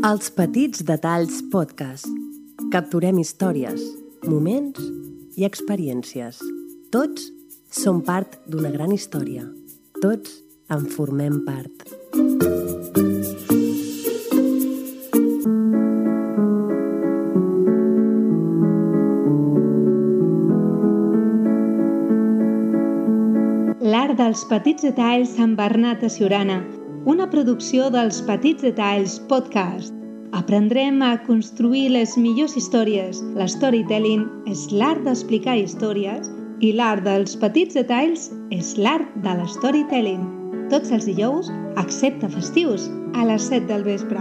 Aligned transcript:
Els 0.00 0.30
Petits 0.32 0.80
Detalls 0.88 1.42
Podcast. 1.52 2.06
Capturem 2.72 3.18
històries, 3.20 3.82
moments 4.24 4.80
i 5.36 5.44
experiències. 5.44 6.38
Tots 6.88 7.26
som 7.68 8.00
part 8.06 8.38
d'una 8.48 8.70
gran 8.72 8.94
història. 8.96 9.44
Tots 10.00 10.38
en 10.72 10.88
formem 10.94 11.42
part. 11.44 11.84
L'art 23.84 24.16
dels 24.16 24.48
petits 24.48 24.88
detalls 24.88 25.36
amb 25.36 25.60
Bernat 25.60 26.00
de 26.00 26.08
Siurana, 26.08 26.62
una 27.08 27.28
producció 27.30 27.88
dels 27.90 28.20
Petits 28.26 28.62
Detalls 28.62 29.18
Podcast. 29.28 29.94
Aprendrem 30.36 31.00
a 31.02 31.16
construir 31.24 31.88
les 31.94 32.16
millors 32.20 32.56
històries. 32.56 33.22
L'storytelling 33.38 34.26
és 34.50 34.66
l'art 34.70 35.00
d'explicar 35.06 35.56
històries 35.58 36.28
i 36.60 36.74
l'art 36.76 37.02
dels 37.06 37.36
petits 37.40 37.74
detalls 37.74 38.28
és 38.52 38.76
l'art 38.76 39.08
de 39.24 39.32
l'storytelling. 39.40 40.26
Tots 40.70 40.92
els 40.92 41.08
dijous, 41.08 41.48
excepte 41.80 42.28
festius, 42.28 42.90
a 43.16 43.24
les 43.26 43.48
7 43.48 43.66
del 43.72 43.82
vespre. 43.88 44.20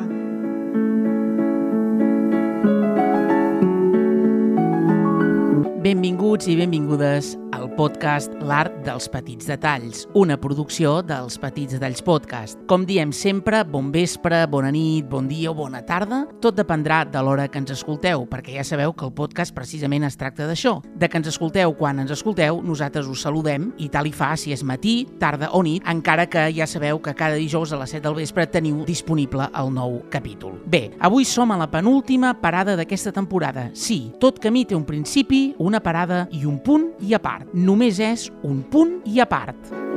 Benvinguts 5.84 6.48
i 6.48 6.56
benvingudes 6.60 7.36
al 7.56 7.69
podcast 7.80 8.34
L'Art 8.44 8.82
dels 8.84 9.06
Petits 9.08 9.48
Detalls, 9.48 10.02
una 10.20 10.36
producció 10.36 10.98
dels 11.00 11.38
Petits 11.40 11.78
Detalls 11.78 12.02
Podcast. 12.04 12.58
Com 12.68 12.84
diem 12.84 13.14
sempre, 13.16 13.62
bon 13.64 13.88
vespre, 13.94 14.42
bona 14.52 14.68
nit, 14.76 15.06
bon 15.08 15.30
dia 15.30 15.48
o 15.48 15.54
bona 15.56 15.80
tarda, 15.88 16.26
tot 16.44 16.58
dependrà 16.58 17.06
de 17.08 17.22
l'hora 17.24 17.46
que 17.48 17.62
ens 17.62 17.72
escolteu, 17.72 18.26
perquè 18.28 18.58
ja 18.58 18.66
sabeu 18.68 18.92
que 18.92 19.06
el 19.08 19.14
podcast 19.16 19.56
precisament 19.56 20.04
es 20.04 20.20
tracta 20.20 20.50
d'això, 20.50 20.74
de 20.92 21.08
que 21.08 21.22
ens 21.22 21.30
escolteu 21.32 21.72
quan 21.80 22.02
ens 22.04 22.12
escolteu, 22.12 22.60
nosaltres 22.68 23.08
us 23.08 23.24
saludem 23.24 23.70
i 23.80 23.88
tal 23.88 24.10
i 24.10 24.12
fa 24.12 24.34
si 24.36 24.52
és 24.52 24.66
matí, 24.68 24.98
tarda 25.22 25.54
o 25.56 25.64
nit, 25.64 25.88
encara 25.88 26.28
que 26.28 26.50
ja 26.58 26.68
sabeu 26.68 27.00
que 27.00 27.16
cada 27.16 27.40
dijous 27.40 27.72
a 27.72 27.80
les 27.80 27.96
7 27.96 28.04
del 28.10 28.20
vespre 28.20 28.50
teniu 28.52 28.84
disponible 28.84 29.48
el 29.56 29.72
nou 29.72 30.02
capítol. 30.12 30.60
Bé, 30.68 30.90
avui 31.00 31.24
som 31.24 31.56
a 31.56 31.62
la 31.64 31.70
penúltima 31.72 32.36
parada 32.44 32.76
d'aquesta 32.76 33.16
temporada. 33.16 33.70
Sí, 33.72 34.02
tot 34.20 34.44
camí 34.44 34.68
té 34.68 34.76
un 34.76 34.84
principi, 34.84 35.54
una 35.64 35.80
parada 35.80 36.26
i 36.36 36.44
un 36.44 36.60
punt 36.60 36.90
i 37.08 37.16
a 37.16 37.24
part. 37.24 37.48
Només 37.70 38.00
és 38.02 38.22
un 38.48 38.64
punt 38.72 38.96
i 39.06 39.20
a 39.22 39.28
part. 39.30 39.89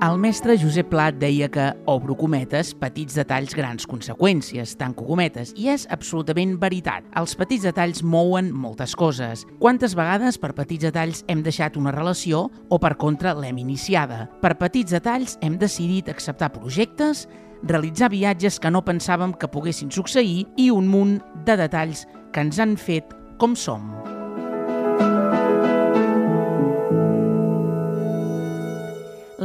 El 0.00 0.16
mestre 0.16 0.54
Josep 0.56 0.86
Plat 0.88 1.18
deia 1.20 1.50
que, 1.52 1.66
obro 1.92 2.14
cometes, 2.16 2.70
petits 2.80 3.18
detalls, 3.18 3.52
grans 3.52 3.84
conseqüències, 3.84 4.70
tanco 4.80 5.04
cometes, 5.04 5.50
i 5.60 5.66
és 5.68 5.82
absolutament 5.92 6.54
veritat. 6.62 7.04
Els 7.20 7.34
petits 7.36 7.66
detalls 7.68 8.00
mouen 8.00 8.48
moltes 8.48 8.94
coses. 8.96 9.42
Quantes 9.60 9.92
vegades 9.98 10.40
per 10.40 10.54
petits 10.56 10.86
detalls 10.88 11.20
hem 11.28 11.42
deixat 11.44 11.76
una 11.76 11.92
relació 11.92 12.46
o 12.48 12.78
per 12.80 12.94
contra 12.96 13.34
l'hem 13.36 13.60
iniciada? 13.60 14.22
Per 14.40 14.54
petits 14.62 14.96
detalls 14.96 15.36
hem 15.44 15.58
decidit 15.60 16.08
acceptar 16.08 16.48
projectes, 16.54 17.26
realitzar 17.60 18.08
viatges 18.08 18.56
que 18.56 18.72
no 18.72 18.80
pensàvem 18.80 19.36
que 19.36 19.52
poguessin 19.52 19.92
succeir 19.92 20.46
i 20.56 20.70
un 20.72 20.88
munt 20.88 21.18
de 21.44 21.58
detalls 21.60 22.06
que 22.32 22.40
ens 22.40 22.56
han 22.56 22.78
fet 22.80 23.12
com 23.36 23.52
som. 23.52 24.09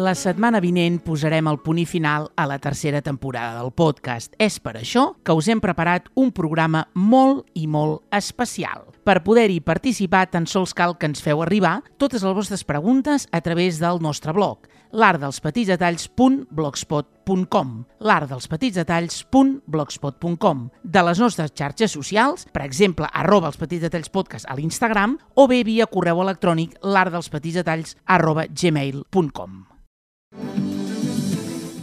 La 0.06 0.14
setmana 0.14 0.60
vinent 0.62 1.00
posarem 1.02 1.48
el 1.50 1.58
punt 1.66 1.82
final 1.90 2.28
a 2.38 2.46
la 2.46 2.60
tercera 2.62 3.02
temporada 3.02 3.58
del 3.58 3.72
podcast. 3.74 4.38
És 4.38 4.62
per 4.62 4.78
això 4.78 5.18
que 5.26 5.34
us 5.34 5.50
hem 5.50 5.58
preparat 5.64 6.12
un 6.14 6.30
programa 6.36 6.84
molt 6.94 7.48
i 7.58 7.66
molt 7.66 8.04
especial. 8.14 8.86
Per 9.02 9.24
poder-hi 9.26 9.66
participar 9.66 10.30
tan 10.30 10.46
sols 10.46 10.78
cal 10.78 10.94
que 11.00 11.08
ens 11.10 11.24
feu 11.26 11.42
arribar 11.42 11.82
totes 11.98 12.22
les 12.22 12.36
vostres 12.38 12.64
preguntes 12.64 13.28
a 13.32 13.42
través 13.42 13.80
del 13.82 13.98
nostre 14.02 14.34
blog 14.34 14.68
l'artdelspetitsdetalls.blogspot.com 14.94 17.86
l'artdelspetitsdetalls.blogspot.com 18.00 20.70
de 20.84 21.04
les 21.10 21.20
nostres 21.20 21.52
xarxes 21.58 21.92
socials, 21.98 22.46
per 22.54 22.64
exemple, 22.64 23.08
arroba 23.12 23.48
els 23.50 23.58
petits 23.58 23.82
detalls 23.90 24.10
podcast 24.14 24.46
a 24.46 24.56
l'Instagram 24.56 25.18
o 25.34 25.48
bé 25.50 25.64
via 25.66 25.90
correu 25.90 26.22
electrònic 26.22 26.78
l'artdelspetitsdetalls 26.84 27.98
arroba 28.06 28.46
gmail.com 28.46 29.75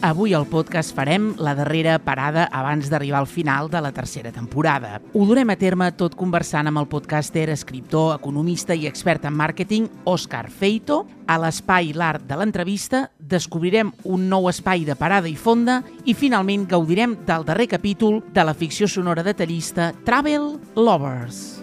Avui 0.03 0.33
al 0.35 0.49
podcast 0.51 0.97
farem 0.97 1.29
la 1.39 1.53
darrera 1.55 1.93
parada 2.03 2.49
abans 2.51 2.89
d'arribar 2.91 3.21
al 3.21 3.29
final 3.31 3.69
de 3.71 3.79
la 3.81 3.93
tercera 3.95 4.33
temporada. 4.35 4.97
Ho 5.15 5.27
durem 5.29 5.53
a 5.55 5.57
terme 5.57 5.93
tot 5.95 6.17
conversant 6.19 6.67
amb 6.67 6.81
el 6.83 6.89
podcaster, 6.91 7.45
escriptor, 7.55 8.17
economista 8.17 8.75
i 8.75 8.89
expert 8.91 9.29
en 9.31 9.37
màrqueting 9.39 9.87
Òscar 10.11 10.49
Feito. 10.51 11.05
A 11.31 11.39
l'espai 11.39 11.95
L'Art 11.95 12.27
de 12.27 12.41
l'entrevista 12.41 13.05
descobrirem 13.17 13.95
un 14.03 14.27
nou 14.27 14.51
espai 14.51 14.83
de 14.83 14.99
parada 14.99 15.31
i 15.31 15.39
fonda 15.39 15.85
i 16.03 16.19
finalment 16.19 16.67
gaudirem 16.67 17.15
del 17.23 17.47
darrer 17.47 17.71
capítol 17.71 18.25
de 18.35 18.43
la 18.43 18.59
ficció 18.59 18.91
sonora 18.91 19.23
detallista 19.23 19.93
Travel 20.03 20.57
Lovers. 20.75 21.63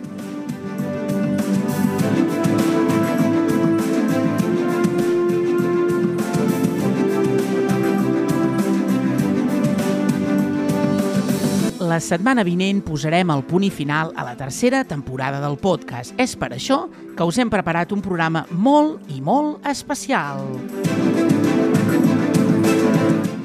La 11.90 11.98
setmana 11.98 12.44
vinent 12.46 12.84
posarem 12.86 13.32
el 13.34 13.42
punt 13.50 13.64
i 13.66 13.72
final 13.74 14.12
a 14.14 14.22
la 14.28 14.36
tercera 14.38 14.84
temporada 14.86 15.40
del 15.42 15.56
podcast. 15.58 16.14
És 16.22 16.36
per 16.38 16.54
això 16.54 16.86
que 17.18 17.26
us 17.26 17.40
hem 17.42 17.50
preparat 17.50 17.90
un 17.96 18.02
programa 18.06 18.46
molt 18.52 19.10
i 19.10 19.18
molt 19.26 19.66
especial. 19.66 20.38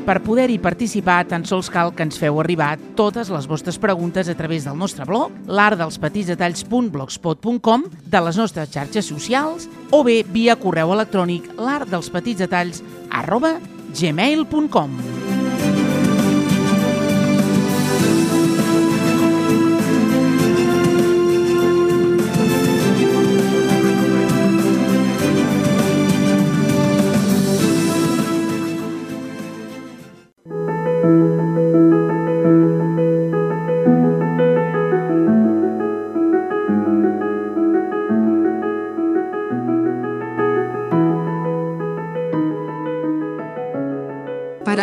Per 0.05 0.21
poder-hi 0.21 0.61
participar, 0.61 1.25
tan 1.31 1.47
sols 1.49 1.71
cal 1.73 1.95
que 1.97 2.05
ens 2.05 2.21
feu 2.21 2.37
arribar 2.43 2.77
totes 2.99 3.31
les 3.33 3.47
vostres 3.49 3.79
preguntes 3.81 4.29
a 4.29 4.37
través 4.37 4.69
del 4.69 4.77
nostre 4.77 5.09
blog, 5.09 5.33
l'artdelspetitsdetalls.blogspot.com, 5.49 7.89
de 8.05 8.21
les 8.29 8.37
nostres 8.37 8.69
xarxes 8.77 9.09
socials 9.09 9.65
o 9.89 10.05
bé 10.05 10.21
via 10.29 10.61
correu 10.61 10.93
electrònic 10.93 11.49
l'artdelspetitsdetalls 11.57 12.85
arroba 13.09 13.57
gmail.com. 13.97 15.44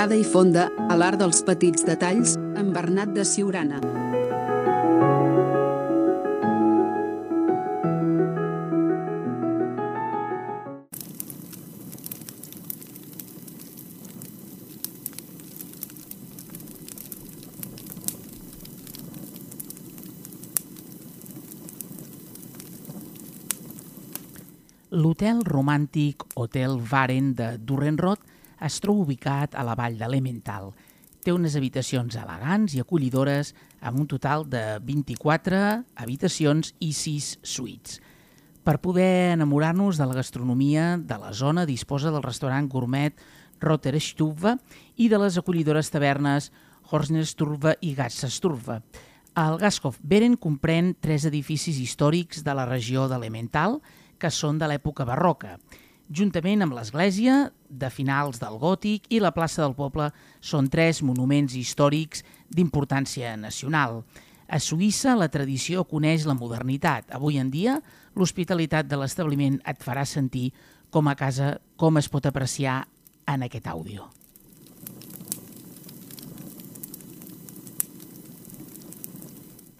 Parada 0.01 0.17
i 0.17 0.23
fonda 0.25 0.63
a 0.89 0.95
l'art 0.97 1.19
dels 1.21 1.43
petits 1.45 1.83
detalls 1.85 2.31
amb 2.57 2.71
Bernat 2.73 3.11
de 3.13 3.21
Siurana. 3.21 3.77
L'hotel 24.89 25.45
romàntic 25.45 26.25
Hotel 26.33 26.79
Varen 26.81 27.35
de 27.37 27.53
Durrenrot 27.61 28.25
es 28.61 28.79
troba 28.79 29.05
ubicat 29.05 29.57
a 29.57 29.65
la 29.65 29.75
vall 29.75 29.97
de 29.99 30.07
l'Emmental. 30.07 30.71
Té 31.21 31.33
unes 31.33 31.57
habitacions 31.57 32.15
elegants 32.17 32.73
i 32.73 32.81
acollidores 32.81 33.53
amb 33.81 33.99
un 34.01 34.07
total 34.09 34.47
de 34.49 34.79
24 34.85 35.61
habitacions 36.01 36.73
i 36.79 36.93
6 36.93 37.35
suites. 37.43 37.99
Per 38.61 38.77
poder 38.77 39.33
enamorar-nos 39.33 39.97
de 39.97 40.05
la 40.05 40.13
gastronomia 40.13 40.97
de 40.97 41.17
la 41.17 41.33
zona 41.33 41.65
disposa 41.65 42.11
del 42.13 42.21
restaurant 42.21 42.67
gourmet 42.69 43.17
Rotterstube 43.61 44.57
i 44.97 45.07
de 45.09 45.17
les 45.21 45.37
acollidores 45.37 45.89
tavernes 45.89 46.51
Horsnesturve 46.91 47.77
i 47.81 47.95
Gatsasturve. 47.97 48.81
El 49.41 49.57
Gaskov 49.57 49.97
Beren 50.03 50.35
comprèn 50.37 50.91
tres 50.99 51.25
edificis 51.25 51.79
històrics 51.79 52.43
de 52.43 52.53
la 52.53 52.67
regió 52.67 53.07
de 53.07 53.17
l'Emmental, 53.17 53.79
que 54.19 54.29
són 54.29 54.59
de 54.59 54.67
l'època 54.69 55.07
barroca. 55.07 55.55
Juntament 56.11 56.61
amb 56.65 56.75
l'església 56.75 57.51
de 57.69 57.89
finals 57.89 58.41
del 58.41 58.57
gòtic 58.59 59.07
i 59.09 59.21
la 59.23 59.31
plaça 59.31 59.63
del 59.63 59.75
poble 59.77 60.09
són 60.43 60.67
tres 60.69 61.01
monuments 61.01 61.55
històrics 61.55 62.25
d'importància 62.51 63.37
nacional. 63.39 64.03
A 64.51 64.59
Suïssa 64.59 65.15
la 65.15 65.31
tradició 65.31 65.85
coneix 65.87 66.27
la 66.27 66.35
modernitat. 66.35 67.07
Avui 67.15 67.39
en 67.39 67.49
dia 67.51 67.79
l'hospitalitat 68.15 68.89
de 68.91 68.99
l'establiment 68.99 69.61
et 69.63 69.79
farà 69.79 70.03
sentir 70.03 70.51
com 70.91 71.07
a 71.07 71.15
casa, 71.15 71.55
com 71.79 71.97
es 71.97 72.11
pot 72.11 72.27
apreciar 72.27 72.81
en 73.31 73.47
aquest 73.47 73.71
àudio. 73.71 74.09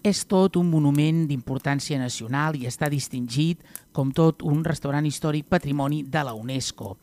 És 0.02 0.24
tot 0.26 0.56
un 0.58 0.66
monument 0.66 1.28
d'importància 1.28 2.00
nacional 2.00 2.56
i 2.58 2.64
està 2.66 2.88
distingit 2.90 3.60
com 3.92 4.10
tot 4.12 4.42
un 4.42 4.64
restaurant 4.64 5.06
històric 5.06 5.48
patrimoni 5.52 6.02
de 6.04 6.24
la 6.24 6.34
UNESCO. 6.34 6.96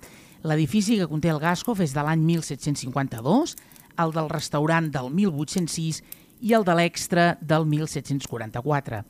L'edifici 0.43 0.97
que 0.99 1.07
conté 1.11 1.29
el 1.29 1.41
Gascoff 1.41 1.81
és 1.83 1.93
de 1.95 2.03
l'any 2.05 2.21
1752, 2.25 3.55
el 3.99 4.13
del 4.15 4.29
restaurant 4.31 4.87
del 4.91 5.09
1806 5.11 6.01
i 6.41 6.53
el 6.55 6.63
de 6.63 6.75
l'extra 6.77 7.33
del 7.41 7.65
1744. 7.67 9.03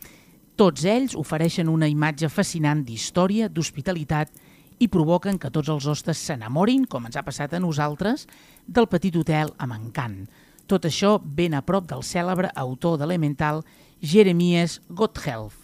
Tots 0.59 0.85
ells 0.91 1.15
ofereixen 1.15 1.69
una 1.71 1.87
imatge 1.87 2.27
fascinant 2.27 2.81
d'història, 2.83 3.47
d'hospitalitat 3.47 4.33
i 4.79 4.89
provoquen 4.91 5.37
que 5.39 5.51
tots 5.51 5.69
els 5.71 5.85
hostes 5.87 6.19
s'enamorin, 6.25 6.85
com 6.87 7.05
ens 7.07 7.19
ha 7.19 7.23
passat 7.23 7.53
a 7.53 7.61
nosaltres, 7.63 8.25
del 8.65 8.89
petit 8.91 9.15
hotel 9.15 9.53
amb 9.57 9.77
encant. 9.77 10.23
Tot 10.69 10.85
això 10.85 11.17
ben 11.23 11.55
a 11.57 11.63
prop 11.65 11.87
del 11.89 12.03
cèlebre 12.05 12.51
autor 12.55 12.99
d'Elemental, 12.99 13.63
Jeremias 14.01 14.79
Gotthelf. 14.89 15.58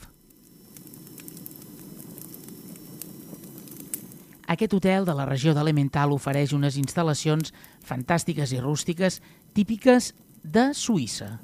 Aquest 4.48 4.76
hotel 4.78 5.06
de 5.08 5.16
la 5.18 5.26
regió 5.26 5.56
d'Elemental 5.58 6.14
ofereix 6.14 6.54
unes 6.54 6.78
instal·lacions 6.78 7.52
fantàstiques 7.86 8.54
i 8.54 8.62
rústiques 8.62 9.20
típiques 9.58 10.14
de 10.44 10.70
Suïssa. 10.78 11.40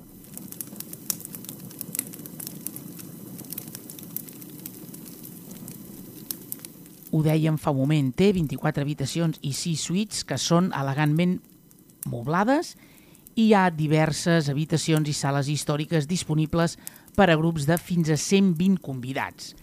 Ho 7.12 7.20
dèiem 7.26 7.58
fa 7.60 7.74
un 7.74 7.82
moment, 7.82 8.12
té 8.16 8.30
24 8.32 8.86
habitacions 8.86 9.42
i 9.44 9.52
6 9.52 9.88
suites 9.90 10.22
que 10.24 10.38
són 10.40 10.70
elegantment 10.78 11.40
moblades 12.08 12.76
i 13.36 13.50
hi 13.50 13.54
ha 13.56 13.66
diverses 13.74 14.48
habitacions 14.52 15.10
i 15.10 15.16
sales 15.18 15.50
històriques 15.52 16.08
disponibles 16.08 16.78
per 17.18 17.28
a 17.32 17.36
grups 17.36 17.66
de 17.68 17.76
fins 17.82 18.14
a 18.14 18.16
120 18.16 18.80
convidats. 18.86 19.56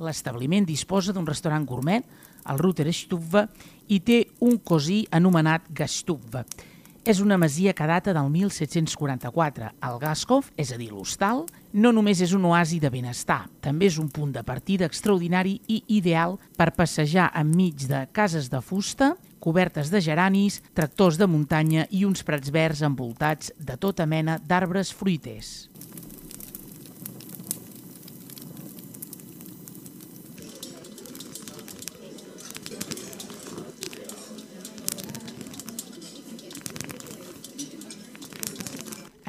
L'establiment 0.00 0.66
disposa 0.68 1.14
d'un 1.16 1.28
restaurant 1.28 1.64
gourmet, 1.68 2.04
el 2.48 2.58
Ruter 2.58 2.88
Stubbe, 2.94 3.46
i 3.90 4.00
té 4.00 4.24
un 4.40 4.58
cosí 4.62 5.02
anomenat 5.10 5.66
Gastubbe. 5.74 6.44
És 7.00 7.18
una 7.24 7.38
masia 7.40 7.72
que 7.72 7.86
data 7.88 8.12
del 8.12 8.28
1744. 8.30 9.70
El 9.88 9.96
Gaskov, 10.02 10.50
és 10.60 10.70
a 10.70 10.76
dir, 10.78 10.90
l'hostal, 10.92 11.46
no 11.72 11.94
només 11.96 12.20
és 12.20 12.34
un 12.36 12.44
oasi 12.50 12.78
de 12.78 12.90
benestar, 12.92 13.46
també 13.64 13.88
és 13.88 13.96
un 13.98 14.10
punt 14.12 14.34
de 14.34 14.44
partida 14.44 14.84
extraordinari 14.84 15.56
i 15.66 15.80
ideal 15.96 16.36
per 16.58 16.74
passejar 16.76 17.30
enmig 17.40 17.88
de 17.88 18.04
cases 18.12 18.52
de 18.52 18.60
fusta 18.60 19.14
cobertes 19.40 19.88
de 19.90 20.02
geranis, 20.04 20.60
tractors 20.76 21.16
de 21.16 21.26
muntanya 21.26 21.86
i 21.90 22.04
uns 22.04 22.22
prats 22.22 22.52
verds 22.52 22.84
envoltats 22.84 23.54
de 23.56 23.78
tota 23.80 24.04
mena 24.06 24.36
d'arbres 24.38 24.92
fruiters. 24.92 25.69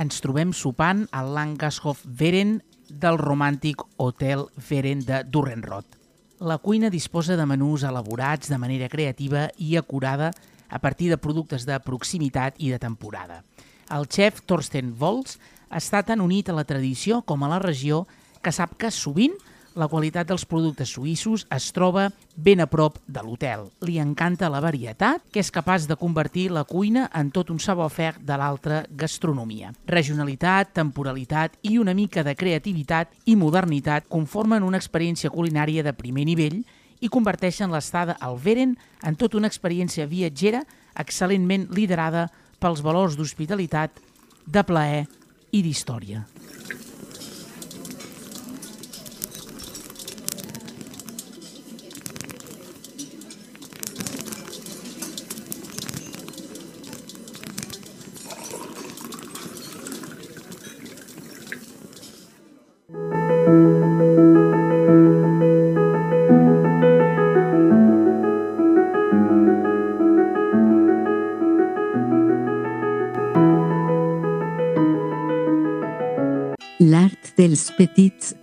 Ens 0.02 0.18
trobem 0.18 0.50
sopant 0.50 1.04
al 1.14 1.28
Langashof 1.36 2.00
Veren 2.18 2.56
del 2.90 3.20
romàntic 3.22 3.84
Hotel 4.02 4.48
Veren 4.70 5.04
de 5.06 5.20
Durrenrot. 5.30 5.86
La 6.42 6.58
cuina 6.58 6.90
disposa 6.90 7.36
de 7.38 7.46
menús 7.46 7.84
elaborats 7.86 8.50
de 8.50 8.58
manera 8.58 8.88
creativa 8.90 9.44
i 9.62 9.76
acurada 9.78 10.32
a 10.70 10.80
partir 10.82 11.12
de 11.12 11.20
productes 11.22 11.68
de 11.70 11.78
proximitat 11.86 12.58
i 12.58 12.72
de 12.74 12.80
temporada. 12.82 13.44
El 13.94 14.10
xef 14.10 14.42
Thorsten 14.50 14.96
Volz 14.98 15.38
està 15.70 16.02
tan 16.08 16.24
unit 16.26 16.50
a 16.50 16.58
la 16.58 16.66
tradició 16.66 17.22
com 17.22 17.44
a 17.44 17.52
la 17.52 17.62
regió 17.62 18.08
que 18.42 18.56
sap 18.56 18.74
que 18.82 18.90
sovint 18.90 19.38
la 19.76 19.88
qualitat 19.88 20.28
dels 20.28 20.44
productes 20.46 20.92
suïssos 20.96 21.46
es 21.54 21.70
troba 21.76 22.10
ben 22.36 22.62
a 22.62 22.68
prop 22.68 22.98
de 23.08 23.22
l'hotel. 23.24 23.68
Li 23.88 23.98
encanta 24.04 24.50
la 24.52 24.62
varietat, 24.64 25.24
que 25.32 25.40
és 25.40 25.52
capaç 25.52 25.88
de 25.88 25.98
convertir 26.00 26.50
la 26.52 26.66
cuina 26.68 27.08
en 27.16 27.32
tot 27.32 27.52
un 27.54 27.60
savoir-faire 27.60 28.20
de 28.20 28.38
l'altra 28.38 28.84
gastronomia. 28.90 29.72
Regionalitat, 29.88 30.74
temporalitat 30.76 31.58
i 31.64 31.78
una 31.80 31.96
mica 31.96 32.24
de 32.24 32.36
creativitat 32.36 33.16
i 33.26 33.36
modernitat 33.36 34.10
conformen 34.10 34.64
una 34.64 34.80
experiència 34.82 35.32
culinària 35.32 35.84
de 35.84 35.96
primer 35.96 36.26
nivell 36.28 36.62
i 37.02 37.10
converteixen 37.10 37.72
l'estada 37.72 38.18
al 38.20 38.38
Veren 38.38 38.76
en 39.04 39.18
tota 39.18 39.40
una 39.40 39.50
experiència 39.50 40.06
viatgera 40.06 40.66
excel·lentment 41.00 41.70
liderada 41.74 42.28
pels 42.62 42.84
valors 42.86 43.18
d'hospitalitat, 43.18 43.98
de 44.46 44.64
plaer 44.68 45.06
i 45.52 45.62
d'història. 45.66 46.26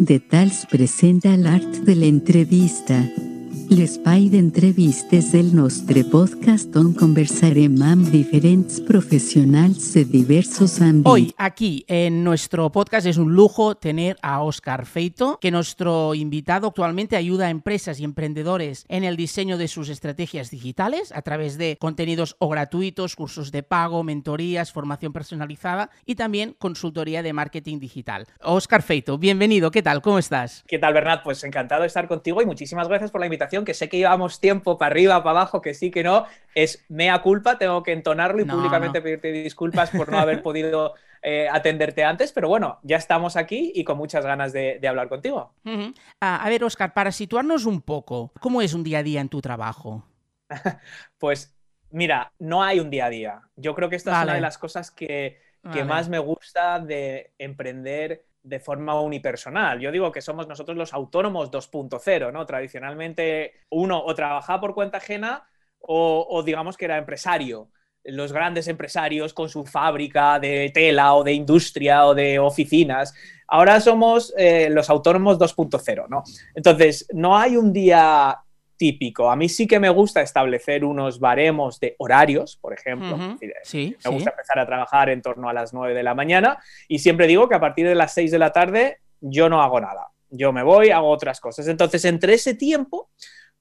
Petits 0.09 0.25
detalls 0.25 0.65
presenta 0.71 1.37
l'art 1.37 1.85
de 1.85 1.95
l'entrevista. 1.95 3.28
L'espai 3.69 4.31
d'entrevistes 4.33 5.27
del 5.35 5.51
nostre 5.53 6.01
podcast 6.09 6.73
on 6.81 6.95
conversarem 6.97 7.75
amb 7.85 8.07
diferents 8.09 8.79
profesionals 8.89 9.91
de 9.93 10.07
diversos 10.09 10.79
àmbits. 10.81 11.05
Hoy, 11.05 11.35
aquí 11.37 11.85
en 11.87 12.25
nuestro 12.25 12.71
podcast, 12.73 13.07
es 13.07 13.19
un 13.19 13.35
lujo 13.35 13.75
tener 13.75 14.17
a 14.23 14.41
Oscar 14.41 14.87
Feito, 14.87 15.37
que 15.39 15.51
nuestro 15.51 16.15
invitado 16.15 16.69
actualmente 16.69 17.15
ayuda 17.15 17.49
a 17.49 17.51
empresas 17.51 18.01
y 18.01 18.05
emprendedores 18.05 18.87
en 18.89 19.05
el 19.05 19.17
diseño 19.19 19.59
de 19.59 19.69
sus 19.69 19.91
estrategias 19.91 20.51
digitales 20.51 21.13
a 21.13 21.21
través 21.21 21.59
de 21.59 21.77
contenidos 21.79 22.37
o 22.39 22.49
gratuitos, 22.49 23.17
cursos 23.17 23.53
de 23.53 23.63
pago, 23.63 24.03
mentorías, 24.03 24.73
formación 24.73 25.13
personalizada 25.13 25.91
y 26.07 26.15
también 26.15 26.57
consultoría 26.59 27.23
de 27.23 27.35
marketing 27.35 27.81
digital. 27.81 28.27
Oscar 28.43 28.81
Feito, 28.81 29.19
bienvenido, 29.19 29.71
¿qué 29.71 29.83
tal? 29.83 30.01
¿Cómo 30.01 30.19
estás? 30.19 30.65
¿Qué 30.67 30.79
tal, 30.79 30.95
Bernat? 30.95 31.23
Pues 31.23 31.45
encantado 31.45 31.83
de 31.83 31.89
estar 31.89 32.09
contigo 32.09 32.41
y 32.41 32.47
muchísimas 32.47 32.89
gracias 32.89 33.11
por 33.11 33.21
la 33.21 33.27
invitación 33.27 33.58
que 33.65 33.75
sé 33.75 33.89
que 33.89 33.99
llevamos 33.99 34.41
tiempo 34.41 34.79
para 34.79 34.93
arriba, 34.93 35.23
para 35.23 35.41
abajo, 35.41 35.61
que 35.61 35.75
sí, 35.75 35.91
que 35.91 36.03
no, 36.03 36.27
es 36.55 36.85
mea 36.89 37.21
culpa, 37.23 37.59
tengo 37.59 37.83
que 37.83 37.93
entonarlo 37.93 38.41
y 38.43 38.45
no, 38.45 38.55
públicamente 38.55 38.99
no. 38.99 39.05
pedirte 39.05 39.33
disculpas 39.33 39.91
por 39.91 40.11
no 40.11 40.19
haber 40.19 40.43
podido 40.43 40.95
eh, 41.23 41.49
atenderte 41.51 42.05
antes, 42.05 42.33
pero 42.33 42.49
bueno, 42.49 42.79
ya 42.83 42.97
estamos 42.97 43.37
aquí 43.37 43.73
y 43.75 43.85
con 43.85 43.99
muchas 43.99 44.25
ganas 44.25 44.53
de, 44.53 44.79
de 44.81 44.89
hablar 44.89 45.09
contigo. 45.09 45.53
Uh 45.65 45.71
-huh. 45.71 45.91
uh, 45.91 45.95
a 46.21 46.49
ver, 46.49 46.65
Oscar, 46.65 46.95
para 46.95 47.13
situarnos 47.13 47.67
un 47.67 47.83
poco, 47.83 48.33
¿cómo 48.41 48.63
es 48.63 48.75
un 48.75 48.85
día 48.85 48.99
a 48.99 49.03
día 49.03 49.21
en 49.21 49.29
tu 49.29 49.41
trabajo? 49.41 50.05
pues 51.19 51.57
mira, 51.91 52.33
no 52.39 52.63
hay 52.63 52.81
un 52.81 52.91
día 52.91 53.07
a 53.07 53.11
día. 53.11 53.43
Yo 53.57 53.75
creo 53.75 53.89
que 53.89 53.97
esta 53.97 54.13
vale. 54.13 54.23
es 54.23 54.25
una 54.27 54.35
de 54.35 54.41
las 54.41 54.59
cosas 54.59 54.91
que, 54.91 55.41
que 55.63 55.69
vale. 55.69 55.85
más 55.85 56.09
me 56.09 56.19
gusta 56.19 56.79
de 56.79 57.33
emprender 57.39 58.25
de 58.49 58.61
forma 58.61 59.01
unipersonal. 59.01 59.81
Yo 59.81 59.93
digo 59.93 60.11
que 60.11 60.23
somos 60.23 60.49
nosotros 60.49 60.77
los 60.77 60.93
autónomos 60.93 61.51
2.0, 61.51 62.33
¿no? 62.33 62.47
Tradicionalmente 62.47 63.53
uno 63.71 64.03
o 64.05 64.15
trabajaba 64.15 64.61
por 64.61 64.75
cuenta 64.75 64.99
ajena 64.99 65.47
o, 65.81 66.27
o, 66.29 66.43
digamos 66.43 66.77
que 66.77 66.87
era 66.87 66.99
empresario. 66.99 67.71
Los 68.05 68.33
grandes 68.33 68.69
empresarios 68.69 69.35
con 69.35 69.49
su 69.49 69.65
fábrica 69.65 70.39
de 70.39 70.71
tela 70.73 71.15
o 71.15 71.25
de 71.25 71.33
industria 71.33 72.07
o 72.07 72.15
de 72.15 72.39
oficinas. 72.39 73.13
Ahora 73.47 73.81
somos 73.81 74.33
eh, 74.37 74.69
los 74.71 74.89
autónomos 74.89 75.39
2.0, 75.39 76.07
¿no? 76.09 76.23
Entonces, 76.55 77.07
no 77.13 77.37
hay 77.37 77.57
un 77.57 77.73
día 77.73 78.39
típico. 78.79 79.31
A 79.31 79.37
mí 79.37 79.49
sí 79.49 79.67
que 79.67 79.79
me 79.79 79.91
gusta 79.91 80.23
establecer 80.23 80.85
unos 80.85 81.19
baremos 81.21 81.79
de 81.81 81.95
horarios, 81.99 82.57
por 82.57 82.73
ejemplo. 82.73 83.17
Uh 83.17 83.19
-huh. 83.19 83.53
sí, 83.65 83.97
me 84.05 84.11
gusta 84.11 84.31
sí. 84.31 84.35
empezar 84.35 84.59
a 84.59 84.65
trabajar 84.67 85.11
en 85.11 85.21
torno 85.21 85.49
a 85.51 85.53
las 85.53 85.75
9 85.75 85.93
de 85.95 86.03
la 86.03 86.15
mañana 86.15 86.59
y 86.89 87.01
siempre 87.01 87.27
digo 87.27 87.49
que 87.49 87.57
a 87.57 87.61
partir 87.61 87.87
de 87.87 87.95
las 87.95 88.15
6 88.15 88.31
de 88.31 88.39
la 88.39 88.53
tarde 88.53 88.99
yo 89.21 89.49
no 89.49 89.61
hago 89.61 89.81
nada. 89.81 90.09
Yo 90.31 90.53
me 90.53 90.63
voy, 90.63 90.91
hago 90.91 91.09
otras 91.11 91.41
cosas. 91.41 91.69
Entonces, 91.69 92.05
entre 92.05 92.33
ese 92.35 92.55
tiempo, 92.55 93.11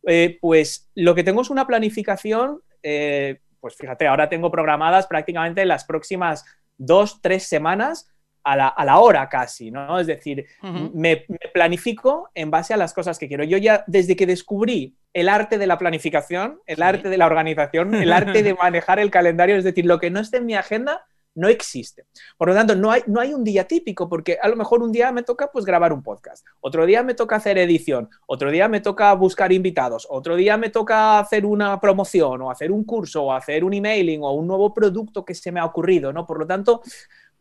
Eh, 0.09 0.37
pues 0.39 0.89
lo 0.95 1.13
que 1.15 1.23
tengo 1.23 1.41
es 1.41 1.49
una 1.49 1.65
planificación, 1.65 2.61
eh, 2.81 3.39
pues 3.59 3.75
fíjate, 3.75 4.07
ahora 4.07 4.29
tengo 4.29 4.49
programadas 4.49 5.05
prácticamente 5.07 5.65
las 5.65 5.83
próximas 5.83 6.45
dos, 6.77 7.19
tres 7.21 7.43
semanas 7.43 8.07
a 8.47 8.85
la, 8.85 8.99
hora 8.99 9.27
casi, 9.27 9.71
¿no? 9.71 9.99
Es 9.99 10.07
decir, 10.07 10.45
me, 10.93 11.25
planifico 11.53 12.29
en 12.33 12.49
base 12.49 12.73
a 12.73 12.77
las 12.77 12.93
cosas 12.93 13.19
que 13.19 13.27
quiero. 13.27 13.43
Yo 13.43 13.57
ya, 13.57 13.83
desde 13.87 14.15
que 14.15 14.25
descubrí 14.25 14.95
el 15.13 15.27
arte 15.27 15.57
de 15.57 15.67
la 15.67 15.77
planificación, 15.77 16.61
el 16.65 16.81
arte 16.81 17.09
de 17.09 17.17
la 17.17 17.25
organización, 17.25 17.93
el 17.95 18.13
arte 18.13 18.43
de 18.43 18.53
manejar 18.61 18.99
el 18.99 19.11
calendario, 19.11 19.57
es 19.57 19.63
decir, 19.63 19.85
lo 19.85 19.99
que 19.99 20.09
no 20.09 20.19
esté 20.19 20.37
en 20.37 20.45
mi 20.45 20.55
agenda, 20.55 21.05
no 21.37 21.47
existe. 21.47 22.05
Por 22.35 22.49
lo 22.49 22.55
tanto, 22.55 22.75
no 22.75 22.89
hay, 22.89 23.03
no 23.05 23.19
hay 23.21 23.33
un 23.33 23.43
día 23.43 23.65
típico, 23.67 24.09
porque 24.09 24.39
a 24.41 24.47
lo 24.47 24.55
mejor 24.55 24.81
un 24.81 24.91
día 24.91 25.11
me 25.11 25.21
toca 25.21 25.51
pues 25.51 25.65
grabar 25.65 25.93
un 25.93 26.01
podcast, 26.01 26.45
otro 26.61 26.85
día 26.85 27.03
me 27.03 27.13
toca 27.13 27.35
hacer 27.35 27.59
edición, 27.59 28.09
otro 28.25 28.49
día 28.49 28.67
me 28.67 28.81
toca 28.81 29.13
buscar 29.13 29.51
invitados, 29.53 30.07
otro 30.09 30.35
día 30.35 30.57
me 30.57 30.71
toca 30.71 31.19
hacer 31.19 31.45
una 31.45 31.79
promoción 31.79 32.41
o 32.41 32.49
hacer 32.49 32.71
un 32.71 32.83
curso 32.83 33.25
o 33.25 33.33
hacer 33.33 33.63
un 33.63 33.73
emailing 33.75 34.23
o 34.23 34.31
un 34.31 34.47
nuevo 34.47 34.73
producto 34.73 35.23
que 35.23 35.35
se 35.35 35.51
me 35.51 35.59
ha 35.59 35.65
ocurrido, 35.65 36.11
¿no? 36.11 36.25
Por 36.25 36.39
lo 36.39 36.47
tanto, 36.47 36.81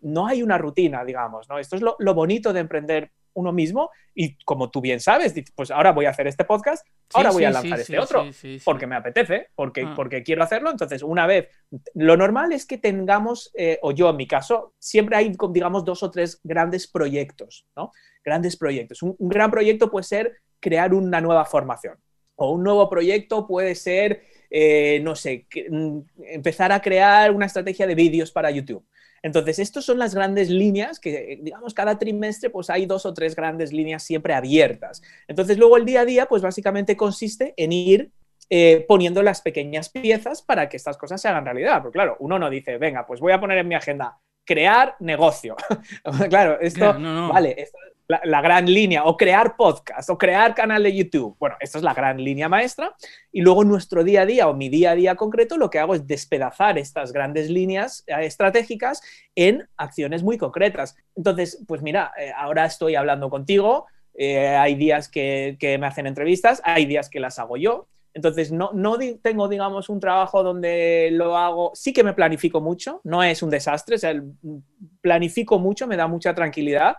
no 0.00 0.26
hay 0.26 0.42
una 0.42 0.58
rutina, 0.58 1.04
digamos, 1.04 1.48
¿no? 1.48 1.58
Esto 1.58 1.76
es 1.76 1.82
lo, 1.82 2.14
bonito 2.14 2.52
de 2.52 2.60
emprender 2.60 3.10
uno 3.34 3.52
mismo 3.52 3.90
y 4.14 4.38
como 4.44 4.70
tú 4.70 4.80
bien 4.80 4.98
sabes, 4.98 5.34
pues 5.54 5.70
ahora 5.70 5.92
voy 5.92 6.06
a 6.06 6.10
hacer 6.10 6.26
este 6.26 6.44
podcast, 6.44 6.86
ahora 7.12 7.30
voy 7.30 7.44
a 7.44 7.50
lanzar 7.50 7.80
este 7.80 7.98
otro, 7.98 8.24
porque 8.64 8.86
me 8.86 8.96
apetece, 8.96 9.48
porque, 9.54 9.82
ah. 9.82 9.92
porque 9.94 10.22
quiero 10.22 10.42
hacerlo. 10.42 10.70
Entonces, 10.70 11.02
una 11.02 11.26
vez, 11.26 11.48
lo 11.94 12.16
normal 12.16 12.52
es 12.52 12.64
que 12.64 12.78
tengamos, 12.78 13.50
eh, 13.54 13.78
o 13.82 13.92
yo 13.92 14.08
en 14.08 14.16
mi 14.16 14.26
caso, 14.26 14.74
siempre 14.78 15.16
hay, 15.16 15.32
digamos, 15.50 15.84
dos 15.84 16.02
o 16.02 16.10
tres 16.10 16.40
grandes 16.42 16.86
proyectos, 16.86 17.66
¿no? 17.76 17.92
Grandes 18.24 18.56
proyectos. 18.56 19.02
Un, 19.02 19.16
gran 19.18 19.50
proyecto 19.50 19.90
puede 19.90 20.04
ser 20.04 20.38
crear 20.58 20.94
una 20.94 21.20
nueva 21.20 21.44
formación, 21.44 21.98
o 22.36 22.52
un 22.52 22.62
nuevo 22.62 22.88
proyecto 22.88 23.46
puede 23.46 23.74
ser, 23.74 24.22
eh, 24.48 25.00
no 25.02 25.14
sé, 25.14 25.46
mm, 25.68 25.98
empezar 26.28 26.72
a 26.72 26.80
crear 26.80 27.32
una 27.32 27.46
estrategia 27.46 27.86
de 27.86 27.94
vídeos 27.94 28.32
para 28.32 28.50
YouTube 28.50 28.86
entonces, 29.22 29.58
estas 29.58 29.84
son 29.84 29.98
las 29.98 30.14
grandes 30.14 30.50
líneas 30.50 31.00
que, 31.00 31.38
digamos, 31.42 31.74
cada 31.74 31.98
trimestre 31.98 32.50
pues 32.50 32.70
hay 32.70 32.86
dos 32.86 33.06
o 33.06 33.14
tres 33.14 33.34
grandes 33.34 33.72
líneas 33.72 34.02
siempre 34.02 34.34
abiertas. 34.34 35.02
Entonces, 35.28 35.58
luego 35.58 35.76
el 35.76 35.84
día 35.84 36.00
a 36.00 36.04
día 36.04 36.26
pues 36.26 36.42
básicamente 36.42 36.96
consiste 36.96 37.54
en 37.56 37.72
ir 37.72 38.10
eh, 38.48 38.84
poniendo 38.86 39.22
las 39.22 39.42
pequeñas 39.42 39.88
piezas 39.88 40.42
para 40.42 40.68
que 40.68 40.76
estas 40.76 40.96
cosas 40.96 41.20
se 41.20 41.28
hagan 41.28 41.44
realidad. 41.44 41.82
Porque 41.82 41.96
claro, 41.96 42.16
uno 42.20 42.38
no 42.38 42.50
dice, 42.50 42.78
venga, 42.78 43.06
pues 43.06 43.20
voy 43.20 43.32
a 43.32 43.40
poner 43.40 43.58
en 43.58 43.68
mi 43.68 43.74
agenda 43.74 44.18
crear 44.44 44.94
negocio. 45.00 45.56
claro, 46.28 46.60
esto, 46.60 46.94
vale, 46.94 47.54
esto, 47.58 47.78
la, 48.08 48.40
gran 48.40 48.66
línea, 48.66 49.04
o 49.04 49.16
crear 49.16 49.56
podcast, 49.56 50.08
o 50.10 50.18
crear 50.18 50.54
canal 50.54 50.82
de 50.82 50.94
YouTube. 50.94 51.36
Bueno, 51.38 51.56
esta 51.60 51.78
es 51.78 51.84
la 51.84 51.94
gran 51.94 52.22
línea 52.22 52.48
maestra. 52.48 52.94
Y 53.32 53.40
luego 53.40 53.64
nuestro 53.64 54.04
día 54.04 54.22
a 54.22 54.26
día 54.26 54.48
o 54.48 54.54
mi 54.54 54.68
día 54.68 54.92
a 54.92 54.94
día 54.94 55.16
concreto, 55.16 55.56
lo 55.56 55.70
que 55.70 55.78
hago 55.78 55.94
es 55.94 56.06
despedazar 56.06 56.78
estas 56.78 57.12
grandes 57.12 57.50
líneas 57.50 58.04
eh, 58.06 58.14
estratégicas 58.20 59.02
en 59.34 59.68
acciones 59.76 60.22
muy 60.22 60.38
concretas. 60.38 60.96
Entonces, 61.16 61.62
pues 61.66 61.82
mira, 61.82 62.12
eh, 62.18 62.32
ahora 62.36 62.64
estoy 62.64 62.94
hablando 62.94 63.28
contigo, 63.28 63.86
eh, 64.14 64.48
hay 64.48 64.76
días 64.76 65.08
que, 65.08 65.56
me 65.60 65.86
hacen 65.86 66.06
entrevistas, 66.06 66.62
hay 66.64 66.86
días 66.86 67.10
que 67.10 67.20
las 67.20 67.38
hago 67.38 67.56
yo. 67.56 67.88
Entonces, 68.14 68.50
no, 68.50 68.70
no 68.72 68.96
tengo, 69.20 69.46
digamos, 69.46 69.90
un 69.90 70.00
trabajo 70.00 70.42
donde 70.42 71.10
lo 71.12 71.36
hago, 71.36 71.72
sí 71.74 71.92
que 71.92 72.02
me 72.02 72.14
planifico 72.14 72.62
mucho, 72.62 73.02
no 73.04 73.22
es 73.22 73.42
un 73.42 73.50
desastre, 73.50 73.96
o 73.96 74.58
planifico 75.02 75.58
mucho, 75.58 75.86
me 75.86 75.98
da 75.98 76.06
mucha 76.06 76.34
tranquilidad, 76.34 76.96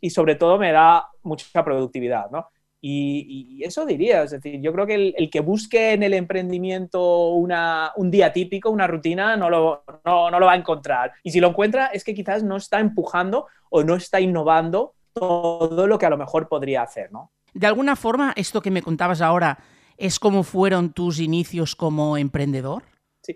y 0.00 0.10
sobre 0.10 0.34
todo 0.34 0.58
me 0.58 0.72
da 0.72 1.08
mucha 1.22 1.64
productividad, 1.64 2.30
¿no? 2.30 2.48
Y, 2.80 3.60
eso 3.64 3.84
diría, 3.84 4.22
es 4.22 4.30
decir, 4.30 4.60
yo 4.60 4.72
creo 4.72 4.86
que 4.86 5.14
el, 5.16 5.30
que 5.30 5.40
busque 5.40 5.92
en 5.92 6.04
el 6.04 6.14
emprendimiento 6.14 7.30
una, 7.30 7.92
un 7.96 8.10
día 8.10 8.32
típico, 8.32 8.70
una 8.70 8.86
rutina, 8.86 9.36
no 9.36 9.50
lo, 9.50 9.82
no, 10.04 10.30
no 10.30 10.38
lo 10.38 10.46
va 10.46 10.52
a 10.52 10.56
encontrar. 10.56 11.12
Y 11.24 11.32
si 11.32 11.40
lo 11.40 11.48
encuentra 11.48 11.86
es 11.86 12.04
que 12.04 12.14
quizás 12.14 12.44
no 12.44 12.56
está 12.56 12.78
empujando 12.78 13.46
o 13.70 13.82
no 13.82 13.96
está 13.96 14.20
innovando 14.20 14.94
todo 15.12 15.86
lo 15.88 15.98
que 15.98 16.06
a 16.06 16.10
lo 16.10 16.16
mejor 16.16 16.48
podría 16.48 16.82
hacer, 16.82 17.10
¿no? 17.10 17.32
De 17.52 17.66
alguna 17.66 17.96
forma, 17.96 18.32
esto 18.36 18.62
que 18.62 18.70
me 18.70 18.82
contabas 18.82 19.20
ahora 19.20 19.58
es 19.96 20.20
como 20.20 20.44
fueron 20.44 20.92
tus 20.92 21.18
inicios 21.18 21.74
como 21.74 22.16
emprendedor. 22.16 22.84
Sí, 23.22 23.34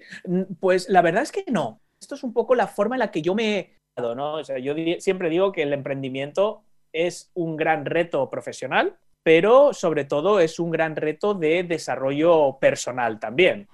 pues 0.61 0.89
la 0.89 1.03
verdad 1.03 1.25
es 1.25 1.33
que 1.33 1.45
no. 1.51 1.81
Esto 2.01 2.15
es 2.15 2.23
un 2.23 2.33
poco 2.33 2.55
la 2.55 2.69
forma 2.69 2.95
en 2.95 3.01
la 3.01 3.11
que 3.11 3.23
yo 3.23 3.35
me, 3.35 3.73
yo 3.97 4.75
siempre 4.99 5.29
digo 5.29 5.53
que 5.53 5.63
el 5.63 5.73
emprendimiento 5.73 6.63
es 6.93 7.31
un 7.35 7.57
gran 7.57 7.85
reto 7.85 8.29
profesional, 8.31 8.97
pero 9.23 9.73
sobre 9.73 10.05
todo 10.05 10.41
es 10.41 10.59
un 10.59 10.71
gran 10.71 10.97
reto 10.97 11.35
de 11.35 11.63
desarrollo 11.63 12.59
personal 12.61 13.21
también. 13.21 13.69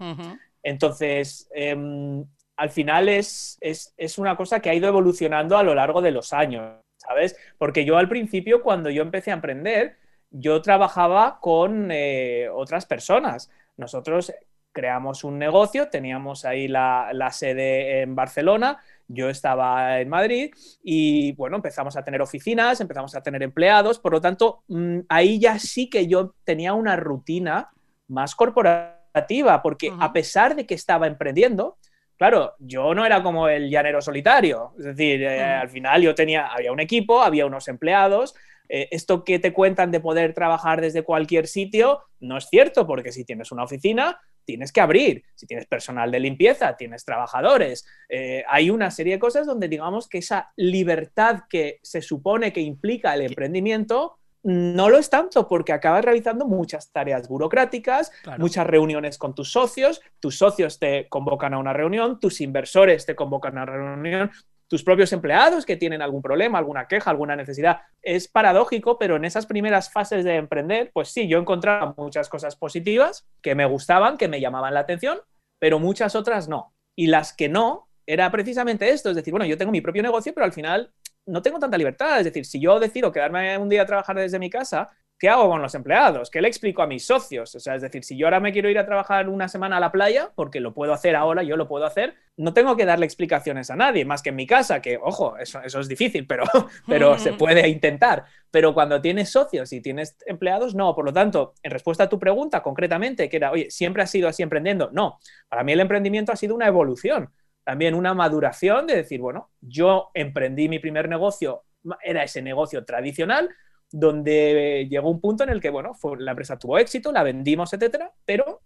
Entonces, 0.63 1.49
em, 1.55 2.25
al 2.57 2.71
final 2.71 3.09
es, 3.09 3.59
es, 3.61 4.19
una 4.19 4.37
cosa 4.37 4.61
que 4.61 4.69
ha 4.69 4.75
ido 4.75 4.89
evolucionando 4.89 5.57
a 5.57 5.63
lo 5.63 5.75
largo 5.75 6.03
de 6.03 6.11
los 6.11 6.33
años, 6.33 6.81
¿sabes? 6.97 7.37
Porque 7.57 7.85
yo 7.85 7.97
al 7.97 8.09
principio, 8.09 8.63
cuando 8.63 8.91
yo 8.91 9.03
empecé 9.03 9.31
a 9.31 9.35
emprender, 9.35 9.97
yo 10.31 10.61
trabajaba 10.61 11.39
con 11.41 11.91
eh, 11.91 12.49
otras 12.53 12.85
personas. 12.85 13.51
Nosotros 13.77 14.33
creamos 14.73 15.25
un 15.25 15.39
negocio, 15.39 15.89
teníamos 15.89 16.45
ahí 16.45 16.69
la, 16.69 17.11
la 17.13 17.31
sede 17.31 18.03
en 18.03 18.15
Barcelona, 18.15 18.79
yo 19.09 19.31
estaba 19.31 20.01
en 20.01 20.09
Madrid 20.09 20.51
y 20.83 21.33
bueno, 21.33 21.57
empezamos 21.57 21.97
a 21.97 22.05
tener 22.05 22.21
oficinas, 22.21 22.81
empezamos 22.81 23.15
a 23.15 23.23
tener 23.23 23.43
empleados, 23.43 23.99
por 23.99 24.13
lo 24.13 24.21
tanto, 24.21 24.63
mm, 24.69 25.01
ahí 25.09 25.41
ya 25.41 25.59
sí 25.59 25.89
que 25.89 26.07
yo 26.07 26.35
tenía 26.45 26.75
una 26.75 26.95
rutina 26.97 27.71
más 28.07 28.35
corporativa, 28.35 29.63
porque 29.63 29.93
a 29.99 30.13
pesar 30.13 30.55
de 30.55 30.67
que 30.67 30.75
estaba 30.75 31.07
emprendiendo, 31.07 31.79
claro, 32.17 32.55
yo 32.59 32.95
no 32.95 33.07
era 33.07 33.23
como 33.23 33.49
el 33.49 33.71
llanero 33.71 34.03
solitario, 34.03 34.73
es 34.79 34.85
decir, 34.85 35.23
eh, 35.23 35.43
al 35.43 35.71
final 35.71 36.03
yo 36.03 36.15
tenía, 36.15 36.47
había 36.49 36.73
un 36.73 36.81
equipo, 36.81 37.23
había 37.23 37.47
unos 37.47 37.69
empleados, 37.69 38.35
eh, 38.69 38.89
esto 38.91 39.25
que 39.25 39.39
te 39.39 39.55
cuentan 39.55 39.91
de 39.91 40.01
poder 40.01 40.35
trabajar 40.35 40.81
desde 40.83 41.03
cualquier 41.03 41.47
sitio 41.47 42.03
no 42.21 42.37
es 42.37 42.49
cierto, 42.51 42.87
porque 42.87 43.13
si 43.13 43.25
tienes 43.25 43.51
una 43.51 43.65
oficina, 43.65 44.21
tienes 44.49 44.73
que 44.73 44.81
abrir. 44.81 45.25
Si 45.35 45.47
tienes 45.47 45.67
personal 45.67 46.11
de 46.11 46.21
limpieza, 46.21 46.75
tienes 46.75 47.05
trabajadores. 47.05 47.87
Eh, 48.09 48.43
hay 48.49 48.71
una 48.71 48.91
serie 48.91 49.13
de 49.13 49.19
cosas 49.19 49.47
donde 49.47 49.69
digamos 49.69 50.09
que 50.09 50.19
esa 50.19 50.53
libertad 50.57 51.41
que 51.51 51.81
se 51.83 52.01
supone 52.01 52.51
que 52.51 52.63
implica 52.63 53.13
el 53.13 53.21
emprendimiento 53.21 54.17
no 54.43 54.89
lo 54.89 54.97
es 54.97 55.11
tanto 55.11 55.47
porque 55.47 55.75
acabas 55.75 56.03
realizando 56.03 56.47
muchas 56.47 56.91
tareas 56.91 57.29
burocráticas, 57.29 58.11
muchas 58.39 58.67
reuniones 58.67 59.19
con 59.19 59.35
tus 59.35 59.53
socios, 59.53 60.01
tus 60.19 60.39
socios 60.39 60.79
te 60.79 61.11
convocan 61.11 61.53
a 61.53 61.59
una 61.59 61.75
reunión, 61.75 62.19
tus 62.19 62.41
inversores 62.41 63.05
te 63.05 63.15
convocan 63.15 63.59
a 63.59 63.65
una 63.65 63.73
reunión, 63.73 64.31
tus 64.69 64.85
propios 64.85 65.13
empleados 65.13 65.65
que 65.67 65.77
tienen 65.77 66.03
algún 66.03 66.23
problema, 66.23 66.59
alguna 66.59 66.87
queja, 66.87 67.11
alguna 67.11 67.35
necesidad. 67.35 67.81
Es 68.03 68.29
paradójico, 68.29 68.99
pero 68.99 69.17
en 69.17 69.25
esas 69.25 69.47
primeras 69.47 69.91
fases 69.91 70.25
de 70.25 70.37
emprender, 70.37 70.91
pues 70.93 71.09
sí, 71.09 71.27
yo 71.27 71.39
encontraba 71.39 71.95
muchas 71.97 72.29
cosas 72.29 72.55
positivas 72.55 73.27
que 73.43 73.55
me 73.55 73.65
gustaban, 73.65 74.17
que 74.19 74.29
me 74.29 74.41
llamaban 74.41 74.75
la 74.75 74.81
atención, 74.81 75.21
pero 75.59 75.79
muchas 75.79 76.15
otras 76.15 76.49
no. 76.49 76.75
Y 76.95 77.07
las 77.07 77.33
que 77.33 77.49
no, 77.49 77.89
era 78.07 78.31
precisamente 78.31 78.89
esto, 78.89 79.11
es 79.11 79.17
decir, 79.17 79.33
bueno, 79.33 79.47
yo 79.47 79.59
tengo 79.59 79.73
mi 79.73 79.83
propio 79.83 80.03
negocio, 80.03 80.33
pero 80.33 80.47
al 80.47 80.53
final 80.53 80.93
no 81.27 81.43
tengo 81.43 81.59
tanta 81.59 81.77
libertad. 81.77 82.19
Es 82.19 82.25
decir, 82.25 82.47
si 82.47 82.61
yo 82.61 82.81
decido 82.81 83.13
quedarme 83.13 83.57
un 83.59 83.69
día 83.69 83.83
a 83.83 83.87
trabajar 83.87 84.17
desde 84.17 84.39
mi 84.39 84.49
casa, 84.49 84.89
¿qué 85.19 85.29
hago 85.29 85.49
con 85.49 85.61
los 85.61 85.75
empleados? 85.75 86.31
¿Qué 86.31 86.41
le 86.41 86.49
explico 86.49 86.83
a 86.83 86.87
mis 86.87 87.05
socios? 87.05 87.55
O 87.55 87.61
sea, 87.61 87.75
es 87.75 87.83
decir, 87.83 88.05
si 88.05 88.17
yo 88.17 88.27
ahora 88.27 88.41
me 88.41 88.53
quiero 88.53 88.71
ir 88.71 88.79
a 88.79 88.87
trabajar 88.87 89.29
una 89.29 89.49
semana 89.49 89.79
a 89.79 89.81
la 89.81 89.91
playa, 89.91 90.31
porque 90.35 90.61
lo 90.61 90.73
puedo 90.73 90.93
hacer 90.93 91.17
ahora, 91.17 91.43
yo 91.43 91.57
lo 91.57 91.67
puedo 91.67 91.85
hacer, 91.85 92.15
no 92.37 92.55
tengo 92.55 92.77
que 92.77 92.85
darle 92.85 93.05
explicaciones 93.05 93.71
a 93.71 93.77
nadie, 93.77 94.05
más 94.05 94.23
que 94.23 94.29
en 94.29 94.37
mi 94.37 94.47
casa, 94.47 94.81
que, 94.81 94.97
ojo, 94.97 95.37
eso, 95.37 95.61
eso 95.63 95.81
es 95.81 95.89
difícil, 95.89 96.27
pero, 96.27 96.45
pero 96.87 97.19
se 97.19 97.33
puede 97.33 97.69
intentar. 97.69 98.25
Pero 98.51 98.73
cuando 98.73 99.01
tienes 99.01 99.31
socios 99.31 99.73
y 99.73 99.81
tienes 99.81 100.17
empleados, 100.27 100.75
no. 100.75 100.95
Por 100.95 101.05
lo 101.05 101.13
tanto, 101.13 101.55
en 101.63 101.73
respuesta 101.73 102.05
a 102.05 102.09
tu 102.09 102.19
pregunta 102.19 102.63
concretamente, 102.63 103.29
que 103.29 103.37
era, 103.37 103.51
oye, 103.51 103.71
¿siempre 103.71 104.05
has 104.05 104.11
sido 104.11 104.29
así 104.29 104.43
emprendiendo? 104.43 104.91
No. 104.93 105.19
Para 105.49 105.65
mí 105.65 105.73
el 105.73 105.81
emprendimiento 105.81 106.33
ha 106.33 106.37
sido 106.37 106.55
una 106.55 106.69
evolución, 106.69 107.31
también 107.65 107.95
una 107.95 108.15
maduración 108.15 108.87
de 108.87 108.97
decir, 108.97 109.21
bueno, 109.21 109.51
yo 109.61 110.11
emprendí 110.15 110.69
mi 110.69 110.79
primer 110.79 111.09
negocio, 111.09 111.65
era 112.03 112.23
ese 112.23 112.41
negocio 112.41 112.85
tradicional, 112.85 113.51
donde 113.91 114.87
llegó 114.91 115.11
un 115.11 115.21
punto 115.21 115.45
en 115.45 115.51
el 115.51 115.61
que, 115.61 115.71
bueno, 115.71 115.93
la 116.19 116.33
empresa 116.33 116.59
tuvo 116.59 116.79
éxito, 116.79 117.13
la 117.13 117.23
vendimos, 117.23 117.73
etcétera, 117.73 118.13
pero 118.25 118.61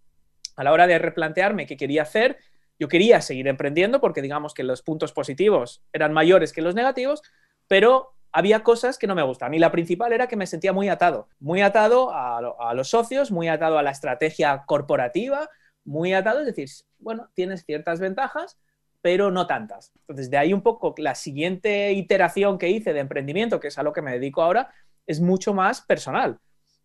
a 0.57 0.65
la 0.65 0.73
hora 0.73 0.87
de 0.87 0.99
replantearme 0.99 1.67
qué 1.67 1.77
quería 1.77 2.03
hacer, 2.03 2.39
yo 2.79 2.89
quería 2.89 3.21
seguir 3.21 3.47
emprendiendo 3.47 4.01
porque 4.01 4.23
digamos 4.23 4.55
que 4.55 4.65
los 4.65 4.83
puntos 4.83 5.13
positivos 5.13 5.83
eran 5.93 6.13
mayores 6.13 6.53
que 6.53 6.63
los 6.63 6.75
negativos, 6.75 7.23
pero 7.69 8.15
había 8.33 8.63
cosas 8.63 8.99
que 8.99 9.07
no 9.07 9.15
me 9.15 9.23
gustaban. 9.23 9.55
Y 9.55 9.59
la 9.59 9.71
principal 9.71 10.13
era 10.13 10.27
que 10.27 10.37
me 10.37 10.47
sentía 10.47 10.73
muy 10.73 10.89
atado, 10.89 11.29
muy 11.39 11.61
atado 11.61 12.13
a, 12.13 12.39
a 12.39 12.75
los 12.75 12.89
socios, 12.89 13.31
muy 13.31 13.49
atado 13.49 13.79
a 13.79 13.83
la 13.83 13.91
estrategia 13.91 14.65
corporativa, 14.67 15.49
muy 15.85 16.15
atado, 16.15 16.41
es 16.41 16.47
decir, 16.47 16.69
bueno, 16.99 17.29
tienes 17.35 17.65
ciertas 17.65 18.01
ventajas, 18.01 18.59
pero 19.03 19.31
no 19.31 19.47
tantas. 19.47 19.93
Entonces, 20.01 20.31
de 20.31 20.39
ahí 20.39 20.53
un 20.53 20.63
poco 20.63 20.95
la 20.97 21.15
siguiente 21.15 21.93
iteración 21.93 22.59
que 22.59 22.71
hice 22.71 22.93
de 22.93 23.01
emprendimiento, 23.01 23.61
que 23.61 23.69
es 23.69 23.79
a 23.79 23.83
lo 23.83 23.93
que 23.93 24.03
me 24.03 24.13
dedico 24.13 24.43
ahora, 24.43 24.73
es 25.07 25.21
mucho 25.21 25.55
más 25.55 25.81
personal. 25.81 26.39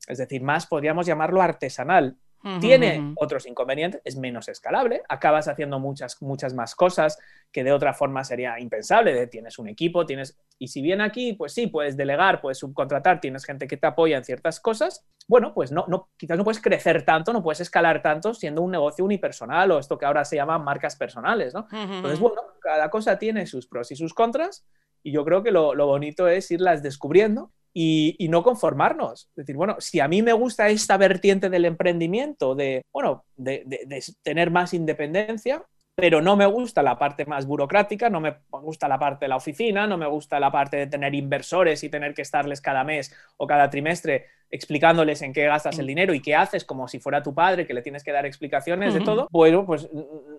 Es 0.08 0.18
decir, 0.18 0.42
más 0.42 0.68
podríamos 0.68 1.06
llamarlo 1.06 1.42
artesanal. 1.42 2.18
Tiene 2.62 3.14
otros 3.18 3.46
inconvenientes, 3.46 4.00
es 4.06 4.16
menos 4.16 4.48
escalable, 4.48 5.02
acabas 5.10 5.50
haciendo 5.50 5.80
muchas, 5.80 6.22
muchas 6.22 6.54
más 6.54 6.76
cosas 6.76 7.18
que 7.52 7.62
de 7.64 7.74
otra 7.74 7.94
forma 7.94 8.24
sería 8.24 8.58
impensable. 8.60 9.28
tienes 9.28 9.60
un 9.60 9.68
equipo, 9.68 10.06
tienes. 10.06 10.38
Y 10.58 10.70
si 10.70 10.82
bien 10.82 11.02
aquí, 11.02 11.34
pues 11.34 11.54
sí, 11.54 11.68
puedes 11.68 11.98
delegar, 11.98 12.40
puedes 12.40 12.60
subcontratar, 12.60 13.20
tienes 13.20 13.44
gente 13.44 13.68
que 13.68 13.76
te 13.76 13.88
apoya 13.88 14.18
en 14.18 14.24
ciertas 14.24 14.62
cosas, 14.62 15.06
bueno, 15.28 15.54
pues 15.54 15.74
no, 15.74 15.86
no, 15.90 16.10
quizás 16.16 16.38
no 16.38 16.46
puedes 16.46 16.62
crecer 16.62 17.04
tanto, 17.04 17.34
no 17.34 17.44
puedes 17.44 17.60
escalar 17.60 18.02
tanto 18.02 18.34
siendo 18.34 18.62
un 18.62 18.72
negocio 18.72 19.04
unipersonal 19.04 19.72
o 19.72 19.80
esto 19.80 19.98
que 19.98 20.06
ahora 20.06 20.24
se 20.24 20.38
llama 20.38 20.58
marcas 20.58 20.96
personales, 20.96 21.54
¿no? 21.54 21.68
Entonces, 21.72 22.20
bueno, 22.20 22.42
cada 22.62 22.90
cosa 22.90 23.20
tiene 23.20 23.46
sus 23.46 23.68
pros 23.68 23.92
y 23.92 23.98
sus 23.98 24.14
contras, 24.14 24.66
y 25.04 25.12
yo 25.12 25.26
creo 25.26 25.44
que 25.44 25.52
lo, 25.52 25.76
lo 25.76 25.86
bonito 25.86 26.30
es 26.30 26.50
irlas 26.50 26.82
descubriendo 26.82 27.52
y, 27.80 28.28
no 28.30 28.42
conformarnos. 28.42 29.30
Es 29.30 29.36
decir, 29.36 29.56
bueno, 29.56 29.76
si 29.80 30.00
a 30.00 30.08
mí 30.08 30.24
me 30.24 30.34
gusta 30.34 30.68
esta 30.70 30.98
vertiente 30.98 31.48
del 31.52 31.66
emprendimiento, 31.66 32.56
de, 32.56 32.84
bueno, 32.92 33.24
de, 33.36 33.66
tener 34.24 34.50
más 34.50 34.74
independencia, 34.74 35.64
pero 35.94 36.20
no 36.20 36.36
me 36.36 36.48
gusta 36.48 36.82
la 36.82 36.98
parte 36.98 37.28
más 37.28 37.46
burocrática, 37.46 38.10
no 38.10 38.20
me 38.20 38.38
gusta 38.50 38.88
la 38.88 38.98
parte 38.98 39.26
de 39.26 39.30
la 39.30 39.36
oficina, 39.36 39.86
no 39.86 39.98
me 39.98 40.08
gusta 40.08 40.40
la 40.40 40.52
parte 40.52 40.78
de 40.78 40.88
tener 40.88 41.14
inversores 41.14 41.84
y 41.84 41.90
tener 41.90 42.16
que 42.16 42.24
estarles 42.24 42.62
cada 42.62 42.84
mes 42.84 43.16
o 43.38 43.46
cada 43.46 43.70
trimestre 43.70 44.26
explicándoles 44.50 45.22
en 45.22 45.34
qué 45.34 45.46
gastas 45.46 45.78
el 45.78 45.86
mm. 45.86 45.88
dinero 45.88 46.14
y 46.16 46.22
qué 46.22 46.36
haces 46.36 46.66
como 46.66 46.88
si 46.88 47.00
fuera 47.00 47.22
tu 47.22 47.36
padre 47.36 47.68
que 47.68 47.76
le 47.76 47.84
tienes 47.84 48.04
que 48.04 48.12
dar 48.12 48.26
explicaciones 48.26 48.96
de 48.96 49.02
todo, 49.02 49.28
bueno, 49.32 49.68
pues 49.68 49.88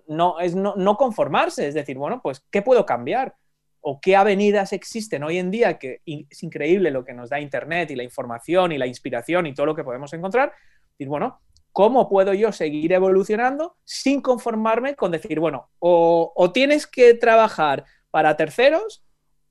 no 0.09 0.41
es 0.41 0.57
no, 0.57 0.75
no 0.77 0.97
conformarse, 0.97 1.69
es 1.69 1.75
decir, 1.75 1.99
bueno, 1.99 2.21
pues 2.21 2.45
¿qué 2.51 2.63
puedo 2.63 2.85
cambiar? 2.85 3.35
O 3.81 4.01
qué 4.01 4.17
avenidas 4.17 4.73
existen 4.73 5.23
hoy 5.25 5.39
en 5.39 5.51
día, 5.51 5.79
que 5.79 6.01
es 6.05 6.43
increíble 6.43 6.91
lo 6.91 7.05
que 7.05 7.15
nos 7.15 7.31
da 7.31 7.41
Internet 7.41 7.91
y 7.91 7.97
la 7.97 8.03
información 8.03 8.73
y 8.73 8.79
la 8.79 8.87
inspiración 8.87 9.47
y 9.47 9.55
todo 9.55 9.67
lo 9.67 9.75
que 9.75 9.85
podemos 9.85 10.13
encontrar, 10.13 10.53
y 10.99 11.07
bueno, 11.07 11.41
¿cómo 11.73 12.09
puedo 12.09 12.35
yo 12.35 12.53
seguir 12.53 12.93
evolucionando 12.93 13.77
sin 13.85 14.21
conformarme 14.21 14.95
con 14.95 15.13
decir, 15.13 15.41
bueno, 15.41 15.71
o, 15.79 16.33
o 16.35 16.53
tienes 16.53 16.87
que 16.87 17.15
trabajar 17.15 17.85
para 18.11 18.37
terceros 18.37 19.05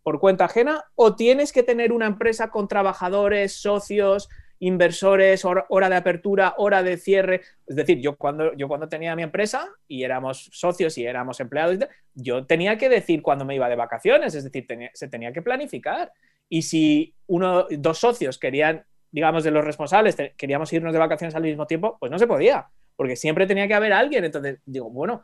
por 0.08 0.22
cuenta 0.22 0.46
ajena, 0.46 0.86
o 0.96 1.18
tienes 1.18 1.52
que 1.52 1.64
tener 1.64 1.92
una 1.92 2.06
empresa 2.06 2.50
con 2.50 2.70
trabajadores, 2.70 3.60
socios, 3.60 4.30
inversores, 4.60 5.44
hora 5.46 5.90
de 5.90 5.96
apertura, 5.96 6.56
hora 6.58 6.84
de 6.84 6.98
cierre. 6.98 7.42
Es 7.66 7.76
decir, 7.76 8.00
yo 8.00 8.18
cuando, 8.18 8.54
yo 8.56 8.68
cuando 8.68 8.90
tenía 8.90 9.16
mi 9.16 9.24
empresa 9.24 9.70
y 9.88 10.04
éramos 10.04 10.50
socios 10.52 10.98
y 10.98 11.06
éramos 11.06 11.40
empleados, 11.40 11.78
yo 12.14 12.46
tenía 12.46 12.78
que 12.78 12.90
decir 12.90 13.22
cuando 13.22 13.46
me 13.46 13.56
iba 13.56 13.70
de 13.70 13.76
vacaciones, 13.76 14.36
es 14.36 14.44
decir, 14.44 14.66
se 14.94 15.08
tenía 15.08 15.32
que 15.32 15.42
planificar. 15.42 16.12
Y 16.50 16.62
si 16.64 17.14
uno, 17.28 17.68
dos 17.70 18.00
socios 18.00 18.38
querían, 18.38 18.86
digamos, 19.12 19.44
de 19.44 19.52
los 19.52 19.64
responsables, 19.64 20.16
queríamos 20.38 20.72
irnos 20.74 20.94
de 20.94 21.00
vacaciones 21.00 21.36
al 21.36 21.44
mismo 21.44 21.68
tiempo, 21.68 21.98
pues 22.00 22.12
no 22.12 22.20
se 22.20 22.28
podía, 22.28 22.68
porque 22.96 23.16
siempre 23.16 23.48
tenía 23.48 23.68
que 23.68 23.74
haber 23.74 23.94
alguien. 23.94 24.24
Entonces, 24.24 24.60
digo, 24.66 24.90
bueno, 24.90 25.24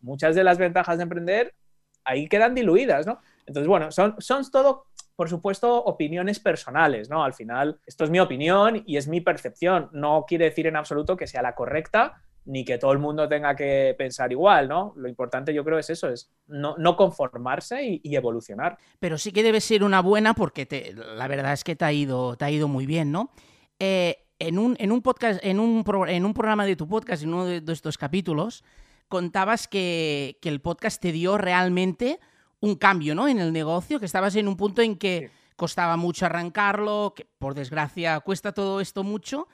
muchas 0.00 0.34
de 0.34 0.44
las 0.44 0.58
ventajas 0.58 0.96
de 0.98 1.04
emprender 1.04 1.54
ahí 2.04 2.28
quedan 2.28 2.54
diluidas, 2.54 3.06
¿no? 3.06 3.20
Entonces, 3.46 3.68
bueno, 3.68 3.92
son, 3.92 4.14
son 4.18 4.48
todo 4.50 4.86
por 5.16 5.30
supuesto, 5.30 5.82
opiniones 5.84 6.38
personales, 6.38 7.08
¿no? 7.08 7.24
Al 7.24 7.32
final, 7.32 7.80
esto 7.86 8.04
es 8.04 8.10
mi 8.10 8.20
opinión 8.20 8.82
y 8.86 8.98
es 8.98 9.08
mi 9.08 9.22
percepción. 9.22 9.88
No 9.92 10.26
quiere 10.28 10.44
decir 10.44 10.66
en 10.66 10.76
absoluto 10.76 11.16
que 11.16 11.26
sea 11.26 11.40
la 11.40 11.54
correcta 11.54 12.22
ni 12.44 12.64
que 12.64 12.78
todo 12.78 12.92
el 12.92 12.98
mundo 12.98 13.28
tenga 13.28 13.56
que 13.56 13.94
pensar 13.98 14.30
igual, 14.30 14.68
¿no? 14.68 14.92
Lo 14.96 15.08
importante 15.08 15.52
yo 15.52 15.64
creo 15.64 15.78
es 15.78 15.90
eso, 15.90 16.08
es 16.08 16.30
no, 16.46 16.76
conformarse 16.96 18.00
y, 18.02 18.14
evolucionar. 18.14 18.78
Pero 19.00 19.18
sí 19.18 19.32
que 19.32 19.42
debe 19.42 19.60
ser 19.60 19.82
una 19.82 20.00
buena 20.00 20.32
porque 20.34 20.94
la 20.94 21.26
verdad 21.26 21.52
es 21.52 21.64
que 21.64 21.74
te 21.74 21.84
ha 21.84 21.92
ido, 21.92 22.36
te 22.36 22.44
ha 22.44 22.50
ido 22.50 22.68
muy 22.68 22.86
bien, 22.86 23.10
¿no? 23.10 23.32
Eh, 23.80 24.18
en, 24.38 24.58
un, 24.58 24.76
en 24.78 24.92
un 24.92 25.02
podcast, 25.02 25.40
en 25.42 25.58
un, 25.58 25.84
en 26.06 26.24
un 26.24 26.34
programa 26.34 26.66
de 26.66 26.76
tu 26.76 26.86
podcast, 26.86 27.24
en 27.24 27.34
uno 27.34 27.46
de, 27.46 27.72
estos 27.72 27.98
capítulos, 27.98 28.62
contabas 29.08 29.66
que, 29.66 30.38
que 30.40 30.48
el 30.48 30.60
podcast 30.60 31.02
te 31.02 31.10
dio 31.10 31.38
realmente 31.38 32.20
un 32.66 32.76
cambio 32.76 33.14
¿no? 33.14 33.28
en 33.28 33.38
el 33.38 33.52
negocio, 33.52 33.98
que 34.00 34.06
estabas 34.06 34.34
en 34.36 34.48
un 34.48 34.56
punto 34.56 34.82
en 34.82 34.96
que 34.96 35.30
costaba 35.56 35.96
mucho 35.96 36.26
arrancarlo, 36.26 37.14
que 37.16 37.26
por 37.38 37.54
desgracia 37.54 38.20
cuesta 38.20 38.52
todo 38.52 38.80
esto 38.80 39.04
mucho. 39.04 39.48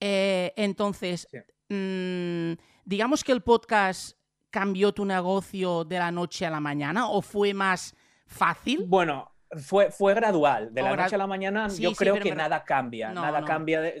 Eh, 0.00 0.52
entonces, 0.56 1.28
mm, 1.68 2.52
digamos 2.84 3.22
que 3.22 3.32
el 3.32 3.42
podcast 3.42 4.16
cambió 4.50 4.92
tu 4.92 5.04
negocio 5.04 5.84
de 5.84 5.98
la 5.98 6.10
noche 6.10 6.46
a 6.46 6.50
la 6.50 6.60
mañana 6.60 7.08
o 7.08 7.20
fue 7.20 7.52
más 7.54 7.94
fácil? 8.26 8.84
Bueno, 8.86 9.30
fue, 9.56 9.90
fue 9.90 10.14
gradual. 10.14 10.72
De 10.72 10.82
la 10.82 10.96
noche 10.96 11.14
a 11.14 11.18
la 11.18 11.26
mañana 11.26 11.68
yo 11.68 11.92
creo 11.92 12.18
que 12.18 12.34
nada 12.34 12.64
cambia. 12.64 13.12
nada 13.12 13.44
cambia. 13.44 13.94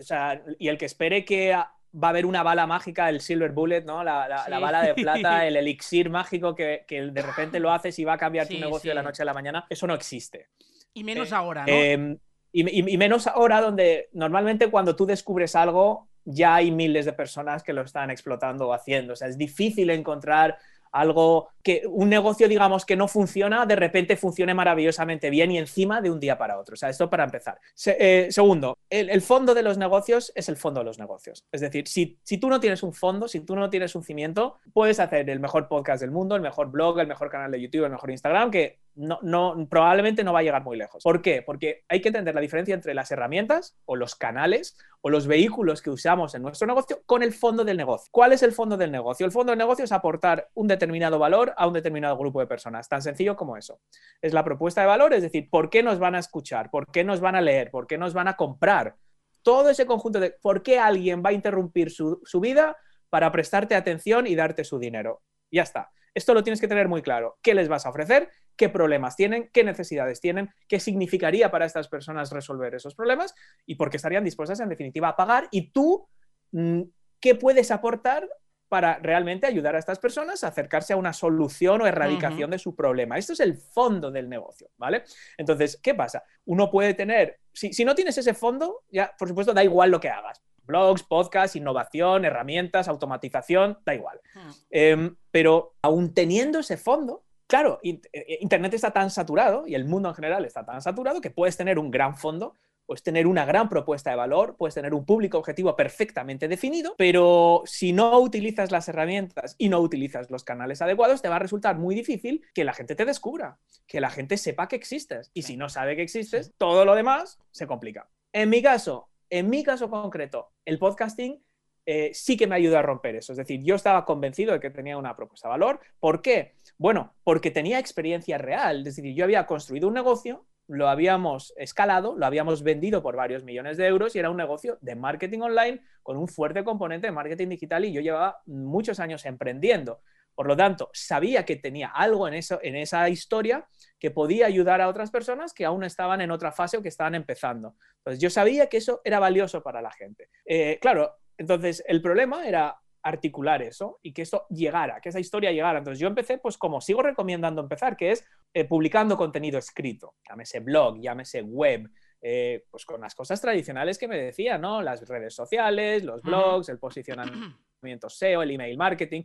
y 0.58 0.68
el 0.68 0.78
que 0.78 0.86
espere 0.86 1.24
que 1.24 1.56
va 1.94 2.08
a 2.08 2.10
haber 2.10 2.26
una 2.26 2.42
bala 2.42 2.66
mágica, 2.66 3.08
el 3.08 3.20
Silver 3.20 3.52
Bullet, 3.52 3.82
¿no? 3.82 4.02
La, 4.02 4.46
bala 4.60 4.82
de 4.82 4.94
plata, 4.94 5.46
el 5.46 5.56
elixir 5.56 6.10
mágico 6.10 6.54
que, 6.54 6.84
de 6.88 7.22
repente 7.22 7.60
lo 7.60 7.72
haces 7.72 7.98
y 7.98 8.04
va 8.04 8.14
a 8.14 8.18
cambiar 8.18 8.48
tu 8.48 8.58
negocio 8.58 8.90
de 8.90 8.94
la 8.94 9.02
noche 9.02 9.22
a 9.22 9.26
la 9.26 9.34
mañana. 9.34 9.66
Eso 9.68 9.86
no 9.86 9.94
existe. 9.94 10.48
Y 10.92 11.04
menos 11.04 11.30
eh, 11.30 11.34
ahora, 11.34 11.66
¿no? 11.66 11.72
Em, 11.72 12.18
y, 12.52 12.96
menos 12.96 13.26
ahora 13.26 13.60
donde 13.60 14.08
normalmente 14.12 14.70
cuando 14.70 14.94
tú 14.94 15.06
descubres 15.06 15.56
algo 15.56 16.08
ya 16.24 16.54
hay 16.54 16.70
miles 16.70 17.04
de 17.04 17.12
personas 17.12 17.62
que 17.62 17.72
lo 17.72 17.82
están 17.82 18.10
explotando 18.10 18.68
o 18.68 18.72
haciendo. 18.72 19.12
O 19.12 19.16
sea, 19.16 19.28
es 19.28 19.36
difícil 19.36 19.90
encontrar 19.90 20.56
algo 20.94 21.48
que 21.62 21.82
un 21.88 22.08
negocio, 22.08 22.46
digamos, 22.48 22.86
que 22.86 22.94
no 22.94 23.08
funciona, 23.08 23.66
de 23.66 23.74
repente 23.74 24.16
funcione 24.16 24.54
maravillosamente 24.54 25.28
bien 25.28 25.50
y 25.50 25.58
encima 25.58 26.00
de 26.00 26.10
un 26.10 26.20
día 26.20 26.38
para 26.38 26.58
otro. 26.58 26.74
O 26.74 26.76
sea, 26.76 26.88
esto 26.88 27.10
para 27.10 27.24
empezar. 27.24 27.58
Eh, 27.86 28.28
segundo, 28.30 28.78
el, 28.88 29.20
fondo 29.20 29.54
de 29.54 29.62
los 29.62 29.76
negocios 29.76 30.30
es 30.36 30.48
el 30.48 30.56
fondo 30.56 30.80
de 30.80 30.84
los 30.84 30.98
negocios. 31.00 31.44
Es 31.50 31.62
decir, 31.62 31.88
si, 31.88 32.18
si 32.22 32.38
tú 32.38 32.48
no 32.48 32.60
tienes 32.60 32.84
un 32.84 32.92
fondo, 32.92 33.26
si 33.26 33.40
tú 33.40 33.56
no 33.56 33.70
tienes 33.70 33.96
un 33.96 34.04
cimiento, 34.04 34.58
puedes 34.72 35.00
hacer 35.00 35.28
el 35.28 35.40
mejor 35.40 35.66
podcast 35.66 36.00
del 36.00 36.12
mundo, 36.12 36.36
el 36.36 36.42
mejor 36.42 36.70
blog, 36.70 37.00
el 37.00 37.08
mejor 37.08 37.28
canal 37.28 37.50
de 37.50 37.60
YouTube, 37.60 37.84
el 37.84 37.90
mejor 37.90 38.10
Instagram, 38.10 38.52
que 38.52 38.78
no, 38.96 39.18
no, 39.22 39.66
probablemente 39.68 40.22
no 40.22 40.32
va 40.32 40.40
a 40.40 40.42
llegar 40.42 40.62
muy 40.62 40.76
lejos. 40.76 41.02
¿Por 41.02 41.20
qué? 41.20 41.42
Porque 41.42 41.84
hay 41.88 42.00
que 42.00 42.08
entender 42.08 42.34
la 42.34 42.40
diferencia 42.40 42.74
entre 42.74 42.94
las 42.94 43.10
herramientas 43.10 43.76
o 43.86 43.96
los 43.96 44.14
canales 44.14 44.76
o 45.00 45.10
los 45.10 45.26
vehículos 45.26 45.82
que 45.82 45.90
usamos 45.90 46.34
en 46.34 46.42
nuestro 46.42 46.66
negocio 46.66 47.02
con 47.06 47.22
el 47.22 47.32
fondo 47.32 47.64
del 47.64 47.76
negocio. 47.76 48.08
¿Cuál 48.10 48.32
es 48.32 48.42
el 48.42 48.52
fondo 48.52 48.76
del 48.76 48.92
negocio? 48.92 49.26
El 49.26 49.32
fondo 49.32 49.50
del 49.50 49.58
negocio 49.58 49.84
es 49.84 49.92
aportar 49.92 50.48
un 50.54 50.68
determinado 50.68 51.18
valor 51.18 51.52
a 51.56 51.66
un 51.66 51.74
determinado 51.74 52.16
grupo 52.16 52.40
de 52.40 52.46
personas. 52.46 52.88
Tan 52.88 53.02
sencillo 53.02 53.36
como 53.36 53.56
eso. 53.56 53.80
Es 54.22 54.32
la 54.32 54.44
propuesta 54.44 54.80
de 54.80 54.86
valor, 54.86 55.12
es 55.12 55.22
decir, 55.22 55.48
¿por 55.50 55.70
qué 55.70 55.82
nos 55.82 55.98
van 55.98 56.14
a 56.14 56.20
escuchar? 56.20 56.70
¿Por 56.70 56.90
qué 56.90 57.04
nos 57.04 57.20
van 57.20 57.34
a 57.34 57.40
leer? 57.40 57.70
¿Por 57.70 57.86
qué 57.86 57.98
nos 57.98 58.14
van 58.14 58.28
a 58.28 58.36
comprar? 58.36 58.96
Todo 59.42 59.70
ese 59.70 59.86
conjunto 59.86 60.20
de 60.20 60.30
por 60.40 60.62
qué 60.62 60.78
alguien 60.78 61.22
va 61.24 61.30
a 61.30 61.34
interrumpir 61.34 61.90
su, 61.90 62.20
su 62.24 62.40
vida 62.40 62.76
para 63.10 63.30
prestarte 63.30 63.74
atención 63.74 64.26
y 64.26 64.34
darte 64.34 64.64
su 64.64 64.78
dinero. 64.78 65.22
Ya 65.50 65.62
está. 65.62 65.90
Esto 66.14 66.32
lo 66.32 66.42
tienes 66.42 66.60
que 66.60 66.68
tener 66.68 66.88
muy 66.88 67.02
claro. 67.02 67.38
¿Qué 67.42 67.54
les 67.54 67.68
vas 67.68 67.86
a 67.86 67.90
ofrecer? 67.90 68.30
¿Qué 68.56 68.68
problemas 68.68 69.16
tienen? 69.16 69.50
¿Qué 69.52 69.64
necesidades 69.64 70.20
tienen? 70.20 70.50
¿Qué 70.68 70.78
significaría 70.78 71.50
para 71.50 71.66
estas 71.66 71.88
personas 71.88 72.30
resolver 72.30 72.74
esos 72.74 72.94
problemas? 72.94 73.34
¿Y 73.66 73.74
por 73.74 73.90
qué 73.90 73.96
estarían 73.96 74.24
dispuestas, 74.24 74.60
en 74.60 74.68
definitiva, 74.68 75.08
a 75.08 75.16
pagar? 75.16 75.48
Y 75.50 75.70
tú, 75.72 76.08
mm, 76.52 76.82
¿qué 77.20 77.34
puedes 77.34 77.70
aportar 77.70 78.28
para 78.68 78.98
realmente 78.98 79.46
ayudar 79.46 79.76
a 79.76 79.78
estas 79.78 79.98
personas 79.98 80.42
a 80.42 80.48
acercarse 80.48 80.94
a 80.94 80.96
una 80.96 81.12
solución 81.12 81.82
o 81.82 81.86
erradicación 81.86 82.50
de 82.50 82.58
su 82.58 82.74
problema. 82.74 83.16
Esto 83.16 83.32
es 83.34 83.40
el 83.40 83.56
fondo 83.56 84.10
del 84.10 84.28
negocio, 84.28 84.68
¿vale? 84.78 85.04
Entonces, 85.36 85.78
¿qué 85.80 85.94
pasa? 85.94 86.24
Uno 86.46 86.70
puede 86.70 86.94
tener, 86.94 87.38
si, 87.52 87.72
si, 87.72 87.84
no 87.84 87.94
tienes 87.94 88.18
ese 88.18 88.34
fondo, 88.34 88.82
ya, 88.90 89.14
por 89.16 89.28
supuesto, 89.28 89.54
da 89.54 89.62
igual 89.62 89.90
lo 89.90 90.00
que 90.00 90.08
hagas 90.08 90.42
blogs, 90.66 91.02
podcasts, 91.02 91.56
innovación, 91.56 92.24
herramientas, 92.24 92.88
automatización, 92.88 93.78
da 93.84 93.94
igual. 93.94 94.20
Hmm. 94.34 94.50
Em, 94.70 95.16
pero 95.30 95.74
aún 95.82 96.14
teniendo 96.14 96.58
ese 96.58 96.76
fondo, 96.76 97.24
claro, 97.46 97.80
eh, 97.82 98.00
Internet 98.40 98.74
está 98.74 98.92
tan 98.92 99.10
saturado 99.10 99.66
y 99.66 99.74
el 99.74 99.84
mundo 99.84 100.08
en 100.08 100.14
general 100.14 100.44
está 100.44 100.64
tan 100.64 100.80
saturado 100.82 101.20
que 101.20 101.30
puedes 101.30 101.56
tener 101.56 101.78
un 101.78 101.90
gran 101.90 102.16
fondo, 102.16 102.54
puedes 102.86 103.02
tener 103.02 103.26
una 103.26 103.44
gran 103.44 103.68
propuesta 103.68 104.10
de 104.10 104.16
valor, 104.16 104.56
puedes 104.56 104.74
tener 104.74 104.94
un 104.94 105.04
público 105.04 105.38
objetivo 105.38 105.74
perfectamente 105.76 106.48
definido, 106.48 106.94
pero 106.98 107.62
si 107.66 107.92
no 107.92 108.18
utilizas 108.18 108.70
las 108.70 108.88
herramientas 108.88 109.54
y 109.58 109.68
no 109.68 109.80
utilizas 109.80 110.30
los 110.30 110.44
canales 110.44 110.82
adecuados, 110.82 111.22
te 111.22 111.28
va 111.28 111.36
a 111.36 111.40
resultar 111.40 111.78
muy 111.78 111.94
difícil 111.94 112.42
que 112.54 112.64
la 112.64 112.74
gente 112.74 112.94
te 112.94 113.04
descubra, 113.04 113.58
que 113.86 114.00
la 114.00 114.10
gente 114.10 114.36
sepa 114.36 114.68
que 114.68 114.76
existes. 114.76 115.30
Y 115.34 115.42
si 115.42 115.56
no 115.56 115.68
sabe 115.68 115.96
que 115.96 116.02
existes, 116.02 116.52
todo 116.58 116.84
lo 116.84 116.94
demás 116.94 117.38
se 117.50 117.66
complica. 117.66 118.08
En 118.32 118.50
mi 118.50 118.62
caso, 118.62 119.08
en 119.38 119.50
mi 119.50 119.64
caso 119.64 119.90
concreto, 119.90 120.52
el 120.64 120.78
podcasting 120.78 121.42
eh, 121.86 122.12
sí 122.14 122.36
que 122.36 122.46
me 122.46 122.54
ayuda 122.54 122.78
a 122.78 122.82
romper 122.82 123.16
eso. 123.16 123.32
Es 123.32 123.38
decir, 123.38 123.60
yo 123.64 123.74
estaba 123.74 124.04
convencido 124.04 124.52
de 124.52 124.60
que 124.60 124.70
tenía 124.70 124.96
una 124.96 125.16
propuesta 125.16 125.48
de 125.48 125.50
valor. 125.50 125.80
¿Por 125.98 126.22
qué? 126.22 126.54
Bueno, 126.78 127.16
porque 127.24 127.50
tenía 127.50 127.80
experiencia 127.80 128.38
real. 128.38 128.78
Es 128.86 128.96
decir, 128.96 129.12
yo 129.12 129.24
había 129.24 129.44
construido 129.46 129.88
un 129.88 129.94
negocio, 129.94 130.46
lo 130.68 130.88
habíamos 130.88 131.52
escalado, 131.56 132.14
lo 132.16 132.24
habíamos 132.24 132.62
vendido 132.62 133.02
por 133.02 133.16
varios 133.16 133.42
millones 133.42 133.76
de 133.76 133.88
euros 133.88 134.14
y 134.14 134.20
era 134.20 134.30
un 134.30 134.36
negocio 134.36 134.78
de 134.80 134.94
marketing 134.94 135.40
online 135.40 135.80
con 136.04 136.16
un 136.16 136.28
fuerte 136.28 136.62
componente 136.62 137.08
de 137.08 137.12
marketing 137.12 137.48
digital 137.48 137.84
y 137.84 137.92
yo 137.92 138.00
llevaba 138.00 138.40
muchos 138.46 139.00
años 139.00 139.26
emprendiendo. 139.26 140.00
Por 140.34 140.46
lo 140.48 140.56
tanto, 140.56 140.90
sabía 140.92 141.44
que 141.44 141.56
tenía 141.56 141.88
algo 141.88 142.26
en, 142.28 142.34
eso, 142.34 142.58
en 142.62 142.76
esa 142.76 143.08
historia 143.08 143.66
que 143.98 144.10
podía 144.10 144.46
ayudar 144.46 144.80
a 144.80 144.88
otras 144.88 145.10
personas 145.10 145.52
que 145.52 145.64
aún 145.64 145.84
estaban 145.84 146.20
en 146.20 146.30
otra 146.30 146.52
fase 146.52 146.76
o 146.76 146.82
que 146.82 146.88
estaban 146.88 147.14
empezando. 147.14 147.76
Entonces, 147.98 148.20
yo 148.20 148.30
sabía 148.30 148.68
que 148.68 148.78
eso 148.78 149.00
era 149.04 149.18
valioso 149.18 149.62
para 149.62 149.80
la 149.80 149.92
gente. 149.92 150.28
Eh, 150.44 150.78
claro, 150.80 151.16
Entonces, 151.36 151.82
el 151.88 152.00
problema 152.00 152.46
era 152.46 152.76
articular 153.04 153.62
eso 153.62 153.98
y 154.02 154.12
que 154.12 154.22
esto 154.22 154.46
llegara, 154.48 155.00
que 155.00 155.10
esa 155.10 155.20
historia 155.20 155.52
llegara. 155.52 155.78
Entonces 155.78 156.00
yo 156.00 156.08
empecé, 156.08 156.38
pues 156.38 156.56
como 156.56 156.80
sigo 156.80 157.02
recomendando 157.02 157.60
empezar, 157.60 157.96
que 157.96 158.12
es 158.12 158.24
eh, 158.52 158.64
publicando 158.64 159.16
contenido 159.16 159.58
escrito, 159.58 160.14
llámese 160.26 160.60
blog, 160.60 161.00
llámese 161.00 161.42
web, 161.42 161.90
eh, 162.22 162.64
pues 162.70 162.86
con 162.86 163.02
las 163.02 163.14
cosas 163.14 163.40
tradicionales 163.42 163.98
que 163.98 164.08
me 164.08 164.16
decía, 164.16 164.56
¿no? 164.56 164.80
Las 164.80 165.06
redes 165.06 165.34
sociales, 165.34 166.02
los 166.02 166.22
blogs, 166.22 166.70
el 166.70 166.78
posicionamiento 166.78 168.08
SEO, 168.08 168.42
el 168.42 168.52
email 168.52 168.78
marketing. 168.78 169.24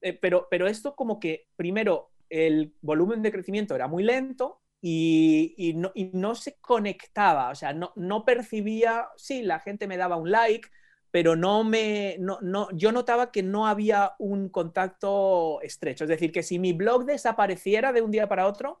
Eh, 0.00 0.14
pero, 0.14 0.48
pero 0.50 0.66
esto 0.66 0.94
como 0.94 1.20
que 1.20 1.46
primero 1.56 2.10
el 2.28 2.74
volumen 2.80 3.22
de 3.22 3.32
crecimiento 3.32 3.74
era 3.74 3.88
muy 3.88 4.02
lento 4.02 4.60
y, 4.82 5.74
no, 5.76 5.92
y 5.94 6.10
no, 6.14 6.34
se 6.34 6.56
conectaba, 6.60 7.50
o 7.50 7.54
sea, 7.54 7.74
no, 7.74 7.92
no 7.96 8.24
percibía, 8.24 9.08
sí, 9.16 9.42
la 9.42 9.60
gente 9.60 9.86
me 9.86 9.98
daba 9.98 10.16
un 10.16 10.30
like, 10.30 10.68
pero 11.10 11.36
no 11.36 11.64
me, 11.64 12.16
no, 12.18 12.38
no, 12.40 12.68
yo 12.72 12.92
notaba 12.92 13.30
que 13.30 13.42
no 13.42 13.66
había 13.66 14.14
un 14.18 14.48
contacto 14.48 15.60
estrecho. 15.62 16.04
Es 16.04 16.10
decir, 16.10 16.32
que 16.32 16.42
si 16.42 16.58
mi 16.58 16.72
blog 16.72 17.04
desapareciera 17.04 17.92
de 17.92 18.00
un 18.00 18.10
día 18.10 18.28
para 18.28 18.46
otro, 18.46 18.80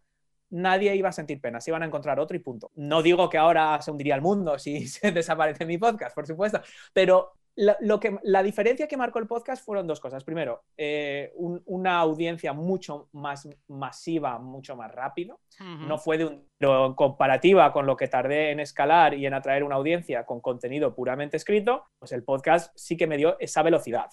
nadie 0.50 0.94
iba 0.96 1.08
a 1.08 1.12
sentir 1.12 1.40
pena, 1.40 1.60
se 1.60 1.70
iban 1.70 1.82
a 1.82 1.86
encontrar 1.86 2.20
otro 2.20 2.36
y 2.36 2.40
punto. 2.40 2.70
No 2.76 3.02
digo 3.02 3.28
que 3.28 3.38
ahora 3.38 3.80
se 3.82 3.90
hundiría 3.90 4.14
el 4.14 4.22
mundo 4.22 4.58
si 4.58 4.86
se 4.88 5.12
desaparece 5.12 5.66
mi 5.66 5.78
podcast, 5.78 6.14
por 6.14 6.26
supuesto, 6.26 6.60
pero 6.92 7.32
la, 7.56 7.76
lo 7.80 8.00
que, 8.00 8.18
la 8.22 8.42
diferencia 8.42 8.88
que 8.88 8.96
marcó 8.96 9.18
el 9.18 9.26
podcast 9.26 9.64
fueron 9.64 9.86
dos 9.86 10.00
cosas. 10.00 10.24
Primero, 10.24 10.62
eh, 10.76 11.32
una 11.36 11.98
audiencia 11.98 12.52
mucho 12.52 13.08
más 13.12 13.48
masiva, 13.68 14.38
mucho 14.38 14.76
más 14.76 14.92
rápido. 14.94 15.40
No 15.58 15.98
fue 15.98 16.18
de 16.18 16.24
un, 16.26 16.48
pero 16.56 16.94
comparativa 16.96 17.72
con 17.72 17.86
lo 17.86 17.96
que 17.96 18.08
tardé 18.08 18.50
en 18.50 18.60
escalar 18.60 19.14
y 19.14 19.26
en 19.26 19.34
atraer 19.34 19.64
una 19.64 19.76
audiencia 19.76 20.24
con 20.24 20.40
contenido 20.40 20.94
puramente 20.94 21.36
escrito, 21.36 21.84
pues 21.98 22.12
el 22.12 22.22
podcast 22.22 22.72
sí 22.76 22.96
que 22.96 23.06
me 23.06 23.16
dio 23.16 23.38
esa 23.40 23.62
velocidad. 23.62 24.10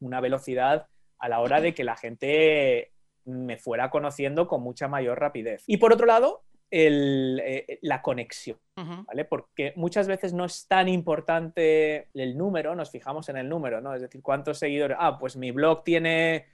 Una 0.00 0.20
velocidad 0.20 0.88
a 1.18 1.28
la 1.28 1.40
hora 1.40 1.60
de 1.60 1.74
que 1.74 1.84
la 1.84 1.96
gente 1.96 2.92
me 3.24 3.56
fuera 3.56 3.90
conociendo 3.90 4.46
con 4.48 4.62
mucha 4.62 4.88
mayor 4.88 5.20
rapidez. 5.20 5.64
Y 5.66 5.76
por 5.76 5.92
otro 5.92 6.06
lado, 6.06 6.42
eh, 6.70 7.78
la 7.82 8.02
conexión, 8.02 8.58
¿vale? 8.74 9.24
Porque 9.24 9.72
muchas 9.76 10.08
veces 10.08 10.32
no 10.32 10.44
es 10.44 10.66
tan 10.66 10.88
importante 10.88 12.08
el 12.14 12.36
número, 12.36 12.74
nos 12.74 12.90
fijamos 12.90 13.28
en 13.28 13.36
el 13.36 13.48
número, 13.48 13.80
¿no? 13.80 13.94
Es 13.94 14.02
decir, 14.02 14.22
cuántos 14.22 14.58
seguidores. 14.58 14.96
Ah, 15.00 15.18
pues 15.18 15.36
mi 15.36 15.52
blog 15.52 15.84
tiene 15.84 16.46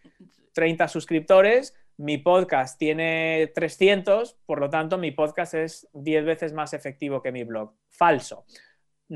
30 0.52 0.88
suscriptores, 0.88 1.74
mi 1.96 2.18
podcast 2.18 2.78
tiene 2.78 3.50
300, 3.54 4.36
por 4.46 4.60
lo 4.60 4.70
tanto 4.70 4.98
mi 4.98 5.10
podcast 5.10 5.54
es 5.54 5.88
10 5.92 6.24
veces 6.24 6.52
más 6.52 6.72
efectivo 6.72 7.22
que 7.22 7.32
mi 7.32 7.44
blog. 7.44 7.74
Falso, 7.88 8.44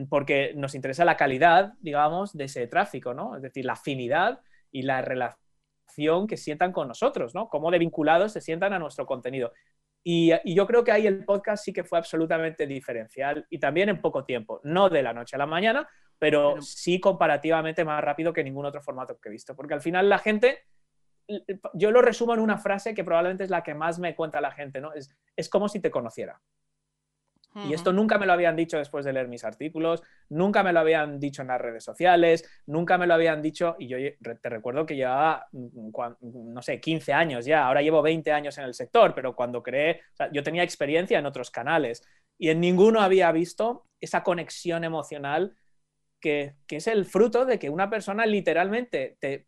porque 0.08 0.52
nos 0.54 0.74
interesa 0.74 1.04
la 1.04 1.16
calidad, 1.16 1.74
digamos, 1.80 2.32
de 2.32 2.44
ese 2.44 2.66
tráfico, 2.66 3.14
¿no? 3.14 3.36
Es 3.36 3.42
decir, 3.42 3.64
la 3.64 3.74
afinidad 3.74 4.40
y 4.70 4.82
la 4.82 5.00
relación 5.00 6.26
que 6.26 6.36
sientan 6.36 6.72
con 6.72 6.88
nosotros, 6.88 7.34
¿no? 7.34 7.48
Cómo 7.48 7.70
de 7.70 7.78
vinculados 7.78 8.32
se 8.32 8.40
sientan 8.40 8.72
a 8.72 8.78
nuestro 8.78 9.06
contenido. 9.06 9.52
Y, 10.06 10.32
yo 10.54 10.66
creo 10.66 10.84
que 10.84 10.92
ahí 10.92 11.06
el 11.06 11.24
podcast 11.24 11.64
sí 11.64 11.72
que 11.72 11.82
fue 11.82 11.98
absolutamente 11.98 12.66
diferencial 12.66 13.46
y 13.48 13.58
también 13.58 13.88
en 13.88 14.02
poco 14.02 14.24
tiempo, 14.24 14.60
no 14.62 14.90
de 14.90 15.02
la 15.02 15.14
noche 15.14 15.36
a 15.36 15.38
la 15.38 15.46
mañana, 15.46 15.88
pero, 16.18 16.60
sí 16.60 17.00
comparativamente 17.00 17.84
más 17.84 18.04
rápido 18.04 18.32
que 18.32 18.44
ningún 18.44 18.66
otro 18.66 18.82
formato 18.82 19.18
que 19.18 19.30
he 19.30 19.32
visto, 19.32 19.56
porque 19.56 19.74
al 19.74 19.80
final 19.80 20.08
la 20.08 20.18
gente, 20.18 20.64
yo 21.72 21.90
lo 21.90 22.02
resumo 22.02 22.34
en 22.34 22.40
una 22.40 22.58
frase 22.58 22.94
que 22.94 23.02
probablemente 23.02 23.44
es 23.44 23.50
la 23.50 23.62
que 23.62 23.74
más 23.74 23.98
me 23.98 24.14
cuenta 24.14 24.42
la 24.42 24.52
gente, 24.52 24.80
¿no? 24.80 24.92
Es, 24.92 25.10
es 25.36 25.48
como 25.48 25.68
si 25.68 25.80
te 25.80 25.90
conociera. 25.90 26.40
Y 27.56 27.72
esto 27.72 27.92
nunca 27.92 28.18
me 28.18 28.26
lo 28.26 28.32
habían 28.32 28.56
dicho 28.56 28.78
después 28.78 29.04
de 29.04 29.12
leer 29.12 29.28
mis 29.28 29.44
artículos, 29.44 30.02
nunca 30.28 30.64
me 30.64 30.72
lo 30.72 30.80
habían 30.80 31.20
dicho 31.20 31.42
en 31.42 31.48
las 31.48 31.60
redes 31.60 31.84
sociales, 31.84 32.44
nunca 32.66 32.98
me 32.98 33.06
lo 33.06 33.14
habían 33.14 33.42
dicho, 33.42 33.76
y 33.78 33.86
yo 33.86 33.96
te 34.40 34.48
recuerdo 34.48 34.84
que 34.84 34.96
llevaba, 34.96 35.46
mm, 35.52 36.52
no 36.52 36.62
sé, 36.62 36.80
15 36.80 37.12
años 37.12 37.44
ya, 37.44 37.66
ahora 37.66 37.80
llevo 37.80 38.02
20 38.02 38.32
años 38.32 38.58
en 38.58 38.64
el 38.64 38.74
sector, 38.74 39.14
pero 39.14 39.36
cuando 39.36 39.62
creé, 39.62 40.00
yo 40.32 40.42
tenía 40.42 40.64
experiencia 40.64 41.18
en 41.18 41.26
otros 41.26 41.52
canales 41.52 42.02
y 42.38 42.48
en 42.48 42.60
ninguno 42.60 43.00
había 43.00 43.30
visto 43.30 43.86
esa 44.00 44.24
conexión 44.24 44.82
emocional 44.82 45.54
que, 46.20 46.54
es 46.68 46.86
el 46.86 47.04
fruto 47.04 47.44
de 47.44 47.58
que 47.58 47.70
una 47.70 47.90
persona 47.90 48.26
literalmente 48.26 49.16
te, 49.20 49.46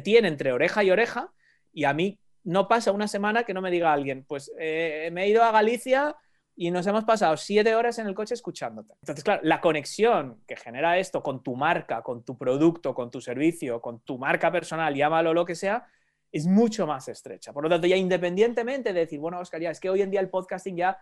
tiene 0.00 0.28
entre 0.28 0.52
oreja 0.52 0.84
y 0.84 0.90
oreja 0.90 1.32
y 1.72 1.84
a 1.84 1.94
mí 1.94 2.20
no 2.44 2.68
pasa 2.68 2.92
una 2.92 3.08
semana 3.08 3.44
que 3.44 3.54
no 3.54 3.62
me 3.62 3.70
diga 3.70 3.92
alguien, 3.92 4.24
pues 4.24 4.52
eh, 4.58 5.10
me 5.12 5.24
he 5.24 5.28
ido 5.28 5.42
a 5.42 5.50
Galicia 5.50 6.16
y 6.60 6.72
nos 6.72 6.84
hemos 6.88 7.04
pasado 7.04 7.36
siete 7.36 7.76
horas 7.76 8.00
en 8.00 8.08
el 8.08 8.16
coche 8.16 8.34
escuchándote. 8.34 8.92
Entonces, 9.00 9.22
claro, 9.22 9.40
la 9.44 9.60
conexión 9.60 10.42
que 10.44 10.56
genera 10.56 10.98
esto 10.98 11.22
con 11.22 11.40
tu 11.40 11.54
marca, 11.54 12.02
con 12.02 12.24
tu 12.24 12.36
producto, 12.36 12.94
con 12.94 13.12
tu 13.12 13.20
servicio, 13.20 13.80
con 13.80 14.00
tu 14.00 14.18
marca 14.18 14.50
personal, 14.50 14.92
llámalo 14.92 15.32
lo 15.32 15.44
que 15.44 15.54
sea, 15.54 15.86
es 16.32 16.48
mucho 16.48 16.84
más 16.84 17.06
estrecha. 17.06 17.52
Por 17.52 17.62
lo 17.62 17.68
tanto, 17.68 17.86
ya 17.86 17.94
independientemente 17.94 18.92
de 18.92 18.98
decir, 18.98 19.20
bueno, 19.20 19.38
Oscar, 19.38 19.60
ya 19.60 19.70
es 19.70 19.78
que 19.78 19.88
hoy 19.88 20.02
en 20.02 20.10
día 20.10 20.18
el 20.18 20.30
podcasting 20.30 20.76
ya 20.76 20.98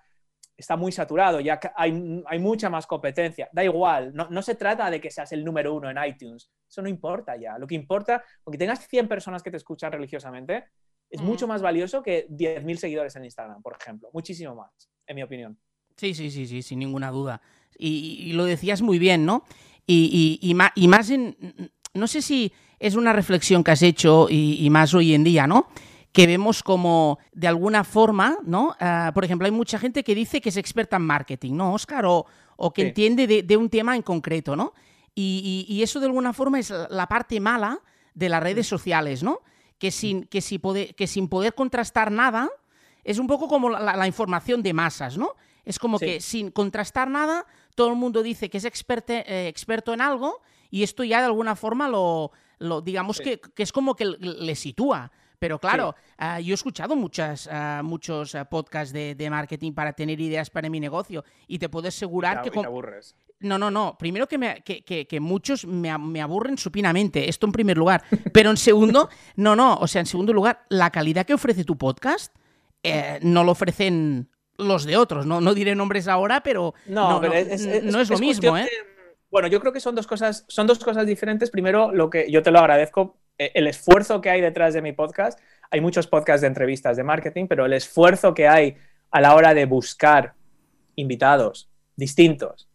está 0.59 0.77
muy 0.77 0.93
saturado, 0.93 1.41
ya 1.41 1.59
hay, 1.75 2.23
hay 2.27 2.39
mucha 2.39 2.69
más 2.69 2.87
competencia, 2.87 3.49
da 3.51 3.65
igual, 3.65 4.15
no, 4.15 4.29
no, 4.29 4.43
se 4.43 4.57
trata 4.57 4.91
de 4.91 5.01
que 5.01 5.11
seas 5.11 5.33
el 5.33 5.43
número 5.43 5.75
uno 5.75 5.91
en 5.91 5.97
iTunes, 6.05 6.51
eso 6.69 6.83
no 6.83 6.89
importa 6.89 7.35
ya, 7.37 7.59
lo 7.59 7.67
que 7.67 7.75
importa, 7.75 8.23
aunque 8.45 8.59
tengas 8.59 8.87
100 8.87 9.09
personas 9.09 9.43
que 9.43 9.51
te 9.51 9.59
escuchan 9.59 9.93
religiosamente, 9.93 10.67
es 11.11 11.21
mucho 11.21 11.47
más 11.47 11.63
valioso 11.63 12.03
que 12.03 12.27
10.000 12.29 12.77
seguidores 12.77 13.17
en 13.17 13.25
Instagram, 13.25 13.63
por 13.63 13.77
ejemplo, 13.79 14.09
muchísimo 14.13 14.55
más 14.55 14.91
en 15.07 15.17
mi 15.17 15.23
opinión. 15.23 15.59
Sí, 15.97 16.15
sí, 16.15 16.31
sí, 16.31 16.47
sí, 16.47 16.63
sin 16.63 16.79
ninguna 16.79 17.11
duda. 17.11 17.41
Y, 17.79 18.33
lo 18.33 18.45
decías 18.45 18.83
muy 18.83 18.99
bien, 18.99 19.27
¿no? 19.27 19.45
Y, 19.87 20.39
y, 20.43 20.89
más 20.89 21.11
en... 21.11 21.37
No 21.95 22.07
sé 22.07 22.23
si 22.23 22.53
es 22.79 22.95
una 22.95 23.13
reflexión 23.13 23.65
que 23.65 23.71
has 23.71 23.83
hecho 23.83 24.29
y, 24.31 24.69
más 24.71 24.95
hoy 24.95 25.15
en 25.15 25.25
día, 25.25 25.47
¿no? 25.47 25.69
Que 26.13 26.27
vemos 26.27 26.63
como, 26.63 27.19
de 27.33 27.47
alguna 27.47 27.85
forma, 27.85 28.39
¿no? 28.45 28.75
Ah, 28.81 29.11
por 29.15 29.25
ejemplo, 29.25 29.47
hay 29.47 29.53
mucha 29.53 29.79
gente 29.79 30.03
que 30.03 30.15
dice 30.15 30.41
que 30.41 30.49
es 30.49 30.57
experta 30.57 30.97
en 30.97 31.03
marketing, 31.03 31.55
¿no, 31.55 31.75
Oscar? 31.75 32.07
O, 32.07 32.27
o 32.57 32.73
que 32.73 32.83
entiende 32.83 33.27
de, 33.27 33.43
de, 33.43 33.57
un 33.57 33.69
tema 33.69 33.97
en 33.97 34.03
concreto, 34.03 34.57
¿no? 34.57 34.73
Y, 35.15 35.81
eso, 35.83 35.99
de 35.99 36.07
alguna 36.07 36.35
forma, 36.35 36.59
es 36.59 36.73
la 36.91 37.07
parte 37.07 37.41
mala 37.41 37.81
de 38.15 38.29
las 38.29 38.43
redes 38.43 38.67
sociales, 38.67 39.23
¿no? 39.23 39.41
Que 39.79 39.91
sin, 39.91 40.25
que, 40.25 40.43
si 40.43 40.61
que 40.95 41.07
sin 41.07 41.29
poder 41.29 41.55
contrastar 41.55 42.11
nada, 42.11 42.51
es 43.07 43.21
un 43.21 43.29
poco 43.29 43.47
como 43.47 43.71
la, 43.71 44.07
información 44.07 44.65
de 44.65 44.75
masas, 44.75 45.17
¿no? 45.17 45.37
Es 45.65 45.79
como 45.79 45.99
que 45.99 46.21
sin 46.21 46.51
contrastar 46.51 47.09
nada, 47.09 47.47
todo 47.77 47.89
el 47.89 47.95
mundo 47.95 48.23
dice 48.23 48.51
que 48.51 48.59
es 48.59 48.65
eh, 48.65 49.49
experto 49.49 49.95
en 49.95 50.01
algo 50.01 50.43
y 50.71 50.83
esto 50.83 51.05
ya 51.05 51.21
de 51.21 51.27
alguna 51.27 51.55
forma 51.55 51.89
lo, 51.89 52.33
digamos 52.83 53.21
que, 53.21 53.41
es 53.57 53.73
como 53.73 53.95
que 53.95 54.05
le 54.05 54.55
sitúa. 54.57 55.13
Pero 55.39 55.61
claro, 55.61 55.95
ah, 56.19 56.41
yo 56.41 56.53
he 56.53 56.55
escuchado 56.55 56.97
muchas, 56.97 57.49
ah, 57.53 57.83
muchos 57.85 58.35
ah, 58.35 58.47
podcasts 58.47 58.93
de, 58.93 59.29
marketing 59.31 59.73
para 59.73 59.93
tener 59.93 60.21
ideas 60.21 60.51
para 60.51 60.69
mi 60.69 60.81
negocio 60.81 61.25
y 61.47 61.61
te 61.61 61.69
puedo 61.69 61.87
asegurar 61.87 62.43
que... 62.43 62.59
aburres. 62.59 63.15
No, 63.39 63.59
no, 63.59 63.71
no. 63.71 63.97
Primero 63.99 64.27
que, 64.27 64.39
me, 64.39 64.63
que, 64.63 65.21
muchos 65.21 65.65
me, 65.65 65.97
me, 65.99 66.23
aburren 66.23 66.59
supinamente, 66.59 67.29
esto 67.29 67.47
en 67.47 67.53
primer 67.53 67.77
lugar. 67.77 68.03
Pero 68.33 68.51
en 68.51 68.57
segundo, 68.57 69.11
no, 69.37 69.55
no, 69.55 69.77
o 69.77 69.87
sea, 69.87 70.01
en 70.01 70.07
segundo 70.07 70.33
lugar, 70.33 70.65
la 70.71 70.91
calidad 70.91 71.25
que 71.25 71.35
ofrece 71.35 71.63
tu 71.63 71.77
podcast 71.77 72.35
eh, 72.87 73.19
no 73.23 73.45
lo 73.45 73.53
ofrecen 73.53 74.31
los 74.57 74.85
de 74.85 74.97
otros. 74.97 75.27
No, 75.27 75.41
no 75.41 75.55
diré 75.55 75.75
nombres 75.75 76.09
ahora, 76.09 76.43
pero 76.43 76.75
no, 76.87 77.23
es, 77.23 78.11
lo 78.11 78.19
mismo. 78.19 78.57
¿eh? 78.57 78.69
bueno, 79.31 79.49
yo 79.49 79.61
creo 79.61 79.73
que 79.73 79.81
son 79.81 79.95
dos, 79.95 80.07
cosas, 80.07 80.45
son 80.49 80.67
dos 80.67 80.79
cosas 80.79 81.07
diferentes. 81.07 81.51
Primero, 81.51 81.93
lo 81.93 82.11
que 82.11 82.31
yo 82.31 82.43
te 82.43 82.51
lo 82.51 82.59
agradezco, 82.59 83.19
eh, 83.39 83.53
el 83.55 83.67
esfuerzo 83.67 84.21
que 84.21 84.31
hay 84.31 84.41
detrás 84.41 84.75
de 84.75 84.83
mi 84.83 84.93
podcast. 84.93 85.39
Hay 85.71 85.81
muchos 85.81 86.07
podcasts 86.07 86.43
de 86.43 86.47
entrevistas 86.49 86.97
de 86.97 87.03
marketing, 87.03 87.47
pero 87.49 87.67
el 87.67 87.73
esfuerzo 87.73 88.35
que 88.35 88.49
hay 88.49 88.77
a 89.11 89.21
la 89.21 89.35
hora 89.35 89.53
de 89.53 89.67
buscar 89.67 90.35
invitados 90.95 91.69
distintos 91.97 92.69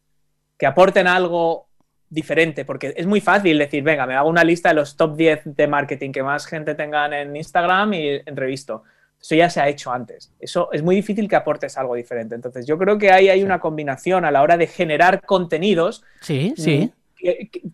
que 0.57 0.65
aporten 0.67 1.07
algo 1.07 1.69
diferente, 2.11 2.65
porque 2.65 2.93
es 2.95 3.07
muy 3.07 3.21
fácil 3.21 3.57
decir, 3.57 3.83
venga, 3.83 4.05
me 4.05 4.15
hago 4.15 4.29
una 4.29 4.43
lista 4.43 4.69
de 4.69 4.75
los 4.75 4.97
top 4.97 5.15
10 5.15 5.55
de 5.55 5.67
marketing 5.67 6.11
que 6.11 6.21
más 6.21 6.45
gente 6.45 6.75
tengan 6.75 7.13
en 7.13 7.35
Instagram 7.35 7.93
y 7.93 8.07
entrevisto. 8.25 8.83
Eso 9.21 9.35
ya 9.35 9.49
se 9.49 9.61
ha 9.61 9.69
hecho 9.69 9.91
antes. 9.91 10.33
Eso 10.39 10.71
es 10.71 10.81
muy 10.81 10.95
difícil 10.95 11.29
que 11.29 11.35
aportes 11.35 11.77
algo 11.77 11.93
diferente. 11.95 12.33
Entonces, 12.33 12.65
yo 12.65 12.77
creo 12.77 12.97
que 12.97 13.11
ahí 13.11 13.29
hay 13.29 13.43
una 13.43 13.59
combinación 13.59 14.25
a 14.25 14.31
la 14.31 14.41
hora 14.41 14.57
de 14.57 14.65
generar 14.65 15.21
contenidos. 15.21 16.03
Sí, 16.21 16.53
sí. 16.57 16.91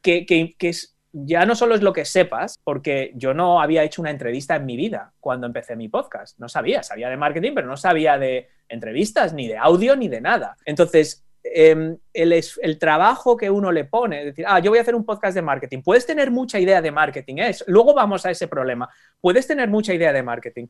Que, 0.01 0.55
es, 0.59 0.97
ya 1.13 1.45
no 1.45 1.55
solo 1.55 1.73
es 1.75 1.81
lo 1.81 1.93
que 1.93 2.03
sepas, 2.03 2.59
porque 2.61 3.13
yo 3.15 3.33
no 3.33 3.61
había 3.61 3.83
hecho 3.83 4.01
una 4.01 4.11
entrevista 4.11 4.57
en 4.57 4.65
mi 4.65 4.75
vida 4.75 5.13
cuando 5.21 5.47
empecé 5.47 5.77
mi 5.77 5.87
podcast. 5.87 6.37
No 6.37 6.49
sabía, 6.49 6.83
sabía 6.83 7.09
de 7.09 7.15
marketing, 7.15 7.53
pero 7.55 7.67
no 7.67 7.77
sabía 7.77 8.17
de 8.17 8.49
entrevistas, 8.67 9.33
ni 9.33 9.47
de 9.47 9.57
audio, 9.57 9.95
ni 9.95 10.09
de 10.09 10.19
nada. 10.19 10.57
Entonces, 10.65 11.23
em, 11.43 11.97
el, 12.13 12.33
el, 12.33 12.77
trabajo 12.77 13.37
que 13.37 13.49
uno 13.49 13.71
le 13.71 13.85
pone, 13.85 14.19
es 14.19 14.25
decir, 14.25 14.43
ah, 14.45 14.59
yo 14.59 14.69
voy 14.69 14.79
a 14.79 14.81
hacer 14.81 14.95
un 14.95 15.05
podcast 15.05 15.33
de 15.33 15.41
marketing. 15.41 15.81
Puedes 15.81 16.05
tener 16.05 16.29
mucha 16.29 16.59
idea 16.59 16.81
de 16.81 16.91
marketing, 16.91 17.35
¿eh? 17.37 17.55
luego 17.67 17.93
vamos 17.93 18.25
a 18.25 18.31
ese 18.31 18.49
problema. 18.49 18.89
Puedes 19.21 19.47
tener 19.47 19.69
mucha 19.69 19.93
idea 19.93 20.11
de 20.11 20.23
marketing, 20.23 20.67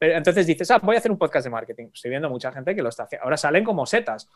entonces 0.00 0.46
dices, 0.46 0.70
ah, 0.70 0.78
voy 0.82 0.96
a 0.96 0.98
hacer 0.98 1.10
un 1.10 1.18
podcast 1.18 1.44
de 1.44 1.50
marketing. 1.50 1.88
Estoy 1.92 2.10
viendo 2.10 2.30
mucha 2.30 2.52
gente 2.52 2.74
que 2.74 2.82
lo 2.82 2.88
está 2.88 3.04
haciendo. 3.04 3.24
Ahora 3.24 3.36
salen 3.36 3.64
como 3.64 3.86
setas. 3.86 4.28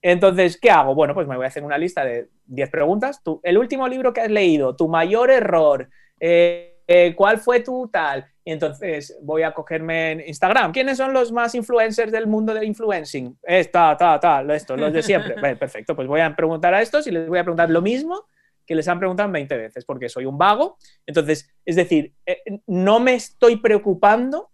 Entonces, 0.00 0.58
¿qué 0.60 0.70
hago? 0.70 0.94
Bueno, 0.94 1.14
pues 1.14 1.28
me 1.28 1.36
voy 1.36 1.44
a 1.44 1.48
hacer 1.48 1.62
una 1.62 1.78
lista 1.78 2.04
de 2.04 2.28
10 2.46 2.70
preguntas. 2.70 3.22
Tú, 3.22 3.40
el 3.44 3.56
último 3.56 3.86
libro 3.86 4.12
que 4.12 4.20
has 4.20 4.30
leído, 4.30 4.74
tu 4.74 4.88
mayor 4.88 5.30
error, 5.30 5.88
eh, 6.18 6.72
eh, 6.86 7.14
¿cuál 7.16 7.38
fue 7.38 7.60
tu 7.60 7.88
tal? 7.88 8.26
Y 8.44 8.52
entonces 8.52 9.16
voy 9.22 9.42
a 9.44 9.52
cogerme 9.52 10.12
en 10.12 10.20
Instagram. 10.26 10.72
¿Quiénes 10.72 10.98
son 10.98 11.12
los 11.12 11.30
más 11.30 11.54
influencers 11.54 12.10
del 12.10 12.26
mundo 12.26 12.52
del 12.52 12.64
influencing? 12.64 13.38
Esta, 13.42 13.96
ta, 13.96 14.18
ta, 14.18 14.42
esto, 14.54 14.76
los 14.76 14.92
de 14.92 15.02
siempre. 15.02 15.34
perfecto, 15.56 15.94
pues 15.94 16.08
voy 16.08 16.20
a 16.20 16.34
preguntar 16.34 16.74
a 16.74 16.82
estos 16.82 17.06
y 17.06 17.12
les 17.12 17.28
voy 17.28 17.38
a 17.38 17.44
preguntar 17.44 17.70
lo 17.70 17.80
mismo 17.80 18.26
que 18.66 18.74
les 18.74 18.86
han 18.88 18.98
preguntado 18.98 19.30
20 19.30 19.56
veces, 19.56 19.84
porque 19.84 20.08
soy 20.08 20.24
un 20.24 20.38
vago. 20.38 20.76
Entonces, 21.06 21.50
es 21.64 21.76
decir, 21.76 22.14
eh, 22.26 22.42
no 22.66 23.00
me 23.00 23.14
estoy 23.14 23.56
preocupando. 23.56 24.50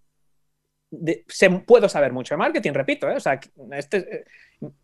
De, 0.90 1.24
puedo 1.66 1.88
saber 1.88 2.12
mucho 2.12 2.34
de 2.34 2.38
marketing, 2.38 2.72
repito, 2.72 3.08
¿eh? 3.10 3.16
o 3.16 3.20
sea, 3.20 3.38
este, 3.72 3.98
eh, 3.98 4.24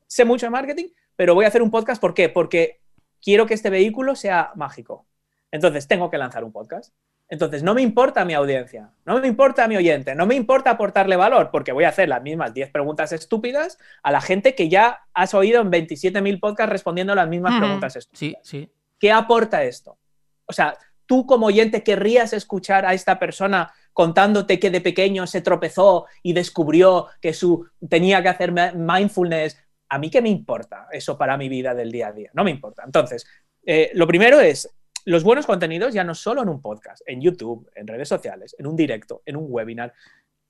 sé 0.07 0.25
mucho 0.25 0.47
de 0.47 0.51
marketing, 0.51 0.89
pero 1.17 1.35
voy 1.35 1.45
a 1.45 1.49
hacer 1.49 1.63
un 1.63 1.71
podcast. 1.71 2.01
¿Por 2.01 2.15
qué? 2.15 2.29
Porque 2.29 2.81
quiero 3.23 3.47
que 3.47 3.55
este 3.55 3.71
vehículo 3.71 4.15
sea 4.15 4.53
mágico. 4.55 5.07
Entonces, 5.51 5.89
tengo 5.89 6.11
que 6.11 6.19
lanzar 6.19 6.45
un 6.45 6.53
podcast. 6.53 6.95
Entonces, 7.29 7.63
no 7.63 7.75
me 7.75 7.81
importa 7.81 8.25
mi 8.25 8.35
audiencia, 8.35 8.93
no 9.07 9.19
me 9.19 9.27
importa 9.27 9.67
mi 9.67 9.77
oyente, 9.77 10.15
no 10.15 10.27
me 10.27 10.35
importa 10.35 10.71
aportarle 10.71 11.17
valor, 11.17 11.51
porque 11.51 11.73
voy 11.73 11.85
a 11.85 11.89
hacer 11.89 12.09
las 12.09 12.23
mismas 12.23 12.53
10 12.53 12.71
preguntas 12.71 13.13
estúpidas 13.13 13.79
a 14.03 14.13
la 14.13 14.21
gente 14.21 14.55
que 14.55 14.69
ya 14.69 15.01
has 15.15 15.33
oído 15.33 15.63
en 15.63 15.71
27.000 15.71 16.39
podcasts 16.39 16.71
respondiendo 16.71 17.15
las 17.15 17.27
mismas 17.27 17.59
preguntas 17.59 17.97
estúpidas. 17.97 18.41
Sí, 18.43 18.61
sí. 18.61 18.71
¿Qué 18.99 19.11
aporta 19.11 19.65
esto? 19.65 19.99
O 20.45 20.53
sea, 20.53 20.77
tú 21.07 21.27
como 21.27 21.47
oyente 21.47 21.83
querrías 21.83 22.33
escuchar 22.33 22.87
a 22.87 22.95
esta 22.95 23.19
persona 23.19 23.73
contándote 23.93 24.59
que 24.59 24.71
de 24.71 24.81
pequeño 24.81 25.27
se 25.27 25.41
tropezó 25.41 26.07
y 26.23 26.33
descubrió 26.33 27.07
que 27.21 27.33
su, 27.33 27.69
tenía 27.89 28.23
que 28.23 28.29
hacer 28.29 28.53
mindfulness. 28.75 29.59
¿A 29.89 29.99
mí 29.99 30.11
qué 30.11 30.21
me 30.21 30.29
importa 30.29 30.89
eso 30.91 31.17
para 31.17 31.37
mi 31.37 31.49
vida 31.49 31.75
del 31.75 31.93
día 31.93 32.09
a 32.09 32.13
día? 32.13 32.31
No 32.35 32.43
me 32.45 32.51
importa. 32.51 32.83
Entonces, 32.85 33.27
eh, 33.65 33.91
lo 33.95 34.07
primero 34.07 34.41
es 34.41 34.69
los 35.07 35.23
buenos 35.23 35.47
contenidos 35.47 35.93
ya 35.93 36.03
no 36.03 36.15
solo 36.15 36.43
en 36.43 36.49
un 36.49 36.63
podcast, 36.63 37.03
en 37.07 37.21
YouTube, 37.21 37.71
en 37.75 37.87
redes 37.87 38.09
sociales, 38.09 38.57
en 38.59 38.67
un 38.67 38.75
directo, 38.75 39.23
en 39.27 39.37
un 39.37 39.47
webinar. 39.49 39.93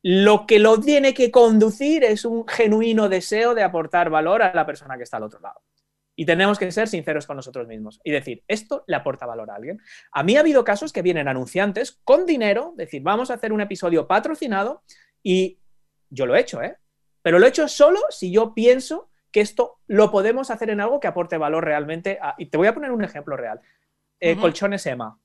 Lo 0.03 0.47
que 0.47 0.59
lo 0.59 0.81
tiene 0.81 1.13
que 1.13 1.31
conducir 1.31 2.05
es 2.05 2.25
un 2.25 2.47
genuino 2.47 3.09
deseo 3.09 3.55
de 3.55 3.63
aportar 3.63 4.11
valor 4.11 4.43
a 4.43 4.55
la 4.55 4.67
persona 4.67 4.97
que 4.97 5.03
está 5.03 5.17
al 5.17 5.25
otro 5.25 5.41
lado. 5.41 5.61
Y 6.17 6.27
tenemos 6.27 6.59
que 6.59 6.71
ser 6.71 6.89
sinceros 6.89 7.27
con 7.27 7.37
nosotros 7.37 7.67
mismos 7.67 8.01
y 8.05 8.13
decir, 8.13 8.45
esto 8.47 8.85
le 8.87 8.97
aporta 8.97 9.27
valor 9.27 9.51
a 9.51 9.57
alguien. 9.57 9.81
A 10.13 10.23
mí 10.23 10.37
ha 10.37 10.41
habido 10.41 10.65
casos 10.65 10.93
que 10.93 11.03
vienen 11.03 11.29
anunciantes 11.29 12.01
con 12.05 12.25
dinero, 12.27 12.73
decir, 12.77 13.03
vamos 13.03 13.31
a 13.31 13.35
hacer 13.35 13.53
un 13.53 13.61
episodio 13.61 14.07
patrocinado 14.07 14.83
y 15.23 15.59
yo 16.11 16.27
lo 16.27 16.37
he 16.37 16.41
hecho, 16.41 16.63
¿eh? 16.63 16.77
Pero 17.23 17.39
lo 17.39 17.47
he 17.47 17.49
hecho 17.49 17.67
solo 17.69 18.01
si 18.11 18.31
yo 18.31 18.55
pienso 18.55 19.11
que 19.33 19.41
esto 19.41 19.81
lo 19.89 20.13
podemos 20.13 20.51
hacer 20.51 20.71
en 20.71 20.81
algo 20.81 21.01
que 21.01 21.09
aporte 21.09 21.37
valor 21.39 21.65
realmente. 21.65 22.21
Y 22.39 22.47
te 22.47 22.57
voy 22.57 22.69
a 22.69 22.75
poner 22.75 22.93
un 22.93 23.03
ejemplo 23.03 23.37
real. 23.37 23.61
Eh, 24.21 24.37
Colchones 24.37 24.87
EMA. 24.87 25.19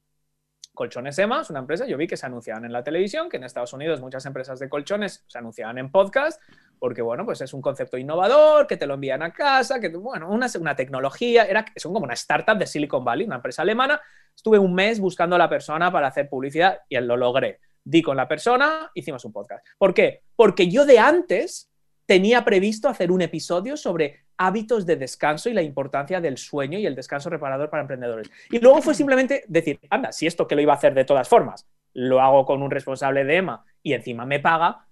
Colchones 0.73 1.19
EMA 1.19 1.41
es 1.41 1.49
una 1.49 1.60
empresa, 1.60 1.86
yo 1.86 1.97
vi 1.97 2.08
que 2.08 2.17
se 2.17 2.25
anunciaban 2.25 2.65
en 2.65 2.71
la 2.71 2.84
televisión, 2.84 3.30
que 3.30 3.38
en 3.38 3.43
Estados 3.43 3.73
Unidos 3.73 4.02
muchas 4.02 4.25
empresas 4.25 4.60
de 4.60 4.69
colchones 4.69 5.25
se 5.28 5.38
anunciaban 5.38 5.78
en 5.78 5.91
podcast, 5.91 6.41
porque 6.79 7.01
bueno, 7.01 7.25
pues 7.25 7.41
es 7.41 7.53
un 7.53 7.61
concepto 7.61 7.97
innovador, 7.97 8.65
que 8.65 8.77
te 8.77 8.87
lo 8.87 8.95
envían 8.95 9.21
a 9.21 9.31
casa, 9.31 9.79
que 9.79 9.89
bueno, 9.89 10.29
una, 10.31 10.47
una 10.59 10.75
tecnología, 10.75 11.45
era, 11.45 11.65
son 11.75 11.93
como 11.93 12.05
una 12.05 12.13
startup 12.13 12.57
de 12.57 12.65
Silicon 12.65 13.03
Valley, 13.03 13.25
una 13.25 13.35
empresa 13.35 13.61
alemana. 13.61 14.01
Estuve 14.35 14.57
un 14.57 14.73
mes 14.73 14.99
buscando 14.99 15.35
a 15.35 15.39
la 15.39 15.49
persona 15.49 15.91
para 15.91 16.07
hacer 16.07 16.29
publicidad 16.29 16.79
y 16.87 16.97
lo 16.99 17.17
logré. 17.17 17.59
Di 17.83 18.01
con 18.01 18.17
la 18.17 18.27
persona, 18.27 18.89
hicimos 18.93 19.25
un 19.25 19.33
podcast. 19.33 19.65
¿Por 19.77 19.93
qué? 19.93 20.23
Porque 20.35 20.69
yo 20.69 20.85
de 20.85 20.99
antes 20.99 21.69
tenía 22.05 22.43
previsto 22.43 22.89
hacer 22.89 23.11
un 23.11 23.21
episodio 23.21 23.77
sobre 23.77 24.25
hábitos 24.37 24.85
de 24.85 24.95
descanso 24.95 25.49
y 25.49 25.53
la 25.53 25.61
importancia 25.61 26.21
del 26.21 26.37
sueño 26.37 26.79
y 26.79 26.85
el 26.85 26.95
descanso 26.95 27.29
reparador 27.29 27.69
para 27.69 27.81
emprendedores. 27.81 28.31
Y 28.49 28.59
luego 28.59 28.81
fue 28.81 28.95
simplemente 28.95 29.43
decir, 29.47 29.79
anda, 29.89 30.11
si 30.11 30.25
esto 30.25 30.47
que 30.47 30.55
lo 30.55 30.61
iba 30.61 30.73
a 30.73 30.77
hacer 30.77 30.93
de 30.93 31.05
todas 31.05 31.27
formas, 31.27 31.67
lo 31.93 32.21
hago 32.21 32.45
con 32.45 32.63
un 32.63 32.71
responsable 32.71 33.25
de 33.25 33.35
EMA 33.35 33.65
y 33.83 33.93
encima 33.93 34.25
me 34.25 34.39
paga, 34.39 34.87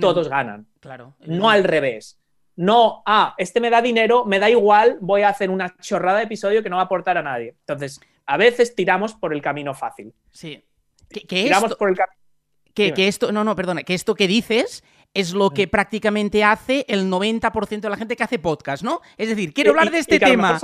todos 0.00 0.28
ganan. 0.28 0.66
Claro. 0.80 1.14
No 1.20 1.50
al 1.50 1.64
revés. 1.64 2.18
No, 2.56 3.02
ah, 3.06 3.34
este 3.38 3.60
me 3.60 3.70
da 3.70 3.80
dinero, 3.80 4.24
me 4.24 4.40
da 4.40 4.50
igual, 4.50 4.98
voy 5.00 5.22
a 5.22 5.28
hacer 5.28 5.48
una 5.48 5.76
chorrada 5.78 6.18
de 6.18 6.24
episodio 6.24 6.62
que 6.62 6.68
no 6.68 6.76
va 6.76 6.82
a 6.82 6.84
aportar 6.86 7.16
a 7.16 7.22
nadie. 7.22 7.54
Entonces, 7.60 8.00
a 8.26 8.36
veces 8.36 8.74
tiramos 8.74 9.14
por 9.14 9.32
el 9.32 9.40
camino 9.40 9.74
fácil. 9.74 10.12
Sí. 10.32 10.64
Que, 11.08 11.20
tiramos 11.20 11.76
por 11.76 11.88
el 11.88 11.96
camino. 11.96 12.18
Que, 12.74 12.92
que, 12.92 13.08
esto, 13.08 13.32
no, 13.32 13.44
no, 13.44 13.54
perdona, 13.54 13.82
que 13.84 13.94
esto 13.94 14.14
que 14.14 14.26
dices 14.26 14.82
es 15.14 15.32
lo 15.32 15.50
que 15.50 15.66
mm. 15.66 15.70
prácticamente 15.70 16.44
hace 16.44 16.84
el 16.88 17.10
90% 17.10 17.80
de 17.80 17.90
la 17.90 17.96
gente 17.96 18.16
que 18.16 18.22
hace 18.22 18.38
podcast, 18.38 18.82
¿no? 18.82 19.00
Es 19.16 19.28
decir, 19.28 19.52
quiero 19.52 19.70
hablar 19.70 19.90
de 19.90 19.98
este 19.98 20.18
tema. 20.18 20.60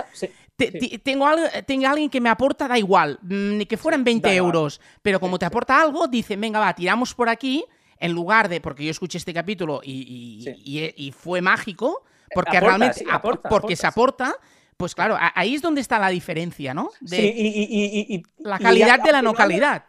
Tengo, 1.02 1.26
alguien 1.26 2.10
que 2.10 2.20
me 2.20 2.28
aporta, 2.28 2.68
da 2.68 2.78
igual, 2.78 3.18
mm, 3.22 3.58
ni 3.58 3.66
que 3.66 3.76
fueran 3.76 4.04
20 4.04 4.34
euros, 4.34 4.80
pero 5.02 5.18
como 5.18 5.38
te 5.38 5.46
aporta 5.46 5.80
algo, 5.80 6.06
dice, 6.06 6.36
venga, 6.36 6.60
va, 6.60 6.74
tiramos 6.74 7.14
por 7.14 7.28
aquí, 7.28 7.64
en 8.04 8.12
lugar 8.12 8.50
de, 8.50 8.60
porque 8.60 8.84
yo 8.84 8.90
escuché 8.90 9.16
este 9.16 9.32
capítulo 9.32 9.80
y, 9.82 11.12
fue 11.16 11.40
mágico, 11.40 12.04
porque 12.34 12.60
realmente 12.60 13.04
porque 13.48 13.76
se 13.76 13.86
aporta. 13.86 14.36
Pues 14.76 14.94
claro, 14.94 15.16
ahí 15.18 15.54
es 15.54 15.62
donde 15.62 15.80
está 15.80 15.98
la 15.98 16.08
diferencia, 16.08 16.74
¿no? 16.74 16.90
De 17.00 17.22
y, 17.24 18.22
la 18.38 18.58
calidad 18.58 19.00
de 19.02 19.12
la 19.12 19.22
no 19.22 19.32
calidad. 19.32 19.84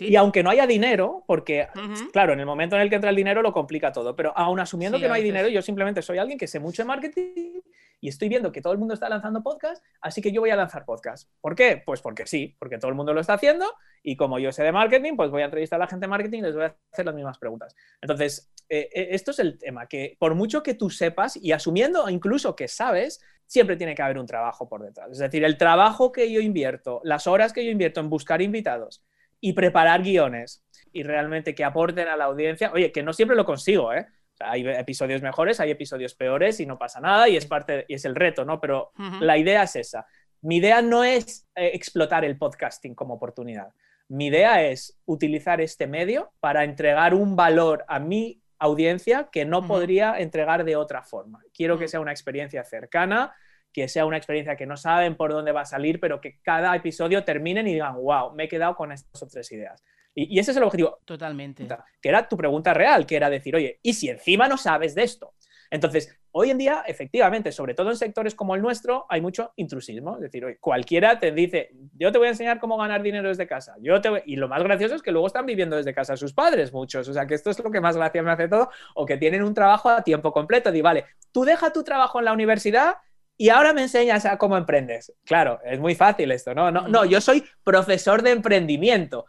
Y 0.00 0.14
aunque 0.16 0.42
no 0.42 0.50
haya 0.50 0.66
dinero, 0.66 1.24
porque, 1.26 1.66
claro, 2.12 2.32
en 2.32 2.40
el 2.40 2.46
momento 2.46 2.76
en 2.76 2.82
el 2.82 2.90
que 2.90 2.96
entra 2.96 3.10
el 3.10 3.16
dinero 3.16 3.42
lo 3.42 3.52
complica 3.52 3.90
todo, 3.90 4.14
pero 4.14 4.32
aún 4.36 4.60
asumiendo 4.60 4.98
que 5.00 5.08
no 5.08 5.14
hay 5.14 5.22
dinero, 5.24 5.48
yo 5.48 5.62
simplemente 5.62 6.00
soy 6.02 6.18
alguien 6.18 6.38
que 6.38 6.46
sé 6.46 6.60
mucho 6.60 6.82
de 6.82 6.86
marketing 6.86 7.60
y 8.00 8.08
estoy 8.08 8.28
viendo 8.28 8.52
que 8.52 8.60
todo 8.60 8.72
el 8.72 8.78
mundo 8.78 8.94
está 8.94 9.08
lanzando 9.08 9.42
podcast, 9.42 9.84
así 10.00 10.22
que 10.22 10.32
yo 10.32 10.40
voy 10.40 10.50
a 10.50 10.56
lanzar 10.56 10.84
podcast. 10.84 11.30
¿Por 11.40 11.54
qué? 11.54 11.82
Pues 11.84 12.00
porque 12.00 12.26
sí, 12.26 12.56
porque 12.58 12.78
todo 12.78 12.90
el 12.90 12.94
mundo 12.94 13.12
lo 13.12 13.20
está 13.20 13.34
haciendo 13.34 13.66
y 14.02 14.16
como 14.16 14.38
yo 14.38 14.52
sé 14.52 14.62
de 14.62 14.72
marketing, 14.72 15.16
pues 15.16 15.30
voy 15.30 15.42
a 15.42 15.46
entrevistar 15.46 15.80
a 15.80 15.84
la 15.84 15.88
gente 15.88 16.06
de 16.06 16.10
marketing 16.10 16.38
y 16.38 16.42
les 16.42 16.54
voy 16.54 16.64
a 16.64 16.76
hacer 16.92 17.06
las 17.06 17.14
mismas 17.14 17.38
preguntas. 17.38 17.74
Entonces, 18.00 18.52
eh, 18.68 18.88
eh, 18.94 19.08
esto 19.10 19.32
es 19.32 19.38
el 19.38 19.58
tema, 19.58 19.86
que 19.86 20.16
por 20.18 20.34
mucho 20.34 20.62
que 20.62 20.74
tú 20.74 20.90
sepas 20.90 21.36
y 21.36 21.52
asumiendo 21.52 22.08
incluso 22.08 22.54
que 22.54 22.68
sabes, 22.68 23.20
siempre 23.46 23.76
tiene 23.76 23.94
que 23.94 24.02
haber 24.02 24.18
un 24.18 24.26
trabajo 24.26 24.68
por 24.68 24.82
detrás. 24.82 25.10
Es 25.10 25.18
decir, 25.18 25.44
el 25.44 25.56
trabajo 25.56 26.12
que 26.12 26.30
yo 26.30 26.40
invierto, 26.40 27.00
las 27.04 27.26
horas 27.26 27.52
que 27.52 27.64
yo 27.64 27.70
invierto 27.70 28.00
en 28.00 28.10
buscar 28.10 28.42
invitados, 28.42 29.02
y 29.40 29.52
preparar 29.52 30.02
guiones 30.02 30.64
y 30.92 31.02
realmente 31.02 31.54
que 31.54 31.64
aporten 31.64 32.08
a 32.08 32.16
la 32.16 32.24
audiencia. 32.24 32.72
Oye, 32.72 32.92
que 32.92 33.02
no 33.02 33.12
siempre 33.12 33.36
lo 33.36 33.44
consigo, 33.44 33.92
¿eh? 33.92 34.06
Hay 34.40 34.66
episodios 34.66 35.22
mejores, 35.22 35.60
hay 35.60 35.70
episodios 35.70 36.14
peores 36.14 36.60
y 36.60 36.66
no 36.66 36.78
pasa 36.78 37.00
nada 37.00 37.28
y 37.28 37.36
es 37.36 37.46
parte 37.46 37.84
y 37.88 37.94
es 37.94 38.04
el 38.04 38.14
reto, 38.14 38.44
¿no? 38.44 38.60
Pero 38.60 38.92
la 39.20 39.36
idea 39.36 39.62
es 39.62 39.76
esa. 39.76 40.06
Mi 40.40 40.56
idea 40.56 40.82
no 40.82 41.04
es 41.04 41.48
eh, 41.54 41.70
explotar 41.74 42.24
el 42.24 42.38
podcasting 42.38 42.94
como 42.94 43.14
oportunidad. 43.14 43.68
Mi 44.08 44.26
idea 44.26 44.62
es 44.62 44.98
utilizar 45.04 45.60
este 45.60 45.86
medio 45.86 46.32
para 46.40 46.64
entregar 46.64 47.14
un 47.14 47.36
valor 47.36 47.84
a 47.88 47.98
mi 47.98 48.42
audiencia 48.58 49.28
que 49.30 49.44
no 49.44 49.66
podría 49.66 50.18
entregar 50.18 50.64
de 50.64 50.76
otra 50.76 51.02
forma. 51.02 51.40
Quiero 51.52 51.78
que 51.78 51.88
sea 51.88 52.00
una 52.00 52.12
experiencia 52.12 52.64
cercana, 52.64 53.34
que 53.72 53.88
sea 53.88 54.06
una 54.06 54.16
experiencia 54.16 54.56
que 54.56 54.66
no 54.66 54.76
saben 54.76 55.16
por 55.16 55.32
dónde 55.32 55.52
va 55.52 55.62
a 55.62 55.66
salir, 55.66 56.00
pero 56.00 56.20
que 56.20 56.40
cada 56.40 56.74
episodio 56.74 57.24
terminen 57.24 57.66
y 57.68 57.74
digan, 57.74 57.94
wow, 57.96 58.34
me 58.34 58.44
he 58.44 58.48
quedado 58.48 58.74
con 58.74 58.92
estas 58.92 59.22
o 59.22 59.26
tres 59.26 59.52
ideas. 59.52 59.84
Y, 60.20 60.38
ese 60.38 60.50
es 60.50 60.56
el 60.56 60.64
objetivo. 60.64 60.98
Totalmente. 61.04 61.68
Que 62.00 62.08
era 62.08 62.28
tu 62.28 62.36
pregunta 62.36 62.74
real, 62.74 63.06
que 63.06 63.16
era 63.16 63.30
decir, 63.30 63.54
oye, 63.54 63.78
¿y 63.82 63.92
si 63.94 64.08
encima 64.08 64.48
no 64.48 64.56
sabes 64.56 64.94
de 64.94 65.04
esto? 65.04 65.34
Entonces, 65.70 66.18
hoy 66.32 66.50
en 66.50 66.58
día, 66.58 66.82
efectivamente, 66.86 67.52
sobre 67.52 67.74
todo 67.74 67.90
en 67.90 67.96
sectores 67.96 68.34
como 68.34 68.54
el 68.54 68.62
nuestro, 68.62 69.06
hay 69.08 69.20
mucho 69.20 69.52
intrusismo. 69.56 70.16
Es 70.16 70.22
decir, 70.22 70.44
oye, 70.44 70.58
cualquiera 70.58 71.20
te 71.20 71.30
dice, 71.30 71.70
yo 71.94 72.10
te 72.10 72.18
voy 72.18 72.26
a 72.26 72.30
enseñar 72.30 72.58
cómo 72.58 72.76
ganar 72.78 73.02
dinero 73.02 73.28
desde 73.28 73.46
casa. 73.46 73.76
Yo 73.80 74.00
te 74.00 74.22
Y 74.26 74.36
lo 74.36 74.48
más 74.48 74.62
gracioso 74.62 74.96
es 74.96 75.02
que 75.02 75.12
luego 75.12 75.26
están 75.26 75.46
viviendo 75.46 75.76
desde 75.76 75.94
casa 75.94 76.16
sus 76.16 76.32
padres, 76.32 76.72
muchos. 76.72 77.08
O 77.08 77.12
sea, 77.12 77.26
que 77.26 77.34
esto 77.34 77.50
es 77.50 77.58
lo 77.62 77.70
que 77.70 77.80
más 77.80 77.96
gracia 77.96 78.22
me 78.22 78.32
hace 78.32 78.48
todo. 78.48 78.70
O 78.94 79.06
que 79.06 79.18
tienen 79.18 79.44
un 79.44 79.54
trabajo 79.54 79.88
a 79.88 80.02
tiempo 80.02 80.32
completo. 80.32 80.72
Di, 80.72 80.80
vale, 80.80 81.04
tú 81.30 81.44
deja 81.44 81.72
tu 81.72 81.84
trabajo 81.84 82.18
en 82.18 82.24
la 82.24 82.32
universidad 82.32 82.96
y 83.36 83.50
ahora 83.50 83.72
me 83.72 83.82
enseñas 83.82 84.24
a 84.26 84.36
cómo 84.36 84.56
emprendes. 84.56 85.12
Claro, 85.24 85.60
es 85.64 85.78
muy 85.78 85.94
fácil 85.94 86.32
esto, 86.32 86.54
¿no? 86.54 86.72
No, 86.72 86.88
no 86.88 87.04
yo 87.04 87.20
soy 87.20 87.44
profesor 87.62 88.22
de 88.22 88.32
emprendimiento. 88.32 89.26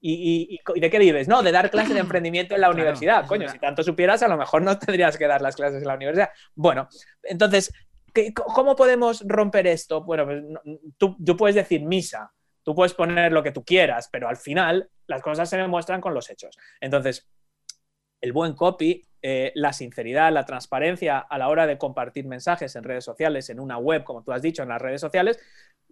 ¿Y, 0.00 0.60
de 0.76 0.90
qué 0.90 0.98
vives? 0.98 1.28
No, 1.28 1.42
de 1.42 1.52
dar 1.52 1.70
clases 1.70 1.94
de 1.94 2.00
emprendimiento 2.00 2.54
en 2.54 2.60
la 2.60 2.70
universidad. 2.70 3.26
Coño, 3.26 3.48
si 3.48 3.58
tanto 3.58 3.82
supieras, 3.82 4.22
a 4.22 4.28
lo 4.28 4.36
mejor 4.36 4.62
no 4.62 4.78
tendrías 4.78 5.16
que 5.16 5.26
dar 5.26 5.42
las 5.42 5.56
clases 5.56 5.82
en 5.82 5.88
la 5.88 5.94
universidad. 5.94 6.30
Bueno, 6.54 6.88
entonces, 7.22 7.72
¿cómo 8.34 8.76
podemos 8.76 9.22
romper 9.26 9.66
esto? 9.66 10.02
Bueno, 10.02 10.24
pues, 10.24 10.42
tú, 10.98 11.16
tú 11.24 11.36
puedes 11.36 11.54
decir 11.56 11.82
misa, 11.82 12.32
tú 12.62 12.74
puedes 12.74 12.94
poner 12.94 13.32
lo 13.32 13.42
que 13.42 13.52
tú 13.52 13.64
quieras, 13.64 14.08
pero 14.10 14.28
al 14.28 14.36
final 14.36 14.88
las 15.06 15.22
cosas 15.22 15.48
se 15.48 15.56
demuestran 15.56 16.00
con 16.00 16.14
los 16.14 16.30
hechos. 16.30 16.56
Entonces, 16.80 17.28
el 18.20 18.32
buen 18.32 18.54
copy, 18.54 19.06
eh, 19.20 19.52
la 19.54 19.74
sinceridad, 19.74 20.32
la 20.32 20.46
transparencia 20.46 21.18
a 21.18 21.38
la 21.38 21.48
hora 21.48 21.66
de 21.66 21.76
compartir 21.76 22.26
mensajes 22.26 22.74
en 22.74 22.84
redes 22.84 23.04
sociales, 23.04 23.50
en 23.50 23.60
una 23.60 23.76
web, 23.76 24.02
como 24.02 24.22
tú 24.22 24.32
has 24.32 24.40
dicho, 24.40 24.62
en 24.62 24.70
las 24.70 24.80
redes 24.80 25.00
sociales, 25.00 25.38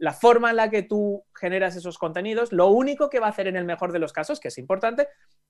la 0.03 0.13
forma 0.13 0.51
en 0.51 0.57
la 0.57 0.69
que 0.69 0.83
tú 0.83 1.25
generas 1.33 1.77
esos 1.77 1.97
contenidos, 1.97 2.51
lo 2.51 2.67
único 2.67 3.09
que 3.09 3.21
va 3.21 3.29
a 3.29 3.31
hacer 3.31 3.47
en 3.47 3.55
el 3.55 3.65
mejor 3.65 3.93
de 3.93 4.01
los 4.01 4.13
casos, 4.13 4.41
que 4.41 4.49
es 4.49 4.59
importante, 4.59 5.07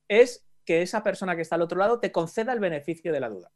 es 0.08 0.46
que 0.66 0.82
esa 0.82 1.02
persona 1.02 1.34
que 1.34 1.40
está 1.40 1.54
al 1.54 1.62
otro 1.62 1.78
lado 1.78 2.00
te 2.00 2.12
conceda 2.12 2.52
el 2.52 2.60
beneficio 2.60 3.14
de 3.14 3.20
la 3.20 3.30
duda. 3.30 3.50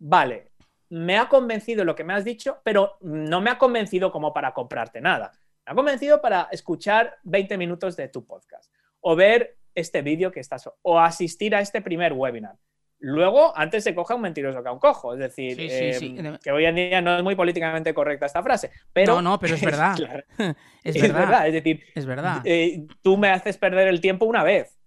Vale, 0.00 0.50
me 0.88 1.16
ha 1.16 1.28
convencido 1.28 1.84
lo 1.84 1.94
que 1.94 2.02
me 2.02 2.12
has 2.12 2.24
dicho, 2.24 2.60
pero 2.64 2.96
no 3.02 3.40
me 3.40 3.50
ha 3.50 3.58
convencido 3.58 4.10
como 4.10 4.32
para 4.32 4.52
comprarte 4.52 5.00
nada. 5.00 5.30
Me 5.64 5.74
ha 5.74 5.74
convencido 5.76 6.20
para 6.20 6.48
escuchar 6.50 7.18
20 7.22 7.56
minutos 7.56 7.94
de 7.94 8.08
tu 8.08 8.26
podcast 8.26 8.74
o 9.00 9.14
ver 9.14 9.58
este 9.76 10.02
vídeo 10.02 10.32
que 10.32 10.40
estás 10.40 10.68
o 10.82 10.98
asistir 10.98 11.54
a 11.54 11.60
este 11.60 11.82
primer 11.82 12.14
webinar. 12.14 12.58
Luego, 13.04 13.52
antes 13.56 13.82
se 13.82 13.96
coja 13.96 14.14
un 14.14 14.20
mentiroso 14.20 14.62
que 14.62 14.68
a 14.68 14.72
un 14.72 14.78
cojo. 14.78 15.12
Es 15.14 15.18
decir, 15.18 15.58
em, 15.58 16.38
que 16.38 16.52
hoy 16.52 16.66
en 16.66 16.76
día 16.76 17.00
no 17.00 17.16
es 17.16 17.22
muy 17.24 17.34
políticamente 17.34 17.92
correcta 17.92 18.26
esta 18.26 18.44
frase. 18.44 18.70
Pero 18.92 19.16
no, 19.16 19.22
no, 19.22 19.38
pero 19.40 19.56
es 19.56 19.60
verdad. 19.64 19.96
es, 20.84 21.02
verdad. 21.02 21.48
es, 21.48 21.52
decir, 21.52 21.82
es 21.96 22.06
verdad. 22.06 22.42
Eh, 22.44 22.86
tú 23.02 23.16
me 23.18 23.30
haces 23.30 23.58
perder 23.58 23.88
el 23.88 24.00
tiempo 24.00 24.24
una 24.24 24.44
vez. 24.44 24.78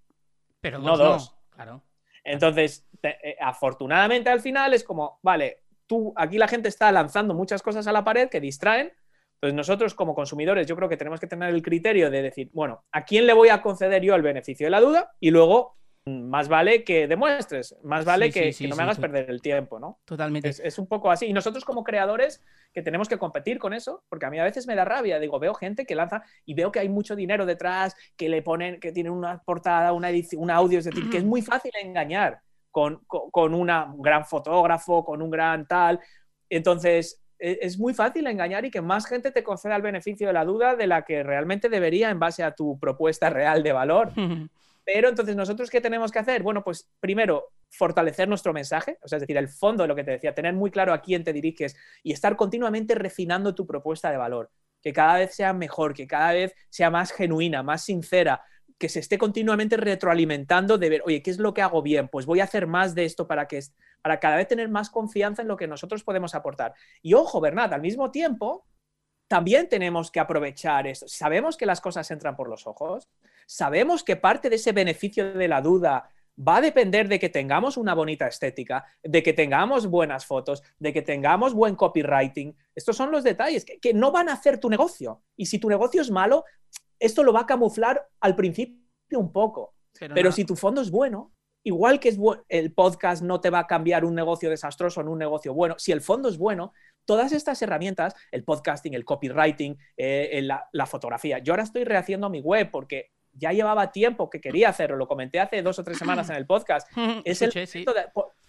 Pero 0.61 0.79
no 0.79 0.95
dos. 0.95 1.35
Claro. 1.49 1.83
Entonces, 2.23 2.87
eh, 3.03 3.35
afortunadamente 3.41 4.29
al 4.29 4.39
final 4.39 4.73
es 4.73 4.85
como, 4.85 5.19
vale, 5.21 5.63
tú, 5.85 6.13
aquí 6.15 6.37
la 6.37 6.47
gente 6.47 6.69
está 6.69 6.93
lanzando 6.93 7.33
muchas 7.33 7.61
cosas 7.61 7.85
a 7.85 7.91
la 7.91 8.05
pared 8.05 8.29
que 8.29 8.39
distraen. 8.39 8.93
Entonces, 9.33 9.55
nosotros 9.55 9.93
como 9.93 10.15
consumidores, 10.15 10.65
yo 10.67 10.77
creo 10.77 10.87
que 10.87 10.95
tenemos 10.95 11.19
que 11.19 11.27
tener 11.27 11.53
el 11.53 11.61
criterio 11.61 12.09
de 12.09 12.21
decir, 12.21 12.49
bueno, 12.53 12.85
¿a 12.93 13.03
quién 13.03 13.27
le 13.27 13.33
voy 13.33 13.49
a 13.49 13.61
conceder 13.61 14.01
yo 14.01 14.15
el 14.15 14.21
beneficio 14.21 14.67
de 14.67 14.71
la 14.71 14.79
duda? 14.79 15.11
Y 15.19 15.31
luego 15.31 15.75
más 16.07 16.49
vale 16.49 16.83
que 16.83 17.07
demuestres, 17.07 17.75
más 17.83 18.05
vale 18.05 18.31
que, 18.31 18.53
no 18.69 18.75
me 18.75 18.83
hagas 18.83 18.99
perder 18.99 19.27
el 19.27 19.41
tiempo, 19.41 19.79
¿no? 19.79 19.99
Totalmente. 20.05 20.49
Es, 20.49 20.77
un 20.77 20.85
poco 20.85 21.09
así. 21.09 21.25
Y 21.25 21.33
nosotros 21.33 21.65
como 21.65 21.83
creadores 21.83 22.43
que 22.73 22.83
tenemos 22.83 23.09
que 23.09 23.17
competir 23.17 23.57
con 23.57 23.73
eso, 23.73 24.03
porque 24.07 24.27
a 24.27 24.29
mí 24.29 24.37
a 24.37 24.43
veces 24.43 24.67
me 24.67 24.75
da 24.75 24.85
rabia, 24.85 25.19
digo, 25.19 25.39
veo 25.39 25.55
gente 25.55 25.85
que 25.85 25.95
lanza 25.95 26.21
y 26.45 26.53
veo 26.53 26.71
que 26.71 26.79
hay 26.79 26.89
mucho 26.89 27.15
dinero 27.15 27.47
detrás, 27.47 27.95
que 28.15 28.29
le 28.29 28.43
ponen, 28.43 28.79
que 28.79 28.91
tienen 28.91 29.13
una 29.13 29.41
portada, 29.41 29.93
una 29.93 30.11
edición, 30.11 30.43
un 30.43 30.51
audio, 30.51 30.77
es 30.77 30.85
decir, 30.85 31.09
que 31.09 31.17
es 31.17 31.23
muy 31.23 31.41
fácil 31.41 31.71
engañar 31.81 32.39
con, 32.69 33.03
con, 33.07 33.55
un 33.55 33.67
gran 33.97 34.25
fotógrafo, 34.25 35.03
con 35.03 35.23
un 35.23 35.31
gran 35.31 35.67
tal. 35.67 35.99
Entonces, 36.49 37.19
e, 37.39 37.57
es 37.63 37.79
muy 37.79 37.95
fácil 37.95 38.27
engañar 38.27 38.63
y 38.63 38.69
que 38.69 38.81
más 38.81 39.07
gente 39.07 39.31
te 39.31 39.43
conceda 39.43 39.75
el 39.75 39.81
beneficio 39.81 40.27
de 40.27 40.33
la 40.33 40.45
duda 40.45 40.75
de 40.75 40.85
la 40.85 41.03
que 41.03 41.23
realmente 41.23 41.67
debería 41.67 42.11
en 42.11 42.19
base 42.19 42.43
a 42.43 42.53
tu 42.53 42.77
propuesta 42.77 43.31
real 43.31 43.63
de 43.63 43.73
valor. 43.73 44.11
Pero 44.85 45.09
entonces, 45.09 45.35
¿nosotros 45.35 45.69
qué 45.69 45.81
tenemos 45.81 46.11
que 46.11 46.19
hacer? 46.19 46.43
Bueno, 46.43 46.63
pues 46.63 46.89
primero, 46.99 47.51
fortalecer 47.71 48.29
nuestro 48.29 48.53
mensaje, 48.53 48.99
o 49.01 49.07
sea, 49.07 49.17
es 49.17 49.21
decir, 49.21 49.35
el 49.37 49.49
fondo 49.49 49.83
de 49.83 49.87
lo 49.87 49.95
que 49.95 50.03
te 50.03 50.11
decía, 50.11 50.35
tener 50.35 50.53
muy 50.53 50.69
claro 50.69 50.93
a 50.93 51.01
quién 51.01 51.23
te 51.23 51.33
diriges 51.33 51.75
y 52.03 52.13
estar 52.13 52.35
continuamente 52.35 52.93
refinando 52.93 53.55
tu 53.55 53.65
propuesta 53.65 54.11
de 54.11 54.17
valor, 54.17 54.51
que 54.81 54.93
cada 54.93 55.15
vez 55.17 55.33
sea 55.33 55.53
mejor, 55.53 55.93
que 55.95 56.05
cada 56.05 56.33
vez 56.33 56.53
sea 56.69 56.91
más 56.91 57.11
genuina, 57.11 57.63
más 57.63 57.83
sincera, 57.83 58.43
que 58.77 58.89
se 58.89 58.99
esté 58.99 59.17
continuamente 59.17 59.77
retroalimentando 59.77 60.77
de 60.77 60.89
ver, 60.89 61.01
oye, 61.05 61.23
¿qué 61.23 61.31
es 61.31 61.39
lo 61.39 61.53
que 61.53 61.63
hago 61.63 61.81
bien? 61.81 62.07
Pues 62.07 62.25
voy 62.25 62.41
a 62.41 62.43
hacer 62.43 62.67
más 62.67 62.93
de 62.93 63.05
esto 63.05 63.27
para 63.27 63.47
que 63.47 63.59
para 64.01 64.19
cada 64.19 64.35
vez 64.35 64.47
tener 64.47 64.69
más 64.69 64.91
confianza 64.91 65.41
en 65.41 65.47
lo 65.47 65.57
que 65.57 65.67
nosotros 65.67 66.03
podemos 66.03 66.35
aportar. 66.35 66.75
Y 67.01 67.15
ojo, 67.15 67.41
Bernat, 67.41 67.73
al 67.73 67.81
mismo 67.81 68.11
tiempo, 68.11 68.67
también 69.27 69.69
tenemos 69.69 70.11
que 70.11 70.19
aprovechar 70.19 70.87
esto. 70.87 71.07
Sabemos 71.07 71.57
que 71.57 71.65
las 71.65 71.81
cosas 71.81 72.09
entran 72.11 72.35
por 72.35 72.49
los 72.49 72.67
ojos, 72.67 73.09
sabemos 73.47 74.03
que 74.03 74.15
parte 74.15 74.49
de 74.49 74.57
ese 74.57 74.71
beneficio 74.71 75.33
de 75.33 75.47
la 75.47 75.61
duda 75.61 76.09
va 76.37 76.57
a 76.57 76.61
depender 76.61 77.07
de 77.07 77.19
que 77.19 77.29
tengamos 77.29 77.77
una 77.77 77.93
bonita 77.93 78.27
estética, 78.27 78.85
de 79.01 79.23
que 79.23 79.33
tengamos 79.33 79.87
buenas 79.87 80.25
fotos, 80.25 80.63
de 80.79 80.91
que 80.91 81.01
tengamos 81.01 81.53
buen 81.53 81.75
copywriting. 81.75 82.55
Estos 82.73 82.97
son 82.97 83.11
los 83.11 83.23
detalles 83.23 83.65
que, 83.65 83.93
no 83.93 84.11
van 84.11 84.29
a 84.29 84.33
hacer 84.33 84.59
tu 84.59 84.69
negocio. 84.69 85.23
Y 85.37 85.45
si 85.45 85.59
tu 85.59 85.69
negocio 85.69 86.01
es 86.01 86.11
malo, 86.11 86.43
esto 86.99 87.23
lo 87.23 87.31
va 87.31 87.41
a 87.41 87.45
camuflar 87.45 88.07
al 88.19 88.35
principio 88.35 88.77
un 89.11 89.31
poco. 89.31 89.75
Pero, 90.13 90.31
si 90.31 90.43
tu 90.43 90.57
fondo 90.57 90.81
es 90.81 90.91
bueno, 90.91 91.31
igual 91.63 92.01
que 92.01 92.09
es 92.09 92.19
el 92.49 92.73
podcast 92.73 93.23
no 93.23 93.39
te 93.39 93.49
va 93.49 93.59
a 93.59 93.67
cambiar 93.67 94.03
un 94.03 94.13
negocio 94.13 94.49
desastroso 94.49 94.99
en 94.99 95.07
un 95.07 95.17
negocio 95.17 95.53
bueno, 95.53 95.75
si 95.79 95.93
el 95.93 96.01
fondo 96.01 96.27
es 96.27 96.37
bueno, 96.37 96.73
todas 97.05 97.31
estas 97.31 97.61
herramientas, 97.61 98.15
el 98.31 98.43
podcasting, 98.43 98.93
el 98.93 99.05
copywriting, 99.05 99.77
eh, 99.97 100.39
la, 100.43 100.67
la, 100.71 100.85
fotografía, 100.85 101.39
yo 101.39 101.53
ahora 101.53 101.63
estoy 101.63 101.83
rehaciendo 101.83 102.29
mi 102.29 102.41
web 102.41 102.69
porque 102.71 103.11
ya 103.35 103.51
llevaba 103.51 103.91
tiempo 103.91 104.29
que 104.29 104.41
quería 104.41 104.69
hacerlo, 104.69 104.97
lo 104.97 105.07
comenté 105.07 105.39
hace 105.39 105.61
dos 105.61 105.77
o 105.79 105.83
tres 105.83 105.97
semanas 105.97 106.29
en 106.29 106.35
el 106.37 106.45
podcast. 106.45 106.87
Es 107.25 107.41
el 107.41 107.51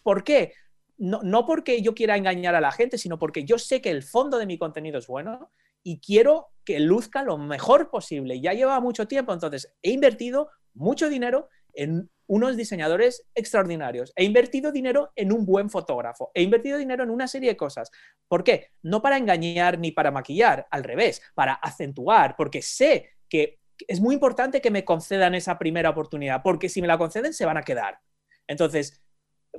¿por, 0.03 0.25
qué? 0.25 0.53
No, 0.97 1.21
no 1.23 1.45
porque 1.45 1.83
yo 1.83 1.95
quiera 1.95 2.16
engañar 2.16 2.55
a 2.55 2.61
la 2.61 2.73
gente, 2.73 2.99
sino 2.99 3.19
porque 3.19 3.45
yo 3.45 3.59
sé 3.59 3.81
que 3.81 3.90
el 3.90 4.03
fondo 4.03 4.38
de 4.38 4.47
mi 4.47 4.59
contenido 4.59 4.99
es 4.99 5.07
bueno 5.07 5.51
y 5.83 6.01
quiero 6.01 6.49
que 6.64 6.81
luzca 6.81 7.23
lo 7.23 7.38
mejor 7.38 7.90
posible. 7.90 8.40
Ya 8.40 8.53
lleva 8.53 8.81
mucho 8.81 9.07
tiempo, 9.07 9.33
entonces 9.33 9.73
he 9.83 9.90
invertido 9.90 10.51
mucho 10.75 11.09
dinero 11.09 11.49
en 11.75 12.11
unos 12.27 12.57
diseñadores 12.57 13.27
extraordinarios. 13.35 14.12
He 14.17 14.25
invertido 14.25 14.73
dinero 14.73 15.12
en 15.15 15.33
un 15.33 15.47
buen 15.47 15.71
fotógrafo. 15.71 16.31
He 16.35 16.43
invertido 16.43 16.79
dinero 16.79 17.05
en 17.05 17.11
una 17.11 17.29
serie 17.29 17.51
de 17.51 17.57
cosas. 17.57 17.91
¿Por 18.29 18.43
qué? 18.43 18.71
No 18.83 19.03
para 19.03 19.17
engañar 19.17 19.79
ni 19.79 19.93
para 19.93 20.11
maquillar, 20.11 20.67
al 20.71 20.85
revés, 20.85 21.23
para 21.35 21.55
acentuar, 21.55 22.35
porque 22.37 22.62
sé 22.62 23.11
que 23.29 23.61
es 23.87 24.01
muy 24.01 24.15
importante 24.15 24.61
que 24.61 24.71
me 24.71 24.85
concedan 24.85 25.35
esa 25.35 25.59
primera 25.59 25.91
oportunidad, 25.91 26.43
porque 26.43 26.69
si 26.69 26.81
me 26.81 26.89
la 26.89 26.99
conceden 26.99 27.33
se 27.33 27.47
van 27.47 27.57
a 27.57 27.62
quedar. 27.62 28.01
Entonces, 28.47 29.03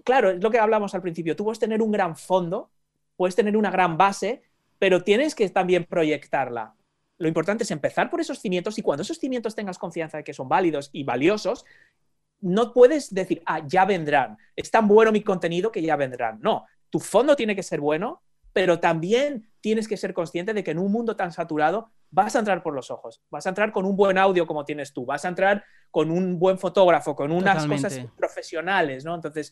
claro, 0.03 0.32
es 0.32 0.43
lo 0.43 0.49
que 0.49 0.60
hablamos 0.60 0.95
al 0.95 1.01
principio, 1.01 1.36
tú 1.36 1.43
puedes 1.43 1.60
tener 1.60 1.82
un 1.82 1.91
gran 1.91 2.15
fondo, 2.15 2.71
puedes 3.15 3.36
tener 3.36 3.56
una 3.56 3.71
gran 3.71 3.97
base, 3.97 4.41
pero 4.80 5.03
tienes 5.03 5.36
que 5.36 5.49
también 5.49 5.86
proyectarla. 5.86 6.75
Lo 7.19 7.27
importante 7.27 7.63
es 7.63 7.71
empezar 7.71 8.10
por 8.10 8.21
esos 8.21 8.39
cimientos 8.39 8.77
y 8.77 8.82
cuando 8.82 9.01
esos 9.01 9.17
cimientos 9.17 9.56
tengas 9.56 9.80
confianza 9.80 10.17
de 10.17 10.23
que 10.23 10.34
son 10.34 10.47
válidos 10.47 10.89
y 10.93 11.03
valiosos, 11.03 11.65
no 12.39 12.73
puedes 12.73 13.13
decir, 13.13 13.41
ah, 13.45 13.62
ya 13.65 13.86
vendrán, 13.86 14.38
es 14.56 14.69
tan 14.71 14.88
bueno 14.88 15.12
mi 15.12 15.21
contenido 15.21 15.71
que 15.71 15.82
ya 15.82 15.95
vendrán. 15.95 16.39
No, 16.41 16.65
tu 16.89 17.00
fondo 17.00 17.36
tiene 17.36 17.56
que 17.56 17.63
ser 17.63 17.80
bueno, 17.80 18.21
pero 18.54 18.80
también 18.80 19.50
tienes 19.62 19.88
que 19.88 19.97
ser 19.97 20.13
consciente 20.13 20.54
de 20.54 20.63
que 20.63 20.71
en 20.71 20.80
un 20.80 20.91
mundo 20.91 21.15
tan 21.15 21.32
saturado 21.32 21.91
vas 22.10 22.36
a 22.36 22.39
entrar 22.39 22.63
por 22.63 22.73
los 22.73 22.89
ojos, 22.89 23.21
vas 23.30 23.45
a 23.45 23.50
entrar 23.50 23.71
con 23.71 23.86
un 23.86 23.95
buen 23.95 24.17
audio 24.17 24.47
como 24.47 24.65
tienes 24.65 24.93
tú, 24.93 25.06
vas 25.06 25.26
a 25.26 25.28
entrar 25.28 25.63
con 25.91 26.10
un 26.12 26.39
buen 26.39 26.58
fotógrafo, 26.58 27.15
con 27.15 27.32
unas 27.32 27.65
cosas 27.65 28.00
profesionales, 28.15 29.04
¿no? 29.04 29.15
Entonces, 29.15 29.52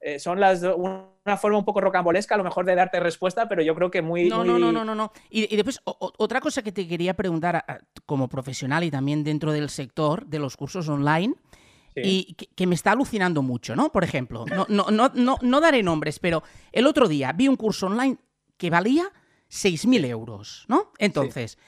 eh, 0.00 0.20
son 0.20 0.38
las 0.38 0.62
una 0.62 1.36
forma 1.36 1.58
un 1.58 1.64
poco 1.64 1.80
rocambolesca 1.80 2.36
a 2.36 2.38
lo 2.38 2.44
mejor 2.44 2.64
de 2.64 2.74
darte 2.74 3.00
respuesta, 3.00 3.48
pero 3.48 3.62
yo 3.62 3.74
creo 3.74 3.90
que 3.90 4.00
muy... 4.00 4.28
No, 4.28 4.44
no, 4.44 4.58
no, 4.58 4.70
no, 4.70 4.84
no, 4.84 4.94
no. 4.94 5.12
Y, 5.28 5.54
después, 5.56 5.80
otra 5.84 6.40
cosa 6.40 6.62
que 6.62 6.70
te 6.70 6.86
quería 6.86 7.14
preguntar 7.14 7.64
como 8.06 8.28
profesional 8.28 8.84
y 8.84 8.90
también 8.90 9.24
dentro 9.24 9.52
del 9.52 9.70
sector 9.70 10.24
de 10.26 10.38
los 10.38 10.56
cursos 10.56 10.88
online, 10.88 11.34
y 12.04 12.34
que, 12.34 12.66
me 12.66 12.74
está 12.74 12.92
alucinando 12.92 13.42
mucho, 13.42 13.74
¿no? 13.76 13.90
Por 13.90 14.04
ejemplo, 14.04 14.44
no, 14.46 14.66
no, 14.68 14.90
no, 14.90 15.10
no, 15.14 15.38
no 15.40 15.60
daré 15.60 15.82
nombres, 15.82 16.18
pero 16.18 16.42
el 16.72 16.86
otro 16.86 17.08
día 17.08 17.32
vi 17.32 17.48
un 17.48 17.56
curso 17.56 17.86
online 17.86 18.18
que 18.56 18.70
valía 18.70 19.10
6.000 19.50 20.04
euros, 20.06 20.64
¿no? 20.68 20.92
Entonces, 20.98 21.58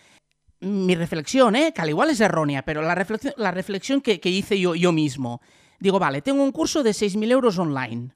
mi 0.61 0.95
reflexión, 0.95 1.57
¿eh? 1.57 1.73
que 1.73 1.81
al 1.81 1.89
igual 1.89 2.11
es 2.11 2.21
errónea, 2.21 2.63
pero 2.65 2.83
la 2.83 2.95
reflexión, 2.95 3.35
la 3.37 3.51
reflexión 3.51 4.01
que, 4.01 4.21
hice 4.23 4.61
yo, 4.61 4.75
yo 4.75 4.93
mismo, 4.93 5.41
digo, 5.79 5.99
vale, 5.99 6.23
tengo 6.23 6.43
un 6.43 6.53
curso 6.53 6.83
de 6.83 6.91
6.000 6.91 7.31
euros 7.31 7.59
online, 7.59 8.15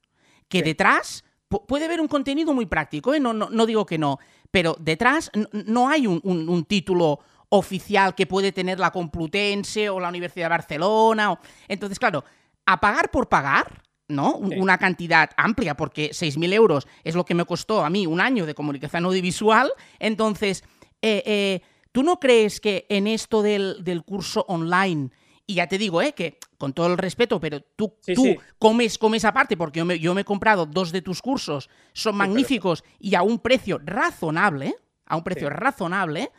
que 0.49 0.63
detrás 0.63 1.25
puede 1.49 1.85
haber 1.85 2.01
un 2.01 2.09
contenido 2.09 2.53
muy 2.53 2.67
práctico, 2.67 3.15
¿eh? 3.15 3.21
no, 3.21 3.33
no, 3.33 3.49
no, 3.49 3.67
digo 3.67 3.87
que 3.87 3.97
no, 3.97 4.19
pero 4.51 4.77
detrás 4.79 5.31
no 5.53 5.89
hay 5.89 6.07
un, 6.07 6.65
título 6.65 7.21
oficial 7.57 8.15
que 8.15 8.27
puede 8.27 8.51
tener 8.51 8.81
la 8.81 8.91
Complutense 8.91 9.89
o 9.89 10.01
la 10.01 10.09
Universidad 10.09 10.47
de 10.47 10.51
Barcelona. 10.51 11.39
Entonces, 11.69 11.99
claro, 11.99 12.25
a 12.67 12.81
pagar 12.81 13.11
por 13.13 13.29
pagar, 13.29 13.83
¿no? 14.09 14.37
Una 14.37 14.77
cantidad 14.77 15.31
amplia, 15.37 15.77
porque 15.77 16.11
6.000 16.11 16.53
euros 16.53 16.89
es 17.05 17.15
lo 17.15 17.25
que 17.25 17.35
me 17.35 17.45
costó 17.45 17.85
a 17.85 17.91
mí 17.91 18.07
un 18.07 18.21
año 18.21 18.45
de 18.45 18.55
comunicación 18.55 19.05
audiovisual. 19.05 19.73
Entonces, 20.01 20.65
eh, 21.01 21.23
eh, 21.25 21.61
¿tú 21.93 22.03
no 22.03 22.19
crees 22.19 22.61
que 22.61 22.87
en 22.89 23.07
esto 23.07 23.41
del, 23.41 24.03
curso 24.05 24.45
online, 24.49 25.11
y 25.47 25.55
ya 25.55 25.69
te 25.69 25.79
digo, 25.79 26.03
¿eh? 26.03 26.13
que 26.13 26.39
con 26.59 26.73
todo 26.73 26.89
el 26.89 26.99
respeto, 26.99 27.39
pero 27.39 27.61
tú, 27.61 27.95
tú 28.15 28.37
comes, 28.59 28.99
comes 28.99 29.25
aparte, 29.25 29.57
porque 29.57 29.79
yo 29.79 29.85
me, 29.85 30.01
yo 30.01 30.13
me, 30.13 30.23
he 30.23 30.25
comprado 30.25 30.67
dos 30.67 30.91
de 30.91 31.03
tus 31.03 31.23
cursos, 31.23 31.71
son 31.93 32.17
magníficos 32.17 32.83
y 32.99 33.15
a 33.15 33.23
un 33.23 33.39
precio 33.39 33.81
razonable, 33.85 34.75
a 35.07 35.17
un 35.17 35.23
precio 35.23 35.51
razonable, 35.51 36.33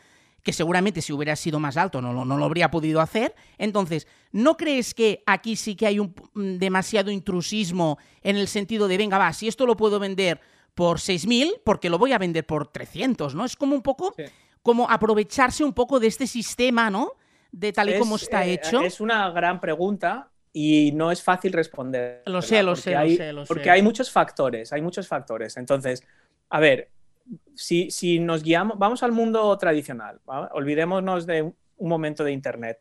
que 0.46 0.54
seguramente 0.54 1.02
si 1.02 1.12
hubiera 1.12 1.36
sido 1.36 1.60
más 1.60 1.76
alto 1.76 2.04
no, 2.04 2.24
no, 2.24 2.38
lo 2.38 2.46
habría 2.46 2.70
podido 2.70 3.02
hacer. 3.02 3.34
Entonces, 3.58 4.08
¿no 4.32 4.56
crees 4.56 4.93
que 4.93 5.24
aquí 5.26 5.56
sí 5.56 5.76
que 5.76 5.88
hay 5.88 5.98
un 5.98 6.14
mm, 6.36 6.58
demasiado 6.58 7.10
intrusismo 7.10 7.98
en 8.22 8.38
el 8.38 8.48
sentido 8.48 8.88
de, 8.88 8.96
venga, 8.96 9.18
va, 9.18 9.34
si 9.34 9.48
esto 9.48 9.66
lo 9.66 9.76
puedo 9.76 10.00
vender 10.00 10.39
por 10.76 11.00
6.000, 11.00 11.62
porque 11.64 11.89
lo 11.89 11.98
voy 11.98 12.14
a 12.14 12.20
vender 12.20 12.46
por 12.46 12.68
300, 12.68 13.34
¿no? 13.34 13.43
Es 13.43 13.56
como 13.56 13.76
un 13.76 13.82
poco, 13.82 14.14
como 14.62 14.88
aprovecharse 14.88 15.64
un 15.64 15.74
poco 15.74 16.00
de 16.00 16.08
este 16.08 16.28
sistema, 16.28 16.91
¿no? 16.91 17.14
De 17.52 17.74
tal 17.74 17.89
y 17.89 17.98
como 17.98 18.18
está 18.18 18.46
eh, 18.46 18.54
hecho. 18.54 18.82
Es 18.82 19.02
una 19.02 19.32
gran 19.32 19.60
pregunta 19.60 20.30
y 20.54 20.91
no 20.91 21.12
es 21.12 21.24
fácil 21.24 21.54
responder. 21.54 22.22
Lo 22.28 22.43
sé, 22.43 22.62
lo 22.62 22.76
sé, 22.76 22.91
lo 22.91 23.10
sé, 23.10 23.34
lo 23.34 23.46
sé. 23.46 23.48
Porque 23.48 23.72
hay 23.72 23.82
muchos 23.82 24.12
factores, 24.12 24.72
hay 24.74 24.82
muchos 24.82 25.08
factores. 25.08 25.58
Entonces, 25.58 26.04
a 26.50 26.60
ver, 26.60 26.91
si, 27.56 28.20
nos 28.20 28.43
guiamos, 28.43 28.78
vamos 28.78 29.03
al 29.03 29.12
mundo 29.12 29.58
tradicional, 29.58 30.20
olvidémonos 30.26 31.26
de 31.26 31.41
un 31.41 31.89
momento 31.89 32.24
de 32.24 32.32
Internet. 32.32 32.80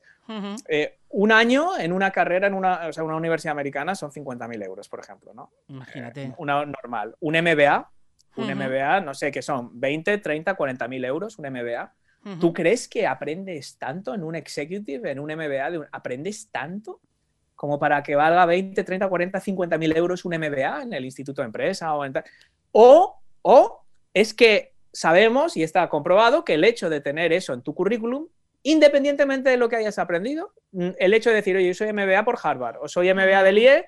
Eh, 0.69 0.99
un 1.11 1.33
año 1.33 1.79
en 1.79 1.93
una 1.93 2.11
carrera 2.11 2.47
en 2.47 2.55
una, 2.55 2.91
universidad 3.15 3.53
americana 3.53 3.95
son 3.95 4.11
50.000 4.11 4.65
euros, 4.65 4.89
por 4.89 5.01
ejemplo, 5.01 5.35
¿no? 5.35 5.53
Imagínate. 5.69 6.35
una 6.39 6.65
normal. 6.65 7.15
Un 7.21 7.35
MBA 7.35 7.91
Un 8.37 8.55
MBA, 8.55 9.01
no 9.01 9.15
sé 9.15 9.31
qué 9.31 9.43
son, 9.43 9.79
20, 9.79 10.19
30, 10.19 10.55
40 10.55 10.89
mil 10.89 11.05
euros, 11.05 11.39
un 11.39 11.47
MBA. 11.51 11.95
¿Tú 12.41 12.55
crees 12.55 12.89
que 12.89 13.07
aprendes 13.07 13.77
tanto 13.77 14.15
en 14.15 14.25
un 14.25 14.35
executive, 14.35 15.11
en 15.11 15.19
un 15.19 15.31
MBA? 15.31 15.89
¿Aprendes 15.93 16.51
tanto 16.51 17.01
como 17.55 17.79
para 17.79 18.03
que 18.03 18.17
valga 18.17 18.47
20, 18.47 18.83
30, 18.83 19.09
40, 19.09 19.41
50 19.41 19.79
mil 19.79 19.95
euros 19.95 20.25
un 20.25 20.35
MBA 20.37 20.83
en 20.83 20.95
el 20.95 21.05
Instituto 21.05 21.43
de 21.43 21.47
Empresa 21.47 21.95
o 21.95 22.05
en 22.05 22.15
tal? 22.15 22.25
O, 22.73 23.21
o 23.43 23.84
es 24.15 24.33
que 24.33 24.73
sabemos 24.93 25.57
y 25.57 25.63
está 25.63 25.89
comprobado 25.89 26.45
que 26.45 26.55
el 26.55 26.65
hecho 26.65 26.89
de 26.89 27.01
tener 27.01 27.33
eso 27.33 27.53
en 27.53 27.63
tu 27.63 27.75
currículum 27.75 28.29
independientemente 28.65 29.51
de 29.51 29.59
lo 29.59 29.69
que 29.69 29.77
hayas 29.77 29.99
aprendido, 29.99 30.55
el 30.73 31.13
hecho 31.13 31.29
de 31.29 31.37
decir, 31.37 31.55
oye, 31.55 31.69
yo 31.69 31.75
soy 31.75 31.93
MBA 31.93 32.25
por 32.25 32.39
Harvard 32.43 32.79
o 32.81 32.89
soy 32.89 33.13
MBA 33.13 33.43
del 33.43 33.59
IE, 33.59 33.85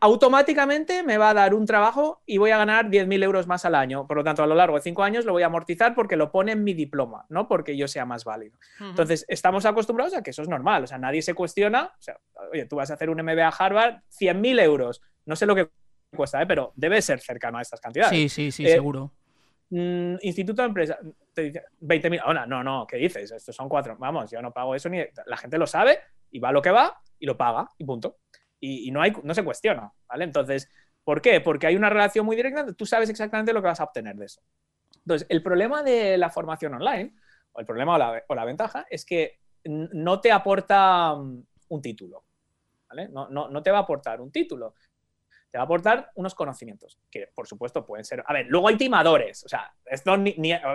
automáticamente 0.00 1.02
me 1.02 1.18
va 1.18 1.30
a 1.30 1.34
dar 1.34 1.54
un 1.54 1.66
trabajo 1.66 2.22
y 2.24 2.38
voy 2.38 2.52
a 2.52 2.56
ganar 2.56 2.88
10.000 2.88 3.24
euros 3.24 3.48
más 3.48 3.64
al 3.64 3.74
año. 3.74 4.06
Por 4.06 4.16
lo 4.16 4.24
tanto, 4.24 4.44
a 4.44 4.46
lo 4.46 4.54
largo 4.54 4.76
de 4.76 4.82
cinco 4.82 5.02
años 5.02 5.24
lo 5.24 5.32
voy 5.32 5.42
a 5.42 5.46
amortizar 5.46 5.96
porque 5.96 6.14
lo 6.16 6.30
pone 6.30 6.52
en 6.52 6.62
mi 6.62 6.72
diploma, 6.72 7.26
no 7.30 7.48
porque 7.48 7.76
yo 7.76 7.88
sea 7.88 8.06
más 8.06 8.24
válido. 8.24 8.56
Entonces, 8.78 9.24
estamos 9.26 9.66
acostumbrados 9.66 10.14
a 10.14 10.22
que 10.22 10.30
eso 10.30 10.42
es 10.42 10.48
normal. 10.48 10.84
O 10.84 10.86
sea, 10.86 10.98
nadie 10.98 11.20
se 11.20 11.34
cuestiona. 11.34 11.92
O 11.98 12.02
sea, 12.02 12.16
oye, 12.52 12.66
tú 12.66 12.76
vas 12.76 12.92
a 12.92 12.94
hacer 12.94 13.10
un 13.10 13.20
MBA 13.22 13.48
a 13.48 13.50
Harvard, 13.50 13.96
100.000 14.20 14.62
euros. 14.62 15.02
No 15.26 15.34
sé 15.34 15.46
lo 15.46 15.56
que 15.56 15.68
cuesta, 16.16 16.40
¿eh? 16.40 16.46
pero 16.46 16.72
debe 16.76 17.02
ser 17.02 17.20
cercano 17.20 17.58
a 17.58 17.62
estas 17.62 17.80
cantidades. 17.80 18.16
Sí, 18.16 18.28
sí, 18.28 18.52
sí, 18.52 18.66
eh, 18.66 18.70
seguro. 18.70 19.12
Mm, 19.74 20.16
instituto 20.20 20.60
de 20.60 20.68
Empresa, 20.68 20.98
te 21.32 21.42
dice 21.44 21.62
20.000. 21.80 22.20
Hola, 22.26 22.44
no, 22.44 22.62
no, 22.62 22.86
¿qué 22.86 22.98
dices? 22.98 23.32
Estos 23.32 23.56
son 23.56 23.70
cuatro. 23.70 23.96
Vamos, 23.98 24.30
yo 24.30 24.42
no 24.42 24.52
pago 24.52 24.74
eso 24.74 24.90
ni. 24.90 24.98
La 25.24 25.36
gente 25.38 25.56
lo 25.56 25.66
sabe 25.66 25.98
y 26.30 26.40
va 26.40 26.52
lo 26.52 26.60
que 26.60 26.70
va 26.70 27.00
y 27.18 27.24
lo 27.24 27.38
paga 27.38 27.66
y 27.78 27.84
punto. 27.86 28.18
Y, 28.60 28.90
no, 28.90 29.00
hay, 29.00 29.14
no 29.24 29.34
se 29.34 29.42
cuestiona, 29.42 29.90
¿vale? 30.06 30.24
Entonces, 30.24 30.68
¿por 31.02 31.22
qué? 31.22 31.40
Porque 31.40 31.66
hay 31.66 31.74
una 31.74 31.88
relación 31.88 32.26
muy 32.26 32.36
directa, 32.36 32.70
tú 32.74 32.84
sabes 32.84 33.08
exactamente 33.08 33.54
lo 33.54 33.62
que 33.62 33.68
vas 33.68 33.80
a 33.80 33.84
obtener 33.84 34.14
de 34.14 34.26
eso. 34.26 34.42
Entonces, 34.98 35.26
el 35.30 35.42
problema 35.42 35.82
de 35.82 36.18
la 36.18 36.28
formación 36.28 36.74
online, 36.74 37.14
o 37.52 37.60
el 37.60 37.66
problema 37.66 37.94
o 37.94 37.98
la, 37.98 38.22
o 38.28 38.34
la 38.34 38.44
ventaja, 38.44 38.86
es 38.90 39.06
que 39.06 39.40
no 39.64 40.20
te 40.20 40.30
aporta 40.30 41.14
mm, 41.16 41.46
un 41.70 41.82
título. 41.82 42.24
¿vale? 42.90 43.08
No, 43.08 43.28
no, 43.30 43.48
no, 43.48 43.62
te 43.62 43.70
va 43.70 43.78
a 43.78 43.82
aportar 43.82 44.20
un 44.20 44.30
título 44.30 44.74
te 45.52 45.58
va 45.58 45.64
a 45.64 45.66
aportar 45.66 46.10
unos 46.14 46.34
conocimientos, 46.34 46.98
que 47.10 47.28
por 47.34 47.46
supuesto 47.46 47.84
pueden 47.84 48.06
ser... 48.06 48.24
A 48.26 48.32
ver, 48.32 48.46
luego 48.48 48.68
hay 48.68 48.76
timadores, 48.76 49.44
o 49.44 49.50
sea, 49.50 49.70
esto 49.84 50.16
ni, 50.16 50.34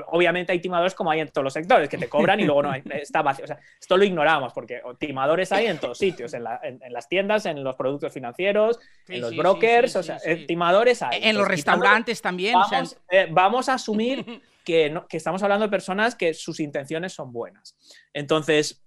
obviamente 0.10 0.52
hay 0.52 0.60
timadores 0.60 0.94
como 0.94 1.10
hay 1.10 1.22
en 1.22 1.30
todos 1.30 1.44
los 1.44 1.54
sectores, 1.54 1.90
que 1.90 1.98
te 1.98 2.08
cobran 2.08 2.40
y 2.40 2.44
luego 2.44 2.62
no 2.62 2.70
hay, 2.70 2.84
está 2.92 3.24
vacío. 3.24 3.46
O 3.46 3.48
sea, 3.48 3.60
esto 3.82 3.98
lo 3.98 4.04
ignoramos, 4.04 4.54
porque 4.54 4.84
timadores 5.00 5.52
hay 5.52 5.66
en 5.66 5.80
todos 5.80 5.98
sitios, 5.98 6.32
en, 6.36 6.44
las 6.44 7.10
tiendas, 7.10 7.48
en 7.48 7.64
los 7.64 7.76
productos 7.76 8.14
financieros, 8.14 8.80
en 9.08 9.22
los 9.22 9.36
brokers, 9.36 9.96
o 9.96 10.04
sea, 10.04 10.20
timadores 10.46 11.02
hay. 11.02 11.22
En 11.24 11.36
los 11.36 11.48
restaurantes 11.48 12.22
también. 12.22 12.54
Vamos, 12.54 13.00
eh, 13.10 13.28
vamos 13.32 13.70
a 13.70 13.74
asumir 13.74 14.24
que, 14.64 14.96
que 15.10 15.18
estamos 15.18 15.42
hablando 15.42 15.66
de 15.66 15.72
personas 15.72 16.14
que 16.14 16.36
sus 16.36 16.60
intenciones 16.60 17.14
son 17.14 17.34
buenas. 17.34 17.76
Entonces, 18.14 18.86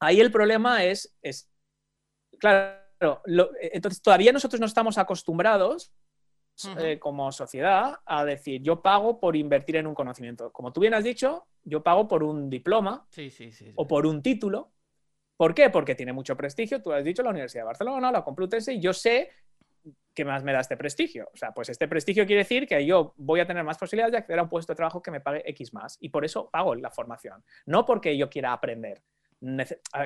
ahí 0.00 0.18
el 0.18 0.32
problema 0.32 0.82
es, 0.82 1.14
es 1.20 1.50
claro, 2.38 2.83
eh, 3.04 3.70
entonces 3.72 4.02
todavía 4.02 4.32
nosotros 4.32 4.60
no 4.60 4.66
estamos 4.66 4.98
acostumbrados 4.98 5.92
eh, 6.78 6.98
como 7.00 7.32
sociedad 7.32 7.98
a 8.06 8.24
decir 8.24 8.62
yo 8.62 8.80
pago 8.80 9.18
por 9.18 9.34
invertir 9.36 9.76
en 9.76 9.86
un 9.86 9.94
conocimiento. 9.94 10.52
Como 10.52 10.72
tú 10.72 10.80
bien 10.80 10.94
has 10.94 11.04
dicho, 11.04 11.46
yo 11.64 11.82
pago 11.82 12.06
por 12.06 12.22
un 12.22 12.48
diploma 12.48 13.06
o 13.76 13.86
por 13.86 14.06
un 14.06 14.22
título. 14.22 14.70
¿Por 15.36 15.54
qué? 15.54 15.70
Porque 15.70 15.96
tiene 15.96 16.12
mucho 16.12 16.36
prestigio. 16.36 16.80
Tú 16.80 16.92
has 16.92 17.04
dicho 17.04 17.22
la 17.22 17.30
Universidad 17.30 17.62
de 17.62 17.66
Barcelona, 17.66 18.12
la 18.12 18.22
Complutense, 18.22 18.74
y 18.74 18.80
yo 18.80 18.92
sé 18.92 19.30
que 20.14 20.24
más 20.24 20.44
me 20.44 20.52
da 20.52 20.60
este 20.60 20.76
prestigio. 20.76 21.28
O 21.32 21.36
sea, 21.36 21.52
pues 21.52 21.68
este 21.68 21.88
prestigio 21.88 22.24
quiere 22.24 22.42
decir 22.42 22.66
que 22.66 22.86
yo 22.86 23.14
voy 23.16 23.40
a 23.40 23.46
tener 23.46 23.64
más 23.64 23.76
posibilidades 23.76 24.12
de 24.12 24.18
acceder 24.18 24.38
a 24.38 24.44
un 24.44 24.48
puesto 24.48 24.72
de 24.72 24.76
trabajo 24.76 25.02
que 25.02 25.10
me 25.10 25.20
pague 25.20 25.42
X 25.50 25.74
más. 25.74 25.98
Y 26.00 26.10
por 26.10 26.24
eso 26.24 26.48
pago 26.50 26.74
la 26.76 26.90
formación. 26.90 27.42
No 27.66 27.84
porque 27.84 28.16
yo 28.16 28.30
quiera 28.30 28.52
aprender, 28.52 29.02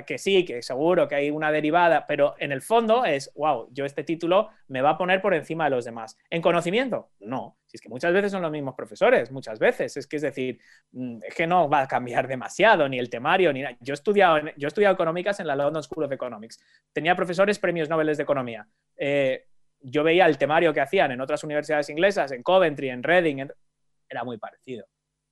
que 0.07 0.19
sí, 0.19 0.45
que 0.45 0.63
seguro 0.63 1.07
que 1.07 1.15
hay 1.15 1.31
una 1.31 1.53
derivada, 1.53 2.07
pero 2.07 2.35
en 2.39 2.51
el 2.51 2.61
fondo 2.61 3.05
es, 3.05 3.33
wow, 3.35 3.69
yo 3.73 3.85
este 3.85 4.03
título 4.03 4.51
me 4.67 4.83
va 4.83 4.91
a 4.91 4.99
poner 4.99 5.23
por 5.23 5.35
encima 5.35 5.65
de 5.65 5.71
los 5.71 5.85
demás. 5.85 6.17
¿En 6.31 6.43
conocimiento? 6.43 7.11
No. 7.21 7.57
Si 7.67 7.77
es 7.77 7.81
que 7.81 7.89
muchas 7.89 8.13
veces 8.13 8.33
son 8.33 8.43
los 8.43 8.51
mismos 8.51 8.75
profesores, 8.75 9.31
muchas 9.31 9.59
veces. 9.59 9.97
Es 9.97 10.07
que 10.07 10.17
es 10.17 10.23
decir, 10.23 10.59
mm, 10.93 11.19
es 11.23 11.35
que 11.35 11.47
no 11.47 11.69
va 11.69 11.83
a 11.83 11.89
cambiar 11.89 12.27
demasiado, 12.27 12.89
ni 12.89 12.99
el 12.99 13.11
temario, 13.11 13.53
ni 13.53 13.63
nada. 13.63 13.77
Yo 13.81 13.93
he 13.93 13.95
estudiado, 13.95 14.41
yo 14.57 14.67
he 14.67 14.69
estudiado 14.69 14.95
económicas 14.95 15.39
en 15.41 15.47
la 15.47 15.55
London 15.55 15.83
School 15.83 16.05
of 16.05 16.13
Economics. 16.13 16.59
Tenía 16.93 17.15
profesores 17.15 17.59
premios 17.59 17.89
Nobel 17.89 18.17
de 18.17 18.23
Economía. 18.23 18.67
Eh, 18.97 19.47
yo 19.81 20.03
veía 20.03 20.27
el 20.27 20.39
temario 20.39 20.73
que 20.73 20.81
hacían 20.81 21.13
en 21.13 21.21
otras 21.21 21.45
universidades 21.45 21.89
inglesas, 21.91 22.33
en 22.33 22.43
Coventry, 22.43 22.91
en 22.91 23.03
Reading, 23.03 23.47
era 24.09 24.25
muy 24.25 24.39
parecido 24.39 24.87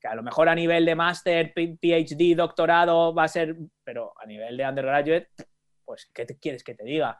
a 0.06 0.14
lo 0.14 0.22
mejor 0.22 0.48
a 0.48 0.54
nivel 0.54 0.84
de 0.84 0.94
máster, 0.94 1.52
PhD, 1.54 2.34
doctorado 2.36 3.14
va 3.14 3.24
a 3.24 3.28
ser, 3.28 3.56
pero 3.84 4.12
a 4.20 4.26
nivel 4.26 4.56
de 4.56 4.68
undergraduate, 4.68 5.28
pues, 5.84 6.10
¿qué 6.12 6.24
te 6.24 6.38
quieres 6.38 6.64
que 6.64 6.74
te 6.74 6.84
diga? 6.84 7.18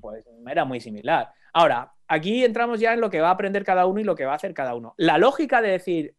Pues 0.00 0.24
era 0.46 0.64
muy 0.64 0.80
similar. 0.80 1.30
Ahora, 1.52 1.92
aquí 2.06 2.44
entramos 2.44 2.80
ya 2.80 2.94
en 2.94 3.00
lo 3.00 3.10
que 3.10 3.20
va 3.20 3.28
a 3.28 3.32
aprender 3.32 3.64
cada 3.64 3.86
uno 3.86 4.00
y 4.00 4.04
lo 4.04 4.14
que 4.14 4.24
va 4.24 4.32
a 4.32 4.36
hacer 4.36 4.54
cada 4.54 4.74
uno. 4.74 4.94
La 4.96 5.18
lógica 5.18 5.60
de 5.60 5.70
decir, 5.70 6.14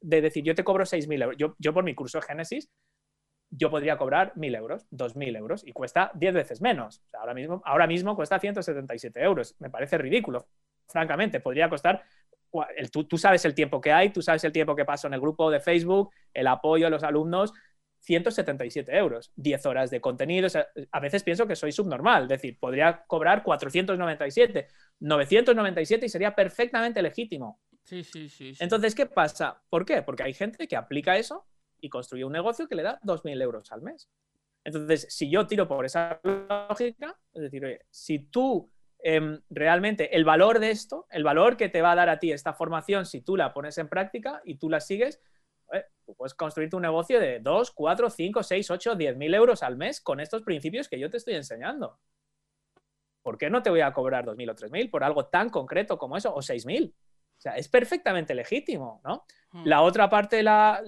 de 0.00 0.20
decir 0.20 0.44
yo 0.44 0.54
te 0.54 0.64
cobro 0.64 0.84
6.000 0.84 1.22
euros, 1.22 1.36
yo, 1.38 1.54
yo 1.58 1.72
por 1.72 1.84
mi 1.84 1.94
curso 1.94 2.18
de 2.18 2.26
Génesis, 2.26 2.70
yo 3.50 3.70
podría 3.70 3.96
cobrar 3.96 4.34
1.000 4.34 4.56
euros, 4.56 4.86
2.000 4.90 5.36
euros 5.36 5.66
y 5.66 5.72
cuesta 5.72 6.10
10 6.14 6.34
veces 6.34 6.60
menos. 6.60 7.02
ahora, 7.14 7.34
mismo, 7.34 7.62
ahora 7.64 7.86
mismo 7.86 8.14
cuesta 8.14 8.38
177 8.38 9.22
euros. 9.22 9.56
Me 9.58 9.70
parece 9.70 9.96
ridículo, 9.96 10.48
francamente. 10.86 11.40
Podría 11.40 11.68
costar 11.70 12.04
tú, 13.08 13.18
sabes 13.18 13.44
el 13.44 13.54
tiempo 13.54 13.80
que 13.80 13.92
hay, 13.92 14.10
tú 14.10 14.22
sabes 14.22 14.44
el 14.44 14.52
tiempo 14.52 14.74
que 14.74 14.84
paso 14.84 15.06
en 15.06 15.14
el 15.14 15.20
grupo 15.20 15.50
de 15.50 15.60
Facebook, 15.60 16.10
el 16.32 16.46
apoyo 16.46 16.86
a 16.86 16.90
los 16.90 17.02
alumnos, 17.02 17.52
177 18.00 18.96
euros, 18.96 19.32
10 19.36 19.66
horas 19.66 19.90
de 19.90 20.00
contenido. 20.00 20.48
a 20.92 21.00
veces 21.00 21.22
pienso 21.22 21.46
que 21.46 21.56
soy 21.56 21.72
subnormal, 21.72 22.24
es 22.24 22.28
decir, 22.28 22.58
podría 22.58 23.04
cobrar 23.06 23.42
497, 23.42 24.68
997 25.00 26.06
y 26.06 26.08
sería 26.08 26.34
perfectamente 26.34 27.02
legítimo. 27.02 27.60
Sí, 27.84 28.04
sí, 28.04 28.28
sí, 28.28 28.52
Entonces, 28.60 28.94
¿qué 28.94 29.06
pasa? 29.06 29.62
¿Por 29.70 29.84
qué? 29.84 30.02
Porque 30.02 30.22
hay 30.22 30.34
gente 30.34 30.68
que 30.68 30.76
aplica 30.76 31.16
eso 31.16 31.46
y 31.80 31.88
construye 31.88 32.24
un 32.24 32.32
negocio 32.32 32.68
que 32.68 32.74
le 32.74 32.82
da 32.82 33.00
2.000 33.02 33.40
euros 33.42 33.72
al 33.72 33.82
mes. 33.82 34.10
Entonces, 34.64 35.06
si 35.08 35.30
yo 35.30 35.46
tiro 35.46 35.66
por 35.66 35.86
esa 35.86 36.20
lógica, 36.22 37.18
es 37.32 37.42
decir, 37.42 37.64
oye, 37.64 37.80
si 37.90 38.18
tú 38.18 38.70
Em, 39.00 39.40
realmente 39.48 40.16
el 40.16 40.24
valor 40.24 40.58
de 40.58 40.70
esto, 40.70 41.06
el 41.10 41.22
valor 41.22 41.56
que 41.56 41.68
te 41.68 41.82
va 41.82 41.92
a 41.92 41.96
dar 41.96 42.08
a 42.08 42.18
ti 42.18 42.32
esta 42.32 42.52
formación 42.52 43.06
si 43.06 43.20
tú 43.20 43.36
la 43.36 43.52
pones 43.52 43.78
en 43.78 43.88
práctica 43.88 44.42
y 44.44 44.56
tú 44.56 44.68
la 44.68 44.80
sigues, 44.80 45.20
eh, 45.72 45.84
puedes 46.16 46.34
construirte 46.34 46.74
un 46.74 46.82
negocio 46.82 47.20
de 47.20 47.38
2, 47.40 47.70
4, 47.70 48.10
5, 48.10 48.42
6, 48.42 48.70
8, 48.70 48.94
10 48.96 49.16
mil 49.16 49.34
euros 49.34 49.62
al 49.62 49.76
mes 49.76 50.00
con 50.00 50.18
estos 50.18 50.42
principios 50.42 50.88
que 50.88 50.98
yo 50.98 51.10
te 51.10 51.18
estoy 51.18 51.34
enseñando. 51.34 51.98
¿Por 53.22 53.38
qué 53.38 53.50
no 53.50 53.62
te 53.62 53.70
voy 53.70 53.82
a 53.82 53.92
cobrar 53.92 54.24
2.000 54.24 54.50
o 54.50 54.54
3.000 54.54 54.90
por 54.90 55.04
algo 55.04 55.26
tan 55.26 55.50
concreto 55.50 55.98
como 55.98 56.16
eso? 56.16 56.34
O 56.34 56.40
6.000. 56.40 56.92
O 56.92 57.40
sea, 57.40 57.56
es 57.56 57.68
perfectamente 57.68 58.34
legítimo, 58.34 59.00
¿no? 59.04 59.24
Hmm. 59.52 59.64
La 59.64 59.82
otra 59.82 60.08
parte, 60.08 60.42
la, 60.42 60.82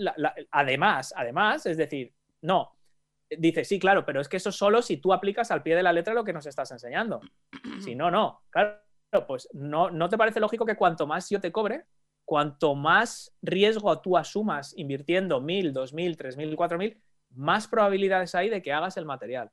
además, 0.50 1.12
además, 1.16 1.66
es 1.66 1.76
decir, 1.76 2.12
no, 2.40 2.72
dice, 3.39 3.64
sí, 3.64 3.78
claro, 3.78 4.05
pero 4.05 4.20
es 4.20 4.28
que 4.28 4.37
eso 4.37 4.53
solo 4.53 4.83
si 4.83 4.97
tú 4.97 5.12
aplicas 5.12 5.51
al 5.51 5.62
pie 5.62 5.76
de 5.76 5.83
la 5.83 5.93
letra 5.93 6.14
lo 6.14 6.24
que 6.24 6.33
nos 6.33 6.47
estás 6.47 6.70
enseñando. 6.70 7.20
Si 7.81 7.95
no, 7.95 8.11
no. 8.11 8.43
Claro, 8.51 8.81
pues 9.26 9.49
no, 9.53 9.91
¿no 9.91 10.09
te 10.09 10.18
parece 10.18 10.41
lógico 10.41 10.66
que 10.66 10.76
cuanto 10.76 11.07
más 11.07 11.31
yo 11.31 11.41
te 11.41 11.53
cobre, 11.53 11.87
cuanto 12.24 12.74
más 12.74 13.35
riesgo 13.43 14.01
tú 14.01 14.16
asumas 14.16 14.76
invirtiendo 14.76 15.41
mil, 15.41 15.72
dos 15.72 15.93
mil, 15.93 16.16
tres 16.16 16.37
mil, 16.37 16.55
cuatro 16.57 16.78
mil, 16.78 17.01
más 17.31 17.66
probabilidades 17.68 18.35
hay 18.35 18.51
de 18.51 18.62
que 18.62 18.72
hagas 18.72 18.97
el 18.97 19.05
material 19.05 19.51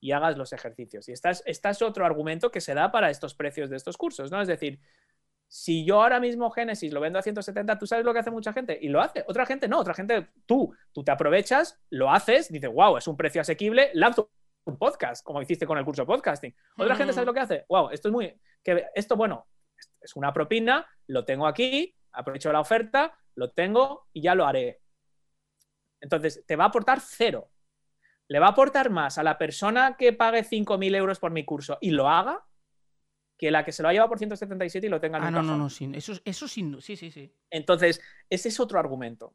y 0.00 0.12
hagas 0.12 0.36
los 0.36 0.52
ejercicios. 0.52 1.08
Y 1.08 1.12
este 1.12 1.30
es, 1.30 1.42
este 1.46 1.68
es 1.70 1.82
otro 1.82 2.04
argumento 2.06 2.50
que 2.50 2.60
se 2.60 2.74
da 2.74 2.92
para 2.92 3.10
estos 3.10 3.34
precios 3.34 3.70
de 3.70 3.76
estos 3.76 3.96
cursos, 3.96 4.30
¿no? 4.30 4.40
Es 4.40 4.48
decir, 4.48 4.80
si 5.48 5.84
yo 5.84 6.02
ahora 6.02 6.20
mismo 6.20 6.50
Génesis 6.50 6.92
lo 6.92 7.00
vendo 7.00 7.18
a 7.18 7.22
170, 7.22 7.78
tú 7.78 7.86
sabes 7.86 8.04
lo 8.04 8.12
que 8.12 8.20
hace 8.20 8.30
mucha 8.30 8.52
gente 8.52 8.78
y 8.80 8.88
lo 8.88 9.00
hace. 9.00 9.24
Otra 9.28 9.46
gente 9.46 9.68
no, 9.68 9.78
otra 9.78 9.94
gente, 9.94 10.28
tú, 10.44 10.74
tú 10.92 11.04
te 11.04 11.12
aprovechas, 11.12 11.78
lo 11.90 12.10
haces, 12.10 12.50
dices, 12.50 12.70
wow, 12.72 12.96
es 12.96 13.06
un 13.06 13.16
precio 13.16 13.40
asequible, 13.40 13.90
lanzo 13.94 14.30
un 14.64 14.78
podcast, 14.78 15.24
como 15.24 15.40
hiciste 15.40 15.66
con 15.66 15.78
el 15.78 15.84
curso 15.84 16.02
de 16.02 16.06
podcasting. 16.06 16.54
Otra 16.76 16.96
gente 16.96 17.12
sabe 17.12 17.26
lo 17.26 17.34
que 17.34 17.40
hace, 17.40 17.64
wow, 17.68 17.90
esto 17.90 18.08
es 18.08 18.12
muy, 18.12 18.34
que 18.62 18.86
esto, 18.94 19.16
bueno, 19.16 19.46
es 20.00 20.16
una 20.16 20.32
propina, 20.32 20.86
lo 21.06 21.24
tengo 21.24 21.46
aquí, 21.46 21.94
aprovecho 22.12 22.52
la 22.52 22.60
oferta, 22.60 23.16
lo 23.36 23.50
tengo 23.50 24.08
y 24.12 24.22
ya 24.22 24.34
lo 24.34 24.46
haré. 24.46 24.80
Entonces, 26.00 26.44
te 26.46 26.56
va 26.56 26.64
a 26.64 26.68
aportar 26.68 27.00
cero. 27.00 27.50
Le 28.28 28.40
va 28.40 28.46
a 28.46 28.50
aportar 28.50 28.90
más 28.90 29.18
a 29.18 29.22
la 29.22 29.38
persona 29.38 29.96
que 29.96 30.12
pague 30.12 30.42
5.000 30.42 30.96
euros 30.96 31.20
por 31.20 31.30
mi 31.30 31.44
curso 31.44 31.78
y 31.80 31.90
lo 31.90 32.08
haga 32.08 32.44
que 33.36 33.50
la 33.50 33.64
que 33.64 33.72
se 33.72 33.82
lo 33.82 33.88
ha 33.88 33.92
llevado 33.92 34.08
por 34.08 34.18
177 34.18 34.86
y 34.86 34.90
lo 34.90 35.00
tenga 35.00 35.18
en 35.18 35.24
ah, 35.24 35.28
un 35.28 35.34
no, 35.34 35.42
no, 35.42 35.56
no, 35.56 35.66
eso, 35.66 36.14
eso 36.24 36.48
sí, 36.48 36.76
sí, 36.80 36.96
sí, 36.96 37.10
sí. 37.10 37.32
Entonces, 37.50 38.00
ese 38.30 38.48
es 38.48 38.60
otro 38.60 38.78
argumento. 38.78 39.34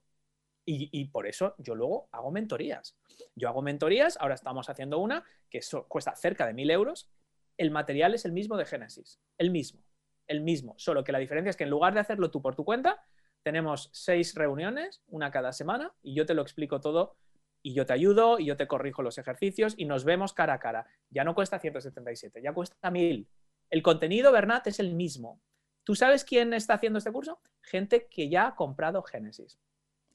Y, 0.63 1.05
por 1.05 1.27
eso 1.27 1.55
yo 1.57 1.75
luego 1.75 2.07
hago 2.11 2.31
mentorías. 2.31 2.95
Yo 3.35 3.49
hago 3.49 3.61
mentorías, 3.61 4.17
ahora 4.21 4.35
estamos 4.35 4.69
haciendo 4.69 4.99
una 4.99 5.25
que 5.49 5.59
cuesta 5.87 6.15
cerca 6.15 6.45
de 6.45 6.53
1.000 6.53 6.71
euros. 6.71 7.09
El 7.57 7.71
material 7.71 8.13
es 8.13 8.25
el 8.25 8.31
mismo 8.31 8.55
de 8.57 8.65
Génesis, 8.65 9.19
el 9.37 9.49
mismo. 9.49 9.83
el 10.27 10.41
mismo, 10.41 10.75
solo 10.77 11.03
que 11.03 11.11
la 11.11 11.19
diferencia 11.19 11.49
es 11.49 11.57
que 11.57 11.65
en 11.65 11.71
lugar 11.71 11.93
de 11.93 11.99
hacerlo 11.99 12.31
tú 12.31 12.41
por 12.41 12.55
tu 12.55 12.63
cuenta, 12.63 13.03
tenemos 13.43 13.89
seis 13.91 14.33
reuniones, 14.35 15.01
una 15.07 15.31
cada 15.31 15.51
semana, 15.51 15.93
y 16.01 16.13
yo 16.13 16.25
te 16.25 16.35
lo 16.35 16.41
explico 16.41 16.79
todo 16.79 17.17
y 17.63 17.73
yo 17.73 17.85
te 17.85 17.93
ayudo 17.93 18.39
y 18.39 18.45
yo 18.45 18.57
te 18.57 18.67
corrijo 18.67 19.03
los 19.03 19.17
ejercicios 19.17 19.73
y 19.77 19.85
nos 19.85 20.03
vemos 20.03 20.33
cara 20.33 20.53
a 20.53 20.59
cara. 20.59 20.85
Ya 21.09 21.23
no 21.23 21.35
cuesta 21.35 21.59
177, 21.59 22.41
ya 22.41 22.53
cuesta 22.53 22.89
1000. 22.89 23.27
El 23.71 23.81
contenido, 23.81 24.31
Bernat, 24.31 24.67
es 24.67 24.79
el 24.79 24.93
mismo. 24.93 25.41
¿Tú 25.83 25.95
sabes 25.95 26.23
quién 26.23 26.53
está 26.53 26.75
haciendo 26.75 26.99
este 26.99 27.11
curso? 27.11 27.41
Gente 27.61 28.07
que 28.07 28.29
ya 28.29 28.47
ha 28.47 28.55
comprado 28.55 29.01
Génesis. 29.01 29.57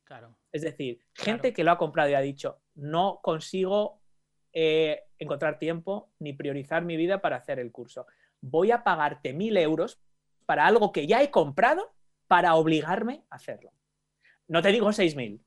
Claro. 0.05 0.37
Es 0.53 0.63
decir, 0.63 1.01
gente 1.15 1.53
que 1.53 1.65
lo 1.65 1.73
ha 1.73 1.79
comprado 1.79 2.11
y 2.11 2.15
ha 2.15 2.21
dicho, 2.21 2.61
no 2.75 3.19
consigo 3.23 4.01
eh, 4.53 5.03
encontrar 5.19 5.59
tiempo 5.59 6.13
ni 6.21 6.33
priorizar 6.33 6.85
mi 6.85 6.97
vida 6.97 7.21
para 7.21 7.37
hacer 7.37 7.59
el 7.59 7.73
curso. 7.73 8.07
Voy 8.41 8.71
a 8.71 8.85
pagarte 8.85 9.33
mil 9.33 9.57
euros 9.57 10.01
para 10.45 10.67
algo 10.67 10.93
que 10.93 11.09
ya 11.09 11.23
he 11.23 11.31
comprado 11.31 11.93
para 12.29 12.55
obligarme 12.55 13.25
a 13.31 13.37
hacerlo. 13.37 13.73
No 14.47 14.63
te 14.63 14.69
digo 14.69 14.93
seis 14.93 15.17
mil, 15.17 15.45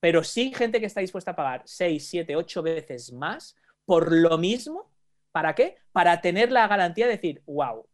pero 0.00 0.24
sí 0.24 0.52
gente 0.52 0.80
que 0.80 0.86
está 0.86 1.00
dispuesta 1.00 1.30
a 1.30 1.36
pagar 1.36 1.62
seis, 1.66 2.08
siete, 2.08 2.34
ocho 2.34 2.62
veces 2.62 3.12
más 3.12 3.56
por 3.84 4.12
lo 4.12 4.38
mismo. 4.38 4.92
¿Para 5.34 5.56
qué? 5.56 5.74
Para 5.90 6.20
tener 6.20 6.52
la 6.52 6.68
garantía 6.68 7.06
de 7.06 7.16
decir, 7.16 7.42
wow, 7.46 7.88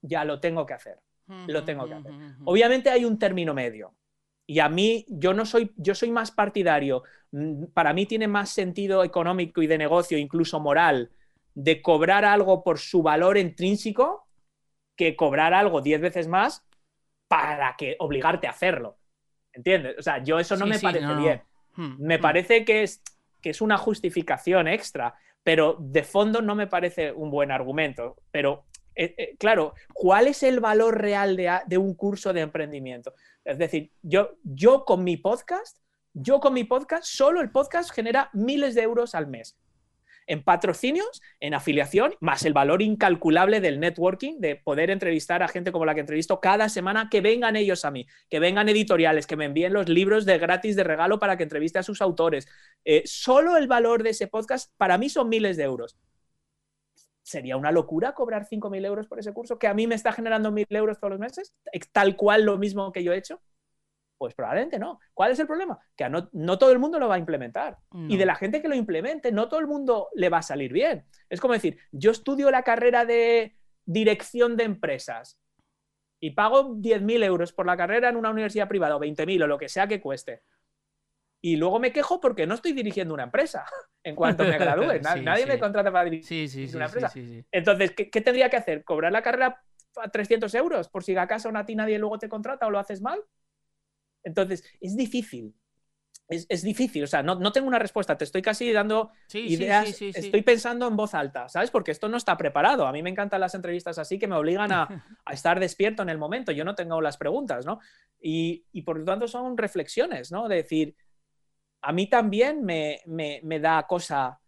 ya 0.00 0.24
lo 0.24 0.38
tengo 0.38 0.64
que 0.64 0.74
hacer. 0.74 1.00
Lo 1.48 1.64
tengo 1.64 1.88
que 1.88 1.94
hacer. 1.94 2.12
Obviamente 2.44 2.88
hay 2.88 3.04
un 3.04 3.18
término 3.18 3.52
medio. 3.52 3.96
Y 4.46 4.60
a 4.60 4.68
mí, 4.68 5.04
yo 5.08 5.34
no 5.34 5.44
soy, 5.44 5.72
yo 5.76 5.96
soy 5.96 6.12
más 6.12 6.30
partidario. 6.30 7.02
Mm, 7.32 7.64
para 7.74 7.92
mí 7.94 8.06
tiene 8.06 8.28
más 8.28 8.50
sentido 8.50 9.02
económico 9.02 9.60
y 9.60 9.66
de 9.66 9.76
negocio, 9.76 10.16
incluso 10.16 10.60
moral, 10.60 11.10
de 11.54 11.82
cobrar 11.82 12.24
algo 12.24 12.62
por 12.62 12.78
su 12.78 13.02
valor 13.02 13.38
intrínseco 13.38 14.28
que 14.94 15.16
cobrar 15.16 15.52
algo 15.52 15.80
diez 15.80 16.00
veces 16.00 16.28
más 16.28 16.64
para 17.26 17.74
que 17.76 17.96
obligarte 17.98 18.46
a 18.46 18.50
hacerlo. 18.50 18.98
¿Entiendes? 19.52 19.96
O 19.98 20.02
sea, 20.02 20.22
yo 20.22 20.38
eso 20.38 20.56
no 20.56 20.66
me 20.66 20.78
parece 20.78 21.12
bien. 21.16 21.42
Hmm, 21.74 21.96
me 21.98 22.18
hmm. 22.18 22.22
parece 22.22 22.64
que 22.64 22.84
es, 22.84 23.02
que 23.40 23.50
es 23.50 23.60
una 23.60 23.78
justificación 23.78 24.68
extra, 24.68 25.16
pero 25.44 25.76
de 25.78 26.02
fondo 26.02 26.42
no 26.42 26.54
me 26.54 26.66
parece 26.66 27.12
un 27.12 27.30
buen 27.30 27.52
argumento. 27.52 28.16
Pero 28.32 28.64
eh, 28.96 29.14
eh, 29.16 29.36
claro, 29.38 29.74
¿cuál 29.92 30.26
es 30.26 30.42
el 30.42 30.58
valor 30.58 31.00
real 31.00 31.36
de, 31.36 31.78
un 31.78 31.94
curso 31.94 32.32
de 32.32 32.40
emprendimiento? 32.40 33.14
Es 33.44 33.58
decir, 33.58 33.92
yo, 34.02 34.32
yo 34.42 34.84
con 34.84 35.04
mi 35.04 35.16
podcast, 35.16 35.78
yo 36.14 36.40
con 36.40 36.54
mi 36.54 36.64
podcast, 36.64 37.04
solo 37.04 37.40
el 37.40 37.50
podcast 37.50 37.90
genera 37.92 38.30
miles 38.32 38.74
de 38.74 38.82
euros 38.82 39.14
al 39.14 39.26
mes 39.26 39.56
en 40.26 40.42
patrocinios, 40.42 41.22
en 41.40 41.54
afiliación, 41.54 42.14
más 42.20 42.44
el 42.44 42.52
valor 42.52 42.82
incalculable 42.82 43.60
del 43.60 43.80
networking, 43.80 44.40
de 44.40 44.56
poder 44.56 44.90
entrevistar 44.90 45.42
a 45.42 45.48
gente 45.48 45.72
como 45.72 45.84
la 45.84 45.94
que 45.94 46.00
entrevisto 46.00 46.40
cada 46.40 46.68
semana, 46.68 47.08
que 47.10 47.20
vengan 47.20 47.56
ellos 47.56 47.84
a 47.84 47.90
mí, 47.90 48.06
que 48.28 48.40
vengan 48.40 48.68
editoriales, 48.68 49.26
que 49.26 49.36
me 49.36 49.44
envíen 49.46 49.72
los 49.72 49.88
libros 49.88 50.24
de 50.24 50.38
gratis 50.38 50.76
de 50.76 50.84
regalo 50.84 51.18
para 51.18 51.36
que 51.36 51.42
entreviste 51.42 51.78
a 51.78 51.82
sus 51.82 52.00
autores. 52.00 52.46
Eh, 52.84 53.02
solo 53.04 53.56
el 53.56 53.66
valor 53.66 54.02
de 54.02 54.10
ese 54.10 54.26
podcast 54.26 54.72
para 54.76 54.98
mí 54.98 55.08
son 55.08 55.28
miles 55.28 55.56
de 55.56 55.64
euros. 55.64 55.96
¿Sería 57.22 57.56
una 57.56 57.72
locura 57.72 58.12
cobrar 58.12 58.46
5.000 58.46 58.84
euros 58.84 59.06
por 59.06 59.18
ese 59.18 59.32
curso 59.32 59.58
que 59.58 59.66
a 59.66 59.72
mí 59.72 59.86
me 59.86 59.94
está 59.94 60.12
generando 60.12 60.52
1.000 60.52 60.66
euros 60.76 60.98
todos 60.98 61.12
los 61.12 61.20
meses? 61.20 61.54
Tal 61.90 62.16
cual 62.16 62.44
lo 62.44 62.58
mismo 62.58 62.92
que 62.92 63.02
yo 63.02 63.14
he 63.14 63.16
hecho. 63.16 63.40
Pues 64.16 64.34
probablemente 64.34 64.78
no. 64.78 65.00
¿Cuál 65.12 65.32
es 65.32 65.38
el 65.38 65.46
problema? 65.46 65.78
Que 65.96 66.08
no, 66.08 66.28
no 66.32 66.58
todo 66.58 66.72
el 66.72 66.78
mundo 66.78 66.98
lo 66.98 67.08
va 67.08 67.16
a 67.16 67.18
implementar. 67.18 67.78
Y 68.08 68.16
de 68.16 68.26
la 68.26 68.36
gente 68.36 68.62
que 68.62 68.68
lo 68.68 68.74
implemente, 68.74 69.32
no 69.32 69.48
todo 69.48 69.60
el 69.60 69.66
mundo 69.66 70.08
le 70.14 70.28
va 70.28 70.38
a 70.38 70.42
salir 70.42 70.72
bien. 70.72 71.04
Es 71.28 71.40
como 71.40 71.54
decir, 71.54 71.78
yo 71.90 72.10
estudio 72.10 72.50
la 72.50 72.62
carrera 72.62 73.04
de 73.04 73.56
dirección 73.84 74.56
de 74.56 74.64
empresas 74.64 75.38
y 76.20 76.30
pago 76.30 76.76
10.000 76.76 77.22
euros 77.24 77.52
por 77.52 77.66
la 77.66 77.76
carrera 77.76 78.08
en 78.08 78.16
una 78.16 78.30
universidad 78.30 78.68
privada 78.68 78.96
o 78.96 79.00
20.000 79.00 79.42
o 79.42 79.46
lo 79.46 79.58
que 79.58 79.68
sea 79.68 79.86
que 79.86 80.00
cueste. 80.00 80.42
Y 81.42 81.56
luego 81.56 81.78
me 81.78 81.92
quejo 81.92 82.20
porque 82.20 82.46
no 82.46 82.54
estoy 82.54 82.72
dirigiendo 82.72 83.12
una 83.12 83.24
empresa 83.24 83.66
en 84.02 84.16
cuanto 84.16 84.44
me 84.44 84.56
gradúe. 84.56 85.00
Nadie 85.22 85.44
me 85.44 85.58
contrata 85.58 85.92
para 85.92 86.08
dirigir 86.08 86.74
una 86.74 86.86
empresa. 86.86 87.12
Entonces, 87.52 87.90
¿qué, 87.90 88.08
¿qué, 88.08 88.20
tendría 88.22 88.48
que 88.48 88.56
hacer? 88.56 88.84
¿Cobrar 88.84 89.12
la 89.12 89.22
carrera 89.22 89.60
a 89.96 90.08
300 90.08 90.54
euros 90.54 90.88
por 90.88 91.04
si 91.04 91.14
acaso 91.16 91.50
a 91.54 91.66
ti 91.66 91.76
nadie 91.76 91.98
luego 91.98 92.18
te 92.18 92.28
contrata 92.28 92.66
o 92.66 92.70
lo 92.70 92.78
haces 92.78 93.02
mal? 93.02 93.20
Entonces, 94.24 94.64
es 94.80 94.96
difícil. 94.96 95.54
Es, 96.26 96.62
difícil, 96.62 97.04
o 97.04 97.06
sea, 97.06 97.22
no, 97.22 97.52
tengo 97.52 97.68
una 97.68 97.78
respuesta, 97.78 98.16
te 98.16 98.24
estoy 98.24 98.40
casi 98.40 98.72
dando 98.72 99.10
ideas, 99.34 100.00
estoy 100.00 100.40
pensando 100.40 100.88
en 100.88 100.96
voz 100.96 101.12
alta, 101.12 101.50
¿sabes? 101.50 101.70
Porque 101.70 101.90
esto 101.90 102.08
no 102.08 102.16
está 102.16 102.34
preparado. 102.38 102.86
A 102.86 102.92
mí 102.92 103.02
me 103.02 103.10
encantan 103.10 103.42
las 103.42 103.54
entrevistas 103.54 103.98
así 103.98 104.18
que 104.18 104.26
me 104.26 104.34
obligan 104.34 104.72
a, 104.72 104.88
estar 105.30 105.60
despierto 105.60 106.02
en 106.02 106.08
el 106.08 106.16
momento, 106.16 106.50
yo 106.50 106.64
no 106.64 106.74
tengo 106.74 107.02
las 107.02 107.18
preguntas, 107.18 107.66
¿no? 107.66 107.78
Y, 108.18 108.64
por 108.86 108.98
lo 108.98 109.04
tanto 109.04 109.28
son 109.28 109.58
reflexiones, 109.58 110.32
¿no? 110.32 110.48
De 110.48 110.56
decir, 110.56 110.96
a 111.82 111.92
mí 111.92 112.08
también 112.08 112.64
me, 112.64 113.02
me 113.04 113.60
da 113.60 113.86
cosa 113.86 114.40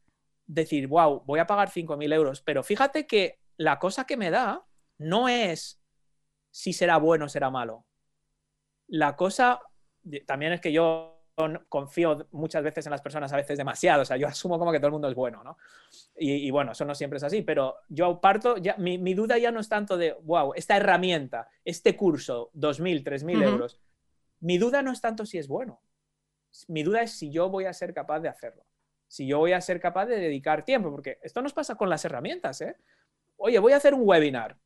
decir, 0.46 0.86
wow, 0.86 1.24
voy 1.26 1.40
a 1.40 1.46
pagar 1.46 1.68
5.000 1.68 2.10
euros, 2.14 2.40
pero 2.40 2.62
fíjate 2.62 3.06
que 3.06 3.38
la 3.58 3.78
cosa 3.78 4.06
que 4.06 4.16
me 4.16 4.30
da 4.30 4.64
no 4.96 5.28
es 5.28 5.78
si 6.50 6.72
será 6.72 6.96
bueno 6.96 7.26
o 7.26 7.28
será 7.28 7.50
malo 7.50 7.84
la 8.88 9.16
cosa 9.16 9.60
también 10.26 10.52
es 10.52 10.60
que 10.60 10.72
yo 10.72 11.16
confío 11.68 12.26
muchas 12.32 12.64
veces 12.64 12.86
en 12.86 12.90
las 12.90 13.02
personas, 13.02 13.32
a 13.32 13.36
veces 13.36 13.58
demasiado, 13.58 14.02
o 14.02 14.04
sea, 14.04 14.16
yo 14.16 14.26
asumo 14.28 14.58
como 14.58 14.72
que 14.72 14.78
todo 14.78 14.88
el 14.88 14.92
mundo 14.92 15.08
es 15.08 15.14
bueno, 15.14 15.44
¿no? 15.44 15.58
Y, 16.16 16.50
bueno, 16.50 16.72
eso 16.72 16.84
no 16.84 16.94
siempre 16.94 17.18
es 17.18 17.22
así, 17.22 17.42
pero 17.42 17.76
yo 17.88 18.20
parto, 18.20 18.56
ya, 18.56 18.76
mi, 18.78 19.14
duda 19.14 19.38
ya 19.38 19.50
no 19.50 19.60
es 19.60 19.68
tanto 19.68 19.96
de, 19.96 20.14
wow, 20.22 20.52
esta 20.54 20.76
herramienta, 20.76 21.48
este 21.64 21.96
curso, 21.96 22.50
2.000, 22.54 23.04
3.000 23.04 23.42
euros, 23.42 23.80
mi 24.40 24.58
duda 24.58 24.82
no 24.82 24.92
es 24.92 25.00
tanto 25.00 25.26
si 25.26 25.38
es 25.38 25.46
bueno, 25.46 25.80
mi 26.68 26.82
duda 26.82 27.02
es 27.02 27.12
si 27.12 27.30
yo 27.30 27.50
voy 27.50 27.66
a 27.66 27.72
ser 27.72 27.92
capaz 27.92 28.20
de 28.20 28.28
hacerlo, 28.28 28.64
si 29.06 29.26
yo 29.26 29.38
voy 29.38 29.52
a 29.52 29.60
ser 29.60 29.78
capaz 29.78 30.06
de 30.06 30.18
dedicar 30.18 30.64
tiempo, 30.64 30.90
porque 30.90 31.18
esto 31.22 31.42
nos 31.42 31.52
pasa 31.52 31.74
con 31.74 31.90
las 31.90 32.04
herramientas, 32.04 32.60
¿eh? 32.62 32.76
Oye, 33.36 33.58
voy 33.58 33.72
a 33.72 33.76
hacer 33.76 33.92
un 33.92 34.00
webinar, 34.04 34.56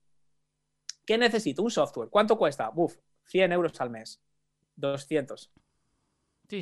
¿qué 1.04 1.18
necesito? 1.18 1.64
Un 1.64 1.72
software, 1.72 2.08
¿cuánto 2.08 2.38
cuesta? 2.38 2.70
Uf, 2.74 2.96
100 3.24 3.52
euros 3.52 3.80
al 3.80 3.90
mes, 3.90 4.22
200. 4.80 5.52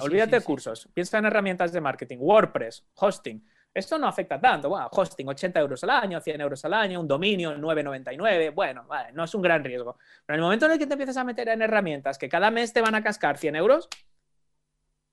Olvídate 0.00 0.36
de 0.36 0.44
cursos, 0.44 0.88
piensa 0.92 1.18
en 1.18 1.24
herramientas 1.24 1.72
de 1.72 1.80
marketing, 1.80 2.18
WordPress, 2.20 2.86
hosting. 2.94 3.42
Esto 3.72 3.98
no 3.98 4.08
afecta 4.08 4.40
tanto. 4.40 4.68
Bueno, 4.68 4.88
hosting 4.90 5.28
80 5.28 5.60
euros 5.60 5.84
al 5.84 5.90
año, 5.90 6.20
100 6.20 6.40
euros 6.40 6.64
al 6.64 6.74
año, 6.74 7.00
un 7.00 7.08
dominio 7.08 7.56
9,99. 7.56 8.54
Bueno, 8.54 8.84
vale, 8.86 9.12
no 9.12 9.24
es 9.24 9.34
un 9.34 9.42
gran 9.42 9.62
riesgo. 9.62 9.96
Pero 10.26 10.34
en 10.34 10.40
el 10.40 10.44
momento 10.44 10.66
en 10.66 10.72
el 10.72 10.78
que 10.78 10.86
te 10.86 10.94
empiezas 10.94 11.16
a 11.16 11.24
meter 11.24 11.48
en 11.48 11.62
herramientas 11.62 12.18
que 12.18 12.28
cada 12.28 12.50
mes 12.50 12.72
te 12.72 12.80
van 12.80 12.94
a 12.94 13.02
cascar 13.02 13.38
100 13.38 13.56
euros, 13.56 13.88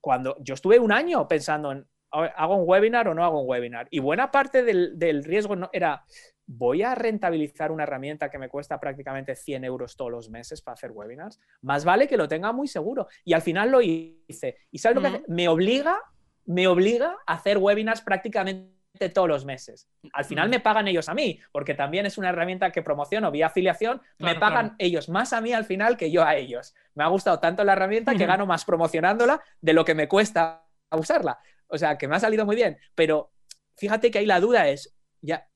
cuando 0.00 0.36
yo 0.40 0.54
estuve 0.54 0.78
un 0.78 0.92
año 0.92 1.28
pensando 1.28 1.72
en, 1.72 1.86
¿hago 2.10 2.56
un 2.56 2.68
webinar 2.68 3.08
o 3.08 3.14
no 3.14 3.24
hago 3.24 3.40
un 3.40 3.48
webinar? 3.48 3.88
Y 3.90 4.00
buena 4.00 4.30
parte 4.30 4.62
del, 4.62 4.98
del 4.98 5.24
riesgo 5.24 5.54
no, 5.56 5.70
era, 5.72 6.04
¿voy 6.46 6.82
a 6.82 6.94
rentabilizar 6.94 7.72
una 7.72 7.82
herramienta 7.82 8.30
que 8.30 8.38
me 8.38 8.48
cuesta 8.48 8.78
prácticamente 8.78 9.34
100 9.34 9.64
euros 9.64 9.96
todos 9.96 10.10
los 10.10 10.30
meses 10.30 10.62
para 10.62 10.74
hacer 10.74 10.92
webinars? 10.92 11.40
Más 11.62 11.84
vale 11.84 12.06
que 12.06 12.16
lo 12.16 12.28
tenga 12.28 12.52
muy 12.52 12.68
seguro. 12.68 13.08
Y 13.24 13.32
al 13.32 13.42
final 13.42 13.70
lo 13.70 13.82
hice. 13.82 14.56
¿Y 14.70 14.78
sabes 14.78 14.96
lo 14.96 15.00
que 15.02 15.08
hace? 15.08 15.24
Me 15.28 15.48
obliga, 15.48 15.98
me 16.44 16.66
obliga 16.68 17.16
a 17.26 17.34
hacer 17.34 17.58
webinars 17.58 18.00
prácticamente 18.00 18.76
todos 19.12 19.28
los 19.28 19.44
meses. 19.44 19.88
Al 20.12 20.24
final 20.24 20.48
me 20.48 20.60
pagan 20.60 20.88
ellos 20.88 21.08
a 21.08 21.14
mí, 21.14 21.38
porque 21.52 21.74
también 21.74 22.06
es 22.06 22.16
una 22.16 22.30
herramienta 22.30 22.70
que 22.70 22.82
promociono 22.82 23.30
vía 23.30 23.46
afiliación, 23.48 24.00
me 24.18 24.36
pagan 24.36 24.74
ellos 24.78 25.10
más 25.10 25.34
a 25.34 25.40
mí 25.42 25.52
al 25.52 25.66
final 25.66 25.98
que 25.98 26.10
yo 26.10 26.24
a 26.24 26.36
ellos. 26.36 26.74
Me 26.94 27.04
ha 27.04 27.08
gustado 27.08 27.38
tanto 27.38 27.62
la 27.62 27.74
herramienta 27.74 28.14
que 28.14 28.24
gano 28.24 28.46
más 28.46 28.64
promocionándola 28.64 29.42
de 29.60 29.72
lo 29.74 29.84
que 29.84 29.94
me 29.94 30.08
cuesta 30.08 30.64
usarla. 30.90 31.38
O 31.66 31.76
sea, 31.76 31.98
que 31.98 32.08
me 32.08 32.16
ha 32.16 32.20
salido 32.20 32.46
muy 32.46 32.56
bien, 32.56 32.78
pero 32.94 33.32
fíjate 33.76 34.10
que 34.10 34.18
ahí 34.18 34.26
la 34.26 34.40
duda 34.40 34.68
es, 34.68 34.96
ya, 35.20 35.46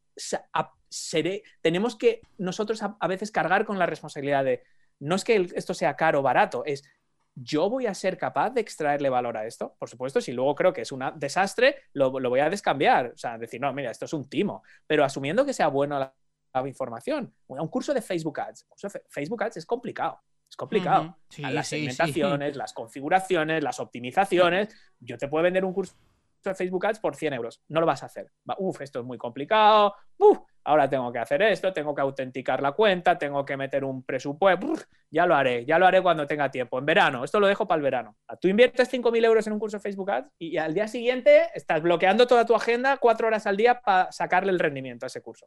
tenemos 1.61 1.97
que 1.97 2.21
nosotros 2.39 2.83
a, 2.83 3.07
veces 3.07 3.31
cargar 3.31 3.65
con 3.65 3.79
la 3.79 3.87
responsabilidad 3.87 4.45
de, 4.45 4.63
no 4.99 5.15
es 5.15 5.25
que 5.25 5.49
esto 5.55 5.75
sea 5.75 5.97
caro 5.97 6.21
o 6.21 6.23
barato, 6.23 6.65
es 6.65 6.83
yo 7.35 7.71
voy 7.71 7.87
a 7.87 7.95
ser 7.95 8.19
capaz 8.19 8.51
de 8.51 8.61
extraerle 8.61 9.09
valor 9.09 9.37
a 9.37 9.47
esto. 9.47 9.75
Por 9.79 9.89
supuesto, 9.89 10.21
si 10.21 10.33
luego 10.33 10.55
creo 10.55 10.73
que 10.73 10.83
es 10.83 10.93
un 10.93 11.05
desastre, 11.17 11.77
lo, 11.93 12.11
voy 12.11 12.41
a 12.41 12.51
descambiar. 12.51 13.13
O 13.15 13.19
sea, 13.19 13.39
decir, 13.39 13.61
no, 13.61 13.73
mira, 13.73 13.91
esto 13.91 14.05
es 14.05 14.13
un 14.13 14.29
timo. 14.29 14.63
Pero 14.87 15.05
asumiendo 15.05 15.45
que 15.45 15.53
sea 15.53 15.69
bueno 15.69 15.99
la, 15.99 16.15
información. 16.67 17.33
Un 17.47 17.69
curso 17.69 17.95
de 17.95 18.03
Facebook 18.03 18.41
Ads. 18.41 18.67
Facebook 19.09 19.43
Ads 19.45 19.59
es 19.59 19.67
complicado. 19.67 20.21
Es 20.49 20.57
complicado. 20.57 21.17
las 21.39 21.69
segmentaciones, 21.69 22.57
las 22.57 22.73
configuraciones, 22.73 23.63
las 23.63 23.79
optimizaciones. 23.79 24.75
Yo 24.99 25.17
te 25.17 25.29
puedo 25.29 25.45
vender 25.45 25.65
un 25.65 25.73
curso 25.73 25.95
de 25.95 26.10
Facebook 26.43 26.87
Ads 26.87 27.01
por 27.01 27.17
100 27.17 27.35
euros. 27.35 27.63
No 27.69 27.81
lo 27.81 27.87
vas 27.87 28.03
a 28.03 28.07
hacer. 28.07 28.31
Uf, 28.59 28.81
esto 28.81 29.01
es 29.01 29.05
muy 29.05 29.19
complicado. 29.19 29.95
Uf, 30.19 30.39
ahora 30.65 30.89
tengo 30.89 31.11
que 31.13 31.19
hacer 31.19 31.43
esto, 31.43 31.73
tengo 31.73 31.95
que 31.95 32.03
autenticar 32.03 32.63
la 32.63 32.73
cuenta, 32.73 33.19
tengo 33.19 33.45
que 33.45 33.57
meter 33.57 33.85
un 33.85 34.03
presupuesto, 34.03 34.75
ya 35.11 35.27
lo 35.27 35.35
haré, 35.35 35.65
ya 35.65 35.79
lo 35.79 35.87
haré 35.87 36.03
cuando 36.03 36.27
tenga 36.27 36.51
tiempo, 36.51 36.79
en 36.79 36.87
verano, 36.87 37.25
esto 37.25 37.41
lo 37.41 37.47
dejo 37.47 37.67
para 37.67 37.79
el 37.79 37.83
verano. 37.83 38.17
Tú 38.41 38.49
inviertes 38.49 38.93
5.000 38.93 39.25
euros 39.25 39.47
en 39.47 39.53
un 39.55 39.59
curso 39.59 39.79
de 39.79 39.83
Facebook 39.83 40.11
Ads 40.11 40.31
y 40.39 40.57
al 40.59 40.75
día 40.75 40.89
siguiente 40.89 41.49
estás 41.55 41.83
bloqueando 41.83 42.27
toda 42.27 42.45
tu 42.45 42.55
agenda 42.55 42.99
cuatro 42.99 43.27
horas 43.27 43.47
al 43.47 43.57
día 43.57 43.81
para 43.81 44.13
sacarle 44.13 44.53
el 44.53 44.59
rendimiento 44.59 45.07
a 45.07 45.09
ese 45.09 45.23
curso. 45.23 45.47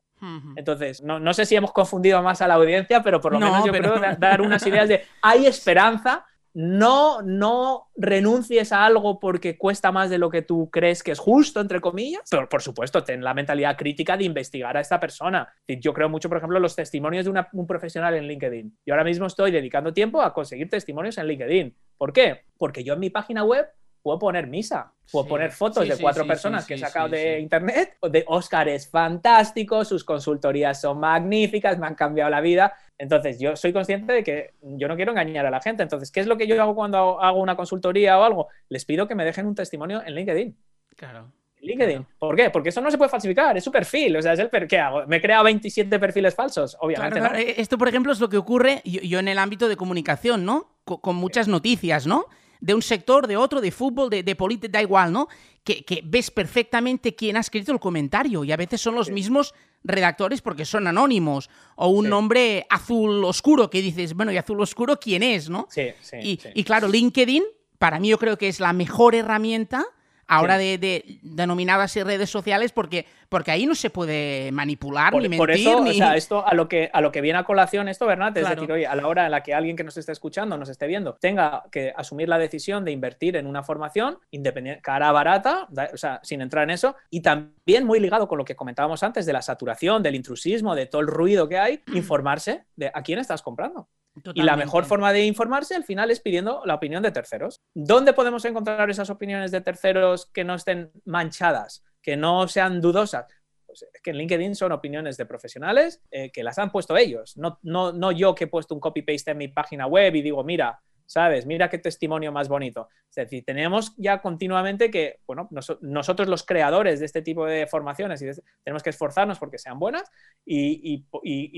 Entonces, 0.55 1.01
no, 1.01 1.33
sé 1.33 1.45
si 1.45 1.55
hemos 1.55 1.71
confundido 1.71 2.21
más 2.21 2.41
a 2.41 2.47
la 2.47 2.55
audiencia, 2.55 3.01
pero 3.03 3.21
por 3.21 3.33
lo 3.33 3.39
menos 3.39 3.65
yo 3.65 3.71
creo 3.71 3.95
dar 4.19 4.41
unas 4.41 4.65
ideas 4.65 4.89
de 4.89 5.05
hay 5.21 5.45
esperanza 5.45 6.25
no, 6.53 7.21
no 7.21 7.89
renuncies 7.95 8.71
a 8.71 8.85
algo 8.85 9.19
porque 9.19 9.57
cuesta 9.57 9.91
más 9.91 10.09
de 10.09 10.17
lo 10.17 10.29
que 10.29 10.41
tú 10.41 10.69
crees 10.69 11.01
que 11.01 11.11
es 11.11 11.19
justo, 11.19 11.59
entre 11.59 11.81
comillas, 11.81 12.23
pero 12.29 12.47
por 12.47 12.61
supuesto, 12.61 13.03
ten 13.03 13.23
la 13.23 13.33
mentalidad 13.33 13.75
crítica 13.75 14.15
de 14.17 14.25
investigar 14.25 14.77
a 14.77 14.81
esta 14.81 14.99
persona. 14.99 15.51
Yo 15.67 15.93
creo 15.93 16.09
mucho, 16.09 16.29
por 16.29 16.37
ejemplo, 16.37 16.59
los 16.59 16.75
testimonios 16.75 17.25
de 17.25 17.45
un 17.53 17.67
profesional 17.67 18.13
en 18.15 18.27
LinkedIn. 18.27 18.77
Yo 18.85 18.93
ahora 18.93 19.03
mismo 19.03 19.25
estoy 19.25 19.51
dedicando 19.51 19.93
tiempo 19.93 20.21
a 20.21 20.33
conseguir 20.33 20.69
testimonios 20.69 21.17
en 21.17 21.27
LinkedIn. 21.27 21.75
¿Por 21.97 22.13
qué? 22.13 22.41
Porque 22.57 22.83
yo 22.83 22.93
en 22.93 22.99
mi 22.99 23.09
página 23.09 23.43
web 23.43 23.67
puedo 24.03 24.19
poner 24.19 24.47
misa, 24.47 24.91
puedo 25.11 25.25
poner 25.25 25.51
fotos 25.51 25.87
de 25.87 25.97
cuatro 25.97 26.27
personas 26.27 26.67
que 26.67 26.73
he 26.73 26.77
sacado 26.77 27.09
de 27.09 27.39
internet. 27.39 27.97
De 28.11 28.25
Oscar 28.27 28.67
es 28.67 28.87
fantástico, 28.87 29.85
sus 29.85 30.03
consultorías 30.03 30.79
son 30.79 30.99
magníficas, 30.99 31.79
me 31.79 31.87
han 31.87 31.95
cambiado 31.95 32.29
la 32.29 32.41
vida. 32.41 32.75
Entonces, 32.97 33.39
yo 33.39 33.55
soy 33.55 33.71
consciente 33.73 34.11
de 34.11 34.23
que 34.23 34.53
yo 34.61 34.87
no 34.87 34.95
quiero 34.95 35.11
engañar 35.11 35.45
a 35.45 35.49
la 35.49 35.61
gente. 35.61 35.83
Entonces, 35.83 36.11
¿qué 36.11 36.19
es 36.19 36.27
lo 36.27 36.37
que 36.37 36.45
yo 36.45 36.61
hago 36.61 36.75
cuando 36.75 37.21
hago 37.21 37.39
una 37.39 37.55
consultoría 37.55 38.19
o 38.19 38.23
algo? 38.23 38.47
Les 38.69 38.83
pido 38.85 39.07
que 39.07 39.15
me 39.15 39.25
dejen 39.25 39.47
un 39.47 39.55
testimonio 39.55 40.03
en 40.05 40.13
LinkedIn. 40.13 40.57
Claro. 40.95 41.31
LinkedIn. 41.61 42.05
¿Por 42.19 42.35
qué? 42.35 42.49
Porque 42.49 42.69
eso 42.69 42.81
no 42.81 42.91
se 42.91 42.97
puede 42.97 43.09
falsificar, 43.09 43.55
es 43.55 43.63
su 43.63 43.71
perfil. 43.71 44.17
O 44.17 44.21
sea, 44.21 44.33
es 44.33 44.39
el 44.39 44.49
per 44.49 44.67
¿qué 44.67 44.79
hago? 44.79 45.07
¿Me 45.07 45.17
he 45.17 45.21
creado 45.21 45.45
27 45.45 45.97
perfiles 45.97 46.35
falsos? 46.35 46.77
Obviamente. 46.81 47.21
no. 47.21 47.33
Esto, 47.33 47.77
por 47.77 47.87
ejemplo, 47.87 48.11
es 48.11 48.19
lo 48.19 48.27
que 48.27 48.37
ocurre 48.37 48.81
yo, 48.83 49.19
en 49.19 49.29
el 49.29 49.39
ámbito 49.39 49.69
de 49.69 49.77
comunicación, 49.77 50.43
¿no? 50.45 50.67
con 50.83 51.15
muchas 51.15 51.47
noticias, 51.47 52.05
¿no? 52.05 52.25
De 52.63 52.73
un 52.73 52.81
sector, 52.81 53.27
de 53.27 53.35
otro, 53.35 53.59
de 53.59 53.71
fútbol, 53.71 54.09
de, 54.09 54.23
de 54.23 54.35
política, 54.37 54.71
da 54.71 54.81
igual, 54.81 55.11
¿no? 55.11 55.27
Que, 55.65 56.01
ves 56.05 56.31
perfectamente 56.31 57.13
quién 57.13 57.35
ha 57.35 57.41
escrito 57.41 57.73
el 57.73 57.79
comentario 57.79 58.45
y 58.45 58.53
a 58.53 58.57
veces 58.57 58.79
son 58.79 58.95
los 58.95 59.09
mismos 59.09 59.53
redactores 59.83 60.41
porque 60.41 60.63
son 60.63 60.87
anónimos 60.87 61.49
o 61.75 61.89
un 61.89 62.07
nombre 62.07 62.65
azul 62.69 63.25
oscuro 63.25 63.69
que 63.69 63.81
dices, 63.81 64.13
bueno, 64.13 64.31
¿y 64.31 64.37
azul 64.37 64.61
oscuro 64.61 64.97
quién 64.97 65.23
es, 65.23 65.49
no? 65.49 65.67
Sí, 65.69 65.89
sí. 65.99 66.17
Y, 66.21 66.39
y 66.53 66.63
claro, 66.63 66.87
LinkedIn, 66.87 67.43
para 67.77 67.99
mí 67.99 68.07
yo 68.07 68.17
creo 68.17 68.37
que 68.37 68.47
es 68.47 68.61
la 68.61 68.71
mejor 68.71 69.13
herramienta 69.13 69.85
ahora 70.27 70.57
de, 70.57 71.19
denominadas 71.21 71.95
redes 71.95 72.29
sociales 72.29 72.71
porque, 72.71 73.05
porque 73.29 73.51
ahí 73.51 73.65
no 73.65 73.75
se 73.75 73.89
puede 73.89 74.51
manipular 74.51 75.13
ni 75.13 75.21
mentir. 75.21 75.37
Por 75.37 75.51
eso, 75.51 75.81
o 75.81 75.93
sea, 75.93 76.15
esto 76.15 76.45
a 76.45 76.53
lo, 76.53 76.67
que, 76.67 76.89
a 76.91 77.01
lo 77.01 77.11
que 77.11 77.21
viene 77.21 77.39
a 77.39 77.43
colación 77.43 77.87
esto, 77.87 78.05
Bernat, 78.05 78.37
es 78.37 78.49
decir, 78.49 78.71
oye, 78.71 78.87
a 78.87 78.95
la 78.95 79.07
hora 79.07 79.25
en 79.25 79.31
la 79.31 79.43
que 79.43 79.53
alguien 79.53 79.75
que 79.75 79.83
nos 79.83 79.97
esté 79.97 80.11
escuchando, 80.11 80.57
nos 80.57 80.69
esté 80.69 80.87
viendo, 80.87 81.15
tenga 81.15 81.63
que 81.71 81.93
asumir 81.95 82.29
la 82.29 82.37
decisión 82.37 82.85
de 82.85 82.91
invertir 82.91 83.35
en 83.35 83.47
una 83.47 83.63
formación 83.63 84.19
independiente, 84.31 84.81
cara 84.81 85.11
barata, 85.11 85.67
o 85.93 85.97
sea, 85.97 86.19
sin 86.23 86.41
entrar 86.41 86.63
en 86.63 86.71
eso, 86.71 86.95
y 87.09 87.21
también 87.21 87.85
muy 87.85 87.99
ligado 87.99 88.27
con 88.27 88.37
lo 88.37 88.45
que 88.45 88.55
comentábamos 88.55 89.03
antes 89.03 89.25
de 89.25 89.33
la 89.33 89.41
saturación, 89.41 90.03
del 90.03 90.15
intrusismo, 90.15 90.75
de 90.75 90.85
todo 90.85 91.01
el 91.01 91.07
ruido 91.07 91.47
que 91.47 91.57
hay, 91.57 91.81
informarse 91.93 92.65
de 92.75 92.91
a 92.93 93.01
quién 93.01 93.19
estás 93.19 93.41
comprando. 93.41 93.87
Y 94.33 94.43
la 94.43 94.55
mejor 94.55 94.85
forma 94.85 95.11
de 95.11 95.25
informarse 95.25 95.75
al 95.75 95.83
final 95.83 96.11
es 96.11 96.19
pidiendo 96.19 96.61
la 96.65 96.75
opinión 96.75 97.01
de 97.01 97.11
terceros. 97.11 97.61
¿Dónde 97.73 98.13
podemos 98.13 98.45
encontrar 98.45 98.89
esas 98.89 99.09
opiniones 99.09 99.51
de 99.51 99.61
terceros 99.61 100.27
que 100.27 100.43
no 100.43 100.55
estén 100.55 100.91
manchadas, 101.05 101.83
que 102.01 102.15
no 102.15 102.47
sean 102.47 102.79
dudosas? 102.79 103.25
Pues 103.65 103.87
es 103.91 104.01
que 104.01 104.11
en 104.11 104.17
LinkedIn 104.17 104.55
son 104.55 104.71
opiniones 104.71 105.17
de 105.17 105.25
profesionales 105.25 106.01
eh, 106.11 106.31
que 106.31 106.43
las 106.43 106.59
han 106.59 106.71
puesto 106.71 106.95
ellos, 106.95 107.35
no, 107.37 107.59
no, 107.63 107.91
no 107.91 108.11
yo 108.11 108.35
que 108.35 108.43
he 108.43 108.47
puesto 108.47 108.75
un 108.75 108.79
copy-paste 108.79 109.31
en 109.31 109.37
mi 109.37 109.47
página 109.47 109.87
web 109.87 110.13
y 110.13 110.21
digo, 110.21 110.43
mira, 110.43 110.79
¿sabes? 111.05 111.45
Mira 111.45 111.69
qué 111.69 111.77
testimonio 111.77 112.31
más 112.31 112.47
bonito. 112.49 112.89
Es 113.09 113.15
decir, 113.15 113.43
tenemos 113.45 113.93
ya 113.97 114.21
continuamente 114.21 114.89
que, 114.89 115.19
bueno, 115.27 115.47
nosotros 115.81 116.27
los 116.27 116.43
creadores 116.43 116.99
de 116.99 117.05
este 117.05 117.21
tipo 117.21 117.45
de 117.45 117.67
formaciones 117.67 118.21
y 118.21 118.29
tenemos 118.63 118.81
que 118.83 118.89
esforzarnos 118.89 119.39
porque 119.39 119.57
sean 119.57 119.79
buenas 119.79 120.03
y, 120.45 121.05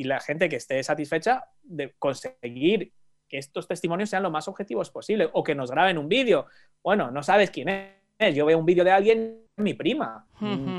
la 0.04 0.20
gente 0.20 0.50
que 0.50 0.58
esté 0.58 0.84
satisfecha 0.84 1.46
de 1.64 1.94
conseguir 1.98 2.92
que 3.28 3.38
estos 3.38 3.68
testimonios 3.68 4.10
sean 4.10 4.24
lo 4.24 4.30
más 4.30 4.48
objetivos 4.48 4.92
posible 4.92 5.30
o 5.34 5.44
que 5.44 5.56
nos 5.56 5.72
graben 5.72 5.98
un 5.98 6.08
vídeo. 6.08 6.46
Bueno, 6.84 7.10
no 7.10 7.24
sabes 7.24 7.50
quién 7.50 7.70
es. 7.70 8.36
Yo 8.36 8.46
veo 8.46 8.60
un 8.60 8.66
vídeo 8.66 8.84
de 8.84 8.92
alguien, 8.92 9.42
mi 9.58 9.74
prima, 9.74 10.28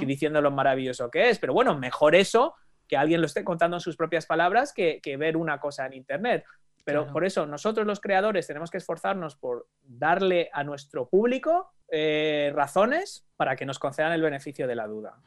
diciendo 0.00 0.40
lo 0.40 0.50
maravilloso 0.50 1.10
que 1.10 1.30
es, 1.30 1.38
pero 1.38 1.52
bueno, 1.52 1.76
mejor 1.76 2.14
eso 2.14 2.54
que 2.86 2.96
alguien 2.96 3.20
lo 3.20 3.26
esté 3.26 3.42
contando 3.44 3.76
en 3.78 3.80
sus 3.80 3.96
propias 3.96 4.26
palabras 4.26 4.72
que, 4.72 5.00
que 5.02 5.16
ver 5.16 5.36
una 5.36 5.58
cosa 5.58 5.86
en 5.86 5.94
Internet. 5.94 6.44
Pero 6.86 7.12
por 7.12 7.24
eso 7.24 7.46
nosotros 7.46 7.84
los 7.84 7.98
creadores 7.98 8.46
tenemos 8.46 8.70
que 8.70 8.78
esforzarnos 8.78 9.34
por 9.34 9.66
darle 9.82 10.48
a 10.52 10.62
nuestro 10.62 11.08
público 11.08 11.72
eh, 11.88 12.52
razones 12.54 13.26
para 13.36 13.56
que 13.56 13.66
nos 13.66 13.80
concedan 13.80 14.12
el 14.12 14.22
beneficio 14.22 14.68
de 14.68 14.76
la 14.76 14.86
duda. 14.86 15.20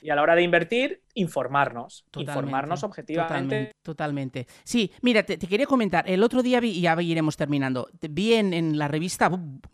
Y 0.00 0.10
a 0.10 0.14
la 0.14 0.22
hora 0.22 0.36
de 0.36 0.42
invertir, 0.42 1.02
informarnos. 1.14 2.06
informarnos 2.14 2.84
objetivamente. 2.84 3.72
Totalmente, 3.82 4.46
Sí, 4.62 4.92
mira, 5.02 5.24
te, 5.24 5.36
quería 5.36 5.66
comentar. 5.66 6.08
El 6.08 6.22
otro 6.22 6.44
día 6.44 6.60
vi, 6.60 6.70
y 6.70 6.82
ya 6.82 7.00
iremos 7.02 7.36
terminando, 7.36 7.88
vi 8.08 8.34
en 8.34 8.78
la 8.78 8.86
revista 8.86 9.28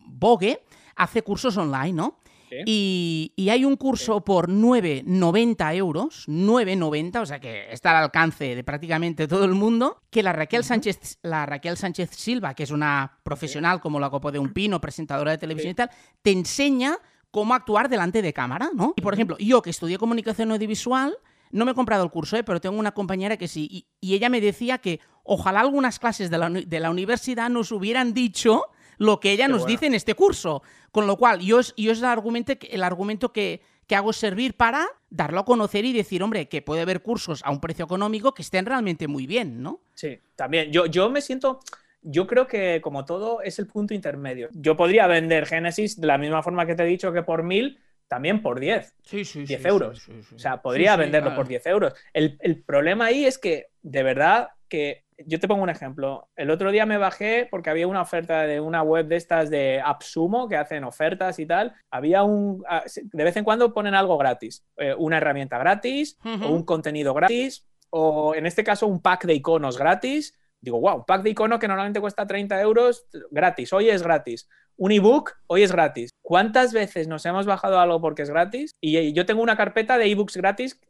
Vogue, 0.06 0.62
hace 0.96 1.20
cursos 1.20 1.56
online, 1.58 1.92
¿no? 1.92 2.18
Y, 2.50 3.32
hay 3.50 3.64
un 3.64 3.76
curso 3.76 4.24
por 4.24 4.48
9,90 4.48 5.74
euros, 5.76 6.28
9,90, 6.28 7.20
o 7.22 7.26
sea 7.26 7.40
que 7.40 7.72
está 7.72 7.90
al 7.90 8.04
alcance 8.04 8.54
de 8.54 8.64
prácticamente 8.64 9.28
todo 9.28 9.44
el 9.44 9.52
mundo, 9.52 10.02
que 10.10 10.22
la 10.22 10.32
Raquel 10.32 10.64
Sánchez, 10.64 11.18
la 11.22 11.46
Raquel 11.46 11.76
Sánchez 11.76 12.10
Silva, 12.10 12.54
que 12.54 12.64
es 12.64 12.70
una 12.70 13.18
profesional 13.22 13.80
como 13.80 14.00
la 14.00 14.10
copa 14.10 14.30
de 14.30 14.38
un 14.38 14.52
pino, 14.52 14.80
presentadora 14.80 15.32
de 15.32 15.38
televisión 15.38 15.72
y 15.72 15.74
tal, 15.74 15.90
te 16.22 16.32
enseña 16.32 16.98
cómo 17.30 17.54
actuar 17.54 17.88
delante 17.88 18.22
de 18.22 18.32
cámara, 18.32 18.70
¿no? 18.74 18.94
Y 18.96 19.02
por 19.02 19.14
ejemplo, 19.14 19.36
yo 19.38 19.62
que 19.62 19.70
estudié 19.70 19.98
comunicación 19.98 20.50
audiovisual, 20.52 21.16
no 21.50 21.64
me 21.64 21.72
he 21.72 21.74
comprado 21.74 22.04
el 22.04 22.10
curso, 22.10 22.36
¿eh? 22.36 22.44
pero 22.44 22.60
tengo 22.60 22.78
una 22.78 22.92
compañera 22.92 23.36
que 23.36 23.48
sí, 23.48 23.86
y, 24.00 24.14
ella 24.14 24.28
me 24.28 24.40
decía 24.40 24.78
que 24.78 25.00
ojalá 25.22 25.60
algunas 25.60 25.98
clases 25.98 26.30
de 26.30 26.38
la, 26.38 26.48
de 26.48 26.80
la 26.80 26.90
universidad 26.90 27.50
nos 27.50 27.72
hubieran 27.72 28.14
dicho 28.14 28.64
lo 28.98 29.20
que 29.20 29.32
ella 29.32 29.48
nos 29.48 29.66
dice 29.66 29.86
en 29.86 29.94
este 29.94 30.14
curso. 30.14 30.62
Con 30.90 31.06
lo 31.06 31.16
cual, 31.16 31.40
yo 31.40 31.60
es, 31.60 31.74
yo 31.76 31.92
es 31.92 31.98
el 31.98 32.06
argumento, 32.06 32.54
el 32.60 32.82
argumento 32.82 33.32
que, 33.32 33.60
hago 33.90 34.12
servir 34.12 34.54
para 34.54 34.86
darlo 35.10 35.40
a 35.40 35.44
conocer 35.44 35.84
y 35.84 35.92
decir, 35.92 36.22
hombre, 36.22 36.48
que 36.48 36.60
puede 36.60 36.82
haber 36.82 37.02
cursos 37.02 37.40
a 37.44 37.50
un 37.50 37.60
precio 37.60 37.84
económico 37.84 38.34
que 38.34 38.42
estén 38.42 38.66
realmente 38.66 39.06
muy 39.06 39.26
bien, 39.26 39.62
¿no? 39.62 39.80
Sí, 39.94 40.18
también. 40.34 40.72
Yo, 40.72 40.86
yo 40.86 41.08
me 41.08 41.20
siento. 41.20 41.60
Yo 42.02 42.26
creo 42.26 42.46
que, 42.46 42.80
como 42.82 43.04
todo, 43.04 43.42
es 43.42 43.58
el 43.58 43.66
punto 43.66 43.94
intermedio. 43.94 44.48
Yo 44.52 44.76
podría 44.76 45.06
vender 45.06 45.46
Genesis 45.46 46.00
de 46.00 46.06
la 46.06 46.18
misma 46.18 46.42
forma 46.42 46.66
que 46.66 46.74
te 46.74 46.82
he 46.82 46.86
dicho 46.86 47.12
que 47.12 47.22
por 47.22 47.42
mil, 47.42 47.78
también 48.08 48.42
por 48.42 48.60
10. 48.60 48.94
Sí, 49.02 49.24
sí, 49.24 49.44
10 49.44 49.64
euros. 49.66 50.08
o 50.34 50.38
sea, 50.38 50.62
podría 50.62 50.96
venderlo 50.96 51.34
por 51.34 51.48
10 51.48 51.66
euros. 51.66 51.94
El, 52.12 52.38
el, 52.40 52.62
problema 52.62 53.06
ahí 53.06 53.24
es 53.24 53.38
que, 53.38 53.68
de 53.82 54.02
verdad, 54.02 54.50
que 54.68 55.05
yo 55.18 55.40
te 55.40 55.48
pongo 55.48 55.62
un 55.62 55.70
ejemplo. 55.70 56.28
El 56.36 56.50
otro 56.50 56.70
día 56.70 56.86
me 56.86 56.98
bajé 56.98 57.48
porque 57.50 57.70
había 57.70 57.88
una 57.88 58.02
oferta 58.02 58.42
de 58.42 58.60
una 58.60 58.82
web 58.82 59.06
de 59.06 59.16
estas 59.16 59.50
de 59.50 59.80
AppSumo 59.84 60.48
que 60.48 60.56
hacen 60.56 60.84
ofertas 60.84 61.38
y 61.38 61.46
tal. 61.46 61.74
Había 61.90 62.22
un. 62.22 62.62
Ah, 62.68 62.84
de 62.94 63.24
vez 63.24 63.36
en 63.36 63.44
cuando 63.44 63.72
ponen 63.72 63.94
algo 63.94 64.18
gratis. 64.18 64.64
Eh, 64.76 64.94
una 64.96 65.18
herramienta 65.18 65.58
gratis, 65.58 66.18
o 66.24 66.48
un 66.48 66.64
contenido 66.64 67.14
gratis, 67.14 67.66
o 67.90 68.34
en 68.34 68.46
este 68.46 68.64
caso 68.64 68.86
un 68.86 69.00
pack 69.00 69.24
de 69.24 69.34
iconos 69.34 69.78
gratis. 69.78 70.38
Digo, 70.60 70.80
wow, 70.80 70.96
un 70.96 71.04
pack 71.04 71.22
de 71.22 71.30
iconos 71.30 71.58
que 71.58 71.68
normalmente 71.68 72.00
cuesta 72.00 72.26
30 72.26 72.60
euros, 72.60 73.06
gratis. 73.30 73.72
Hoy 73.72 73.88
es 73.88 74.02
gratis 74.02 74.48
un 74.76 74.92
ebook 74.92 75.32
hoy 75.46 75.62
es 75.62 75.72
gratis. 75.72 76.10
¿Cuántas 76.22 76.72
veces 76.72 77.08
nos 77.08 77.24
hemos 77.24 77.46
bajado 77.46 77.80
algo 77.80 78.00
porque 78.00 78.22
es 78.22 78.30
gratis? 78.30 78.72
Y 78.80 79.12
yo 79.12 79.26
tengo 79.26 79.42
una 79.42 79.56
carpeta 79.56 79.96
de 79.98 80.10
ebooks 80.10 80.36
gratis 80.36 80.80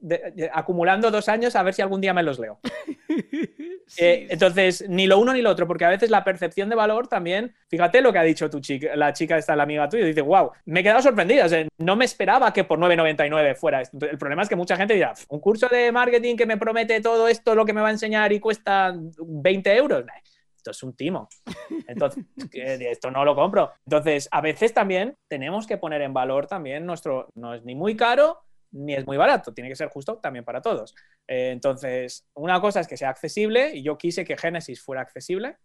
acumulando 0.52 1.10
dos 1.10 1.28
años 1.28 1.56
a 1.56 1.62
ver 1.62 1.74
si 1.74 1.82
algún 1.82 2.00
día 2.00 2.14
me 2.14 2.22
los 2.22 2.38
leo. 2.38 2.58
Eh, 3.98 4.26
entonces, 4.30 4.84
ni 4.88 5.06
lo 5.06 5.18
uno 5.18 5.32
ni 5.32 5.42
lo 5.42 5.50
otro, 5.50 5.66
porque 5.66 5.84
a 5.84 5.90
veces 5.90 6.10
la 6.10 6.24
percepción 6.24 6.68
de 6.68 6.74
valor 6.74 7.08
también, 7.08 7.54
fíjate 7.68 8.00
lo 8.00 8.12
que 8.12 8.18
ha 8.18 8.22
dicho 8.22 8.50
tu 8.50 8.60
chica, 8.60 8.96
la 8.96 9.12
chica 9.12 9.38
esta, 9.38 9.54
la 9.54 9.62
amiga 9.62 9.88
tuya, 9.88 10.04
dice, 10.04 10.22
wow, 10.22 10.50
me 10.64 10.80
he 10.80 10.82
quedado 10.82 11.02
sorprendida, 11.02 11.46
no 11.78 11.96
me 11.96 12.04
esperaba 12.04 12.52
que 12.52 12.64
por 12.64 12.78
9,99 12.78 13.56
fuera 13.56 13.80
esto. 13.82 13.98
El 14.06 14.18
problema 14.18 14.42
es 14.42 14.48
que 14.48 14.56
mucha 14.56 14.76
gente 14.76 14.94
dirá, 14.94 15.14
un 15.28 15.40
curso 15.40 15.68
de 15.68 15.92
marketing 15.92 16.36
que 16.36 16.46
me 16.46 16.56
promete 16.56 17.00
todo 17.00 17.28
esto, 17.28 17.54
lo 17.54 17.64
que 17.64 17.72
me 17.72 17.80
va 17.80 17.88
a 17.88 17.92
enseñar 17.92 18.32
y 18.32 18.40
cuesta 18.40 18.94
20 18.96 19.76
euros 19.76 20.04
esto 20.56 20.70
es 20.72 20.82
un 20.82 20.96
timo. 20.96 21.28
Entonces, 21.86 22.24
esto 22.52 23.10
no 23.10 23.24
lo 23.24 23.34
compro. 23.34 23.72
Entonces, 23.86 24.28
a 24.32 24.40
veces 24.40 24.74
también 24.74 25.16
tenemos 25.28 25.66
que 25.66 25.78
poner 25.78 26.02
en 26.02 26.12
valor 26.12 26.46
también 26.46 26.84
nuestro, 26.86 27.28
no 27.34 27.54
es 27.54 27.64
ni 27.64 27.74
muy 27.74 27.96
caro 27.96 28.45
ni 28.76 28.94
es 28.94 29.06
muy 29.06 29.16
barato, 29.16 29.52
tiene 29.52 29.68
que 29.68 29.76
ser 29.76 29.88
justo 29.88 30.18
también 30.18 30.44
para 30.44 30.60
todos. 30.60 30.94
Eh, 31.26 31.50
entonces, 31.50 32.26
una 32.34 32.60
cosa 32.60 32.80
es 32.80 32.88
que 32.88 32.96
sea 32.96 33.10
accesible 33.10 33.74
y 33.74 33.82
yo 33.82 33.98
quise 33.98 34.24
que 34.24 34.36
Genesis 34.36 34.82
fuera 34.82 35.02
accesible 35.02 35.58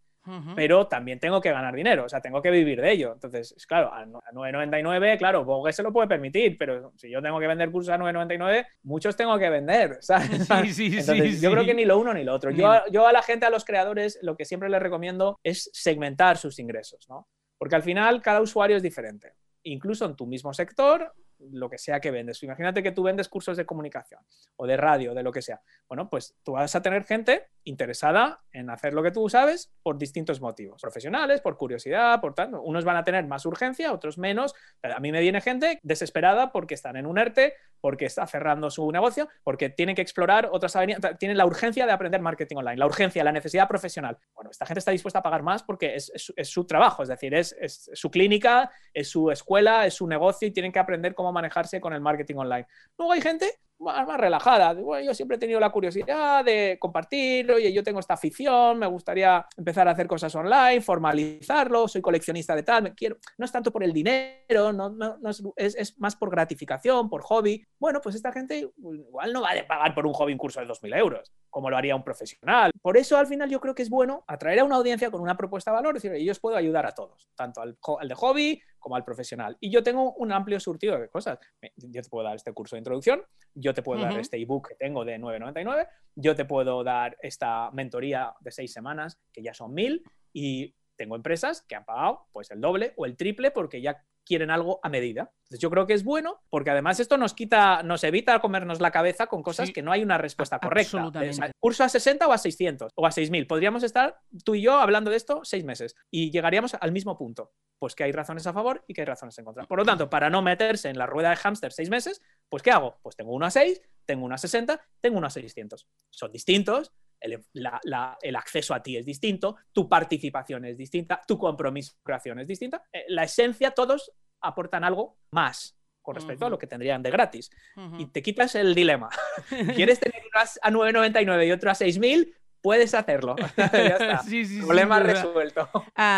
pero 0.56 0.88
también 0.88 1.20
tengo 1.20 1.42
que 1.42 1.52
ganar 1.52 1.76
dinero, 1.76 2.06
o 2.06 2.10
sea, 2.10 2.22
tengo 2.22 2.42
que 2.42 2.52
vivir 2.52 2.80
de 2.80 2.92
ello. 2.92 3.14
Entonces, 3.14 3.54
es 3.58 3.66
claro, 3.66 3.92
a 3.92 4.06
9.99, 4.06 5.18
claro, 5.18 5.44
Vogue 5.44 5.74
se 5.74 5.82
lo 5.82 5.92
puede 5.92 6.08
permitir, 6.08 6.58
pero 6.58 6.94
si 6.96 7.10
yo 7.10 7.22
tengo 7.22 7.40
que 7.40 7.48
vender 7.48 7.72
cursos 7.72 7.92
a 7.92 7.98
9.99, 7.98 8.66
muchos 8.84 9.16
tengo 9.16 9.38
que 9.40 9.50
vender, 9.50 9.98
¿sabes? 10.02 10.48
Sí, 10.48 10.74
sí, 10.74 10.98
Entonces, 11.00 11.42
yo 11.42 11.52
creo 11.52 11.66
que 11.66 11.74
ni 11.74 11.86
lo 11.86 11.98
uno 11.98 12.14
ni 12.14 12.24
lo 12.24 12.36
otro. 12.36 12.52
Yo, 12.52 12.72
yo 12.92 13.08
a 13.08 13.12
la 13.12 13.24
gente, 13.24 13.46
a 13.46 13.50
los 13.50 13.66
creadores, 13.66 14.20
lo 14.22 14.36
que 14.36 14.46
siempre 14.46 14.70
les 14.70 14.82
recomiendo 14.82 15.40
es 15.44 15.70
segmentar 15.74 16.38
sus 16.38 16.60
ingresos, 16.60 17.08
¿no? 17.10 17.28
Porque 17.58 17.76
al 17.76 17.84
final 17.84 18.22
cada 18.22 18.42
usuario 18.42 18.78
es 18.78 18.84
diferente. 18.84 19.34
Incluso 19.64 20.06
en 20.06 20.16
tu 20.16 20.28
mismo 20.28 20.54
sector, 20.54 21.14
lo 21.52 21.70
que 21.70 21.78
sea 21.78 22.00
que 22.00 22.12
vendes. 22.12 22.42
Imagínate 22.44 22.84
que 22.84 22.92
tú 22.92 23.04
vendes 23.04 23.28
cursos 23.28 23.58
de 23.58 23.66
comunicación 23.66 24.22
o 24.56 24.68
de 24.68 24.78
radio, 24.78 25.14
de 25.14 25.24
lo 25.24 25.32
que 25.32 25.42
sea. 25.42 25.62
Bueno, 25.88 26.10
pues 26.10 26.36
tú 26.44 26.54
vas 26.54 26.76
a 26.76 26.82
tener 26.82 27.04
gente 27.04 27.48
interesada 27.64 28.42
en 28.52 28.70
hacer 28.70 28.94
lo 28.94 29.04
que 29.04 29.12
tú 29.12 29.30
sabes 29.30 29.72
por 29.84 29.98
distintos 29.98 30.42
motivos. 30.42 30.82
Profesionales, 30.82 31.42
por 31.42 31.58
curiosidad, 31.58 32.20
por 32.20 32.34
tanto. 32.34 32.62
Unos 32.62 32.84
van 32.84 32.98
a 32.98 33.04
tener 33.04 33.26
más 33.28 33.46
urgencia, 33.46 33.94
otros 33.94 34.18
menos. 34.18 34.54
a 34.84 35.00
mí 35.00 35.12
me 35.12 35.22
viene 35.22 35.42
gente 35.42 35.80
desesperada 35.84 36.52
porque 36.52 36.74
están 36.74 36.96
en 36.96 37.06
un 37.06 37.18
ERTE, 37.18 37.54
porque 37.80 38.06
está 38.06 38.26
cerrando 38.28 38.70
su 38.70 38.92
negocio, 38.92 39.28
porque 39.44 39.70
tienen 39.70 39.96
que 39.96 40.02
explorar 40.02 40.50
otras 40.52 40.76
avenidas, 40.76 41.18
tienen 41.18 41.38
la 41.38 41.46
urgencia 41.46 41.86
de 41.86 41.92
aprender 41.92 42.22
marketing 42.22 42.58
online, 42.58 42.78
la 42.78 42.86
urgencia, 42.86 43.24
la 43.24 43.32
necesidad 43.32 43.68
profesional. 43.68 44.18
Bueno, 44.36 44.52
esta 44.52 44.66
gente 44.66 44.80
está 44.80 44.92
dispuesta 44.92 45.20
a 45.20 45.24
pagar 45.24 45.44
más 45.44 45.64
porque 45.64 45.96
es, 45.96 46.12
su 46.44 46.66
trabajo, 46.66 47.04
es 47.04 47.10
decir, 47.10 47.34
es, 47.34 47.56
es 47.60 47.90
su 47.94 48.12
clínica, 48.12 48.72
es 48.94 49.10
su 49.10 49.32
escuela, 49.32 49.86
es 49.86 49.96
su 49.96 50.08
negocio 50.08 50.48
y 50.48 50.52
tienen 50.52 50.72
que 50.72 50.80
aprender 50.80 51.16
cómo 51.16 51.32
manejarse 51.32 51.82
con 51.82 51.94
el 51.94 52.02
marketing 52.02 52.36
online. 52.36 52.68
Luego 52.98 53.14
hay 53.14 53.22
gente 53.22 53.60
más, 53.82 54.08
más 54.08 54.20
relajada. 54.20 54.74
Bueno, 54.74 55.06
yo 55.06 55.14
siempre 55.14 55.38
he 55.38 55.40
tenido 55.40 55.60
la 55.60 55.72
curiosidad 55.72 56.46
de 56.46 56.78
compartir, 56.80 57.52
oye, 57.52 57.74
yo 57.74 57.84
tengo 57.84 58.00
esta 58.00 58.14
afición, 58.14 58.80
me 58.80 58.88
gustaría 58.88 59.46
empezar 59.58 59.88
a 59.88 59.92
hacer 59.92 60.08
cosas 60.08 60.34
online, 60.36 60.82
formalizarlo, 60.82 61.88
soy 61.88 62.02
coleccionista 62.02 62.56
de 62.56 62.64
tal, 62.64 62.84
me 62.84 62.94
quiero, 62.94 63.18
no 63.38 63.46
es 63.46 63.52
tanto 63.52 63.72
por 63.72 63.84
el 63.84 63.94
dinero, 63.94 64.72
no, 64.72 64.90
no, 64.90 65.18
es, 65.56 65.76
es, 65.76 66.00
más 66.00 66.16
por 66.16 66.30
gratificación, 66.30 67.10
por 67.10 67.22
hobby. 67.24 67.66
Bueno, 67.80 68.00
pues 68.02 68.16
esta 68.16 68.32
gente 68.32 68.70
igual 68.78 69.34
no 69.34 69.42
va 69.42 69.52
a 69.52 69.68
pagar 69.68 69.94
por 69.94 70.06
un 70.06 70.14
hobby 70.14 70.34
un 70.34 70.38
curso 70.38 70.60
de 70.60 70.68
2.000 70.68 70.98
euros, 70.98 71.32
como 71.52 71.70
lo 71.70 71.78
haría 71.78 71.96
un 71.96 72.04
profesional. 72.04 72.72
Por 72.82 72.98
eso 72.98 73.18
al 73.18 73.28
final 73.28 73.50
yo 73.50 73.60
creo 73.60 73.76
que 73.76 73.84
es 73.84 73.90
bueno 73.90 74.24
atraer 74.26 74.60
a 74.60 74.64
una 74.64 74.78
audiencia 74.78 75.12
con 75.12 75.22
una 75.22 75.38
propuesta 75.38 75.70
de 75.70 75.76
valor, 75.76 75.98
es 75.98 76.02
decir, 76.02 76.26
yo 76.26 76.32
os 76.32 76.40
puedo 76.40 76.56
ayudar 76.56 76.88
a 76.88 76.94
todos, 76.94 77.30
tanto 77.36 77.62
al, 77.62 77.78
al 78.00 78.08
de 78.08 78.16
hobby 78.16 78.62
como 78.80 78.96
al 78.96 79.04
profesional. 79.04 79.58
Y 79.60 79.70
yo 79.70 79.84
tengo 79.84 80.14
un 80.14 80.32
amplio 80.32 80.60
surtido 80.60 80.98
de 80.98 81.10
cosas. 81.10 81.38
Yo 81.76 82.02
te 82.02 82.10
puedo 82.10 82.26
dar 82.26 82.36
este 82.36 82.52
curso 82.54 82.76
de 82.76 82.80
introducción, 82.80 83.22
yo 83.54 83.74
te 83.74 83.84
puedo 83.84 84.02
dar 84.02 84.18
este 84.20 84.42
ebook 84.42 84.70
que 84.70 84.76
tengo 84.76 85.06
de 85.06 85.20
9.99, 85.20 85.88
yo 86.16 86.36
te 86.36 86.46
puedo 86.46 86.84
dar 86.84 87.18
esta 87.22 87.70
mentoría 87.72 88.34
de 88.40 88.52
seis 88.52 88.74
semanas, 88.74 89.20
que 89.32 89.44
ya 89.44 89.54
son 89.54 89.74
mil, 89.74 90.04
y 90.34 90.74
tengo 90.96 91.16
empresas 91.16 91.64
que 91.64 91.76
han 91.76 91.84
pagado 91.84 92.28
pues 92.32 92.52
el 92.52 92.62
doble 92.62 92.94
o 92.96 93.06
el 93.06 93.18
triple 93.18 93.52
porque 93.52 93.82
ya 93.82 94.04
quieren 94.26 94.52
algo 94.52 94.80
a 94.84 94.90
medida. 94.90 95.32
Entonces 95.44 95.60
yo 95.60 95.70
creo 95.70 95.86
que 95.86 95.94
es 95.94 96.04
bueno 96.04 96.42
porque 96.50 96.70
además 96.70 97.00
esto 97.00 97.18
nos 97.18 97.34
quita, 97.34 97.84
nos 97.84 98.04
evita 98.04 98.40
comernos 98.40 98.80
la 98.80 98.92
cabeza 98.92 99.28
con 99.28 99.44
cosas 99.44 99.72
que 99.72 99.82
no 99.82 99.92
hay 99.92 100.04
una 100.04 100.18
respuesta 100.18 100.60
correcta. 100.60 101.12
curso 101.60 101.84
a 101.84 101.90
60 101.90 102.28
o 102.28 102.32
a 102.32 102.38
600 102.38 102.92
o 102.96 103.06
a 103.06 103.12
6000. 103.12 103.48
Podríamos 103.48 103.84
estar 103.84 104.20
tú 104.44 104.56
y 104.56 104.62
yo 104.62 104.76
hablando 104.76 105.12
de 105.12 105.18
esto 105.18 105.42
seis 105.44 105.64
meses 105.64 105.96
y 106.10 106.32
llegaríamos 106.32 106.76
al 106.76 106.92
mismo 106.92 107.18
punto 107.18 107.52
pues 107.82 107.96
que 107.96 108.04
hay 108.04 108.12
razones 108.12 108.46
a 108.46 108.54
favor 108.54 108.86
y 108.88 108.94
que 108.94 109.02
hay 109.02 109.06
razones 109.06 109.36
en 109.40 109.46
contra. 109.46 109.66
Por 109.66 109.80
lo 109.80 109.84
tanto, 109.84 110.08
para 110.08 110.30
no 110.30 110.44
meterse 110.44 110.90
en 110.90 111.00
la 111.00 111.08
rueda 111.08 111.32
de 111.32 111.36
hámster 111.38 111.74
seis 111.74 111.90
meses, 111.90 112.22
pues 112.48 112.62
¿qué 112.62 112.70
hago? 112.70 113.00
Pues 113.02 113.16
tengo 113.16 113.34
uno 113.34 113.48
a 113.48 113.50
6, 113.50 113.82
tengo 114.06 114.26
uno 114.26 114.36
a 114.36 114.38
60, 114.38 114.80
tengo 115.02 115.18
uno 115.18 115.26
a 115.26 115.32
600. 115.32 115.88
Son 116.12 116.32
distintos, 116.32 116.94
el, 117.22 117.44
el, 117.54 118.36
acceso 118.36 118.74
a 118.74 118.84
ti 118.84 118.98
es 118.98 119.06
distinto, 119.06 119.56
tu 119.72 119.88
participación 119.88 120.66
es 120.66 120.78
distinta, 120.78 121.22
tu 121.26 121.38
compromiso 121.38 121.94
creación 122.04 122.40
es 122.40 122.48
distinta. 122.48 122.84
Eh, 122.92 123.06
la 123.10 123.24
esencia, 123.24 123.72
todos 123.72 124.12
aportan 124.42 124.84
algo 124.84 125.18
más 125.32 125.78
con 126.02 126.16
respecto 126.16 126.48
a 126.48 126.50
lo 126.50 126.58
que 126.58 126.68
tendrían 126.68 127.04
de 127.04 127.12
gratis. 127.12 127.52
Y 128.00 128.08
te 128.08 128.24
quitas 128.24 128.56
el 128.56 128.74
dilema. 128.74 129.10
¿Quieres 129.76 130.00
tener 130.00 130.24
uno 130.34 130.90
a 130.90 130.92
9,99 130.92 131.48
y 131.48 131.52
otro 131.52 131.70
a 131.70 131.74
6.000? 131.74 132.34
Puedes 132.62 132.94
hacerlo. 132.94 133.36
ya 133.58 133.64
está. 133.66 134.22
Problema 134.66 135.00
resuelto. 135.00 135.70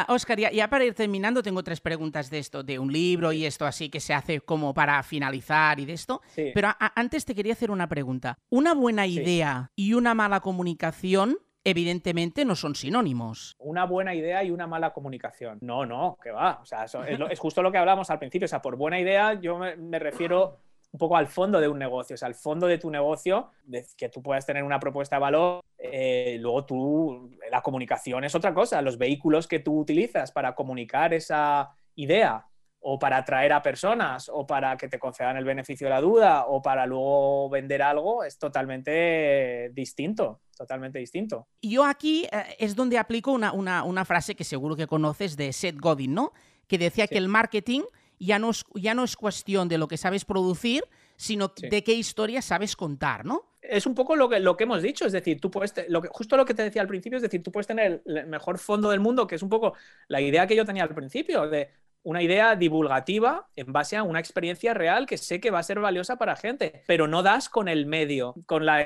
Oscar, 0.08 0.38
ah, 0.46 0.52
ya, 0.52 0.70
para 0.70 0.86
ir 0.86 0.94
terminando, 0.94 1.42
tengo 1.42 1.64
tres 1.64 1.82
preguntas 1.82 2.30
de 2.30 2.40
esto, 2.40 2.64
de 2.64 2.80
un 2.80 2.92
libro 2.92 3.32
y 3.32 3.46
esto 3.46 3.66
así 3.66 3.90
que 3.90 4.00
se 4.00 4.14
hace 4.14 4.42
como 4.42 4.74
para 4.74 5.02
finalizar 5.04 5.80
y 5.80 5.86
de 5.86 5.94
esto. 5.94 6.22
Pero 6.36 6.70
antes 6.80 7.26
te 7.26 7.36
quería 7.36 7.54
hacer 7.54 7.72
una 7.72 7.88
pregunta. 7.88 8.38
¿Una 8.50 8.74
buena 8.74 9.08
idea 9.08 9.72
y 9.76 9.94
una 9.94 10.14
mala 10.14 10.40
comunicación 10.40 11.38
evidentemente 11.66 12.44
no 12.44 12.56
son 12.56 12.76
sinónimos. 12.76 13.56
Una 13.58 13.86
buena 13.86 14.14
idea 14.14 14.44
y 14.44 14.52
una 14.52 14.68
mala 14.68 14.92
comunicación. 14.92 15.60
No, 15.62 15.86
no, 15.86 16.18
que 16.22 16.32
va. 16.32 16.60
O 16.62 16.66
sea, 16.66 16.84
es, 16.86 17.40
justo 17.40 17.62
lo 17.62 17.72
que 17.72 17.78
hablamos 17.78 18.10
al 18.10 18.20
principio. 18.20 18.46
O 18.46 18.50
sea, 18.50 18.62
por 18.62 18.76
buena 18.76 19.00
idea 19.00 19.40
yo 19.40 19.58
me 19.58 20.00
refiero 20.00 20.60
un 20.94 21.00
poco 21.00 21.18
al 21.18 21.28
fondo 21.28 21.60
de 21.60 21.68
un 21.68 21.80
negocio, 21.80 22.14
o 22.14 22.18
sea, 22.18 22.28
al 22.28 22.36
fondo 22.36 22.68
de 22.68 22.78
tu 22.78 22.92
negocio, 22.92 23.50
de 23.66 23.84
que 23.98 24.10
tú 24.10 24.22
puedas 24.22 24.46
tener 24.46 24.64
una 24.64 24.80
propuesta 24.80 25.16
de 25.16 25.22
valor, 25.22 25.64
eh, 25.80 26.38
luego 26.40 26.66
tú, 26.66 27.32
la 27.50 27.62
comunicación 27.62 28.24
es 28.24 28.36
otra 28.36 28.54
cosa, 28.54 28.80
los 28.84 29.00
vehículos 29.00 29.48
que 29.48 29.60
tú 29.60 29.80
utilizas 29.80 30.32
para 30.32 30.54
comunicar 30.54 31.12
esa 31.12 31.72
idea 31.96 32.46
o 32.80 33.00
para 33.00 33.18
atraer 33.18 33.54
a 33.54 33.64
personas 33.64 34.30
o 34.32 34.46
para 34.46 34.78
que 34.78 34.88
te 34.88 35.00
concedan 35.00 35.36
el 35.38 35.46
beneficio 35.46 35.88
de 35.88 35.92
la 35.92 36.02
duda 36.02 36.46
o 36.46 36.62
para 36.62 36.86
luego 36.86 37.50
vender 37.50 37.82
algo 37.82 38.24
es 38.24 38.38
totalmente 38.38 39.72
distinto, 39.74 40.42
totalmente 40.56 41.00
distinto. 41.00 41.48
Yo 41.62 41.86
aquí 41.86 42.28
eh, 42.32 42.56
es 42.60 42.76
donde 42.76 43.00
aplico 43.00 43.32
una, 43.32 44.06
frase 44.06 44.36
que 44.36 44.44
seguro 44.44 44.76
que 44.76 44.86
conoces 44.86 45.38
de 45.38 45.54
Seth 45.54 45.80
Godin, 45.80 46.14
¿no? 46.14 46.34
Que 46.68 46.78
decía 46.78 47.08
que 47.08 47.18
el 47.18 47.30
marketing 47.30 47.82
ya 48.20 48.40
no 48.40 48.52
es, 48.52 48.64
ya 48.76 48.94
no 48.94 49.04
es 49.04 49.16
cuestión 49.16 49.68
de 49.68 49.78
lo 49.78 49.88
que 49.88 49.98
sabes 49.98 50.26
producir, 50.26 50.84
sino 51.16 51.52
de 51.70 51.84
qué 51.84 51.94
historia 51.94 52.42
sabes 52.42 52.76
contar, 52.76 53.26
¿no? 53.26 53.54
Es 53.62 53.86
un 53.86 53.96
poco 53.96 54.16
lo 54.16 54.28
que, 54.28 54.40
lo 54.40 54.58
que 54.58 54.66
hemos 54.66 54.82
dicho, 54.82 55.06
es 55.06 55.14
decir, 55.14 55.40
tú 55.40 55.50
puedes, 55.50 55.74
lo 55.88 56.02
que, 56.02 56.10
justo 56.10 56.36
lo 56.36 56.46
que 56.46 56.54
te 56.54 56.64
decía 56.64 56.82
al 56.82 56.88
principio, 56.88 57.18
es 57.18 57.24
decir, 57.24 57.42
tú 57.42 57.52
puedes 57.52 57.66
tener 57.66 58.02
el 58.06 58.28
mejor 58.28 58.58
fondo 58.60 58.90
del 58.90 59.00
mundo, 59.00 59.26
que 59.26 59.36
es 59.36 59.42
un 59.42 59.50
poco 59.50 59.74
la 60.10 60.20
idea 60.20 60.46
que 60.48 60.56
yo 60.56 60.66
tenía 60.66 60.84
al 60.84 60.94
principio, 60.94 61.48
de 61.48 61.70
una 62.04 62.22
idea 62.22 62.56
divulgativa 62.56 63.48
en 63.56 63.72
base 63.72 63.96
a 63.96 64.04
una 64.04 64.20
experiencia 64.20 64.74
real 64.74 65.06
que 65.06 65.18
sé 65.18 65.40
que 65.40 65.52
va 65.52 65.60
a 65.60 65.64
ser 65.64 65.80
valiosa 65.80 66.18
para 66.18 66.36
gente, 66.36 66.84
pero 66.86 67.08
no 67.08 67.24
das 67.24 67.50
con 67.50 67.68
el 67.68 67.86
medio, 67.86 68.36
con 68.46 68.66
la, 68.66 68.86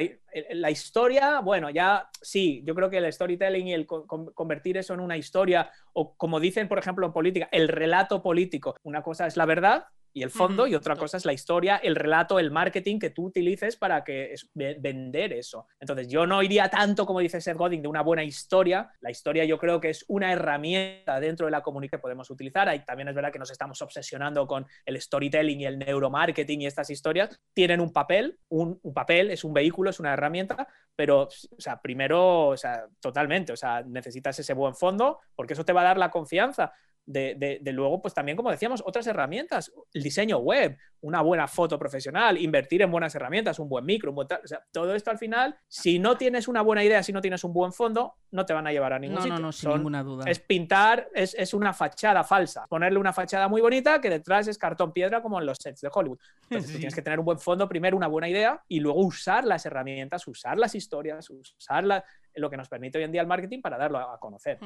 la 0.51 0.71
historia, 0.71 1.39
bueno, 1.39 1.69
ya 1.69 2.09
sí, 2.21 2.61
yo 2.63 2.75
creo 2.75 2.89
que 2.89 2.97
el 2.97 3.11
storytelling 3.11 3.67
y 3.67 3.73
el 3.73 3.87
convertir 3.87 4.77
eso 4.77 4.93
en 4.93 4.99
una 4.99 5.17
historia, 5.17 5.71
o 5.93 6.15
como 6.15 6.39
dicen, 6.39 6.67
por 6.67 6.79
ejemplo, 6.79 7.07
en 7.07 7.13
política, 7.13 7.49
el 7.51 7.67
relato 7.67 8.21
político, 8.21 8.75
una 8.83 9.01
cosa 9.01 9.27
es 9.27 9.35
la 9.35 9.45
verdad 9.45 9.85
y 10.17 10.23
el 10.23 10.31
fondo, 10.31 10.65
y 10.65 10.73
otra 10.73 10.95
cosa 10.95 11.17
es 11.17 11.25
la 11.25 11.33
historia, 11.33 11.77
el 11.77 11.95
relato, 11.95 12.39
el 12.39 12.49
marketing 12.49 12.97
que 12.97 13.11
tú 13.11 13.25
utilices 13.25 13.75
para 13.75 14.03
que 14.03 14.33
vender 14.55 15.31
eso. 15.31 15.67
Entonces, 15.79 16.07
yo 16.07 16.25
no 16.25 16.41
iría 16.41 16.69
tanto, 16.69 17.05
como 17.05 17.19
dice 17.19 17.39
Seth 17.39 17.55
Godin, 17.55 17.83
de 17.83 17.87
una 17.87 18.01
buena 18.01 18.23
historia. 18.23 18.89
La 18.99 19.11
historia 19.11 19.45
yo 19.45 19.59
creo 19.59 19.79
que 19.79 19.91
es 19.91 20.03
una 20.07 20.33
herramienta 20.33 21.19
dentro 21.19 21.45
de 21.45 21.51
la 21.51 21.61
comunicación 21.61 21.77
que 21.87 21.97
podemos 21.99 22.29
utilizar. 22.31 22.67
Ahí 22.67 22.83
también 22.83 23.07
es 23.09 23.15
verdad 23.15 23.31
que 23.31 23.39
nos 23.39 23.51
estamos 23.51 23.81
obsesionando 23.81 24.47
con 24.47 24.65
el 24.85 24.99
storytelling 24.99 25.61
y 25.61 25.65
el 25.65 25.77
neuromarketing 25.77 26.63
y 26.63 26.65
estas 26.65 26.89
historias. 26.89 27.39
Tienen 27.53 27.79
un 27.79 27.93
papel, 27.93 28.39
un, 28.49 28.79
un 28.81 28.93
papel, 28.93 29.29
es 29.29 29.43
un 29.43 29.53
vehículo, 29.53 29.91
es 29.91 29.99
una 29.99 30.13
herramienta, 30.13 30.67
pero, 30.95 31.23
o 31.23 31.61
sea, 31.61 31.79
primero, 31.79 32.47
o 32.47 32.57
sea, 32.57 32.87
totalmente, 32.99 33.53
o 33.53 33.55
sea, 33.55 33.83
necesitas 33.83 34.39
ese 34.39 34.53
buen 34.53 34.73
fondo 34.73 35.19
porque 35.35 35.53
eso 35.53 35.63
te 35.63 35.73
va 35.73 35.81
a 35.81 35.85
dar 35.85 35.97
la 35.97 36.09
confianza 36.09 36.73
de, 37.07 37.59
luego, 37.73 38.01
pues 38.01 38.13
también, 38.13 38.35
como 38.35 38.51
decíamos, 38.51 38.83
otras 38.85 39.07
herramientas, 39.07 39.71
el 39.93 40.03
diseño 40.03 40.37
web, 40.39 40.77
una 41.01 41.21
buena 41.21 41.47
foto 41.47 41.79
profesional, 41.79 42.37
invertir 42.37 42.81
en 42.81 42.91
buenas 42.91 43.15
herramientas, 43.15 43.59
un 43.59 43.69
buen 43.69 43.85
micro, 43.85 44.11
un 44.11 44.15
buen 44.15 44.27
o 44.31 44.47
sea, 44.47 44.61
todo 44.71 44.93
esto 44.93 45.09
al 45.09 45.17
final, 45.17 45.55
si 45.67 45.99
no 45.99 46.17
tienes 46.17 46.47
una 46.47 46.61
buena 46.61 46.83
idea, 46.83 47.01
si 47.03 47.13
no 47.13 47.21
tienes 47.21 47.43
un 47.43 47.53
buen 47.53 47.71
fondo, 47.71 48.15
no 48.31 48.45
te 48.45 48.53
van 48.53 48.67
a 48.67 48.71
llevar 48.71 48.93
a 48.93 48.99
ningún 48.99 49.19
sitio. 49.19 49.35
No, 49.35 49.39
no, 49.39 49.51
sin 49.51 49.69
ninguna 49.69 50.03
duda. 50.03 50.29
Es 50.29 50.39
pintar, 50.39 51.09
es, 51.13 51.53
una 51.53 51.73
fachada 51.73 52.23
falsa. 52.23 52.67
Ponerle 52.67 52.99
una 52.99 53.13
fachada 53.13 53.47
muy 53.47 53.61
bonita 53.61 54.01
que 54.01 54.09
detrás 54.09 54.47
es 54.47 54.57
cartón 54.57 54.91
piedra 54.91 55.21
como 55.21 55.39
en 55.39 55.45
los 55.45 55.57
sets 55.57 55.81
de 55.81 55.89
Hollywood. 55.91 56.19
Entonces 56.49 56.75
tienes 56.75 56.95
que 56.95 57.01
tener 57.01 57.19
un 57.19 57.25
buen 57.25 57.39
fondo, 57.39 57.69
primero 57.69 57.95
una 57.95 58.07
buena 58.07 58.27
idea 58.27 58.61
y 58.67 58.79
luego 58.79 58.99
usar 59.05 59.45
las 59.45 59.65
herramientas, 59.65 60.27
usar 60.27 60.57
las 60.57 60.75
historias, 60.75 61.29
usar 61.29 62.03
lo 62.37 62.49
que 62.49 62.57
nos 62.57 62.69
permite 62.69 62.97
hoy 62.97 63.03
en 63.03 63.11
día 63.11 63.21
el 63.21 63.27
marketing 63.27 63.61
para 63.61 63.77
darlo 63.77 63.99
a 63.99 64.19
conocer. 64.19 64.59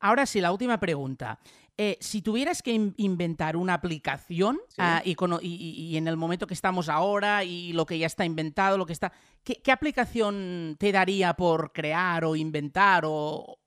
Ahora 0.00 0.26
sí, 0.26 0.40
la 0.40 0.52
última 0.52 0.78
pregunta. 0.78 1.38
Eh, 1.78 1.96
si 2.00 2.20
tuvieras 2.20 2.62
que 2.62 2.72
inventar 2.96 3.56
una 3.56 3.74
aplicación 3.74 4.60
ah, 4.76 5.00
y, 5.04 5.96
en 5.96 6.06
el 6.06 6.16
momento 6.16 6.46
que 6.46 6.54
estamos 6.54 6.88
ahora 6.88 7.44
y 7.44 7.72
lo 7.72 7.86
que 7.86 7.98
ya 7.98 8.06
está 8.06 8.24
inventado, 8.24 8.76
lo 8.76 8.84
que 8.84 8.92
está, 8.92 9.12
¿qué, 9.42 9.72
aplicación 9.72 10.76
te 10.78 10.92
daría 10.92 11.34
por 11.34 11.72
crear 11.72 12.24
o 12.24 12.36
inventar 12.36 13.04
o, 13.06 13.58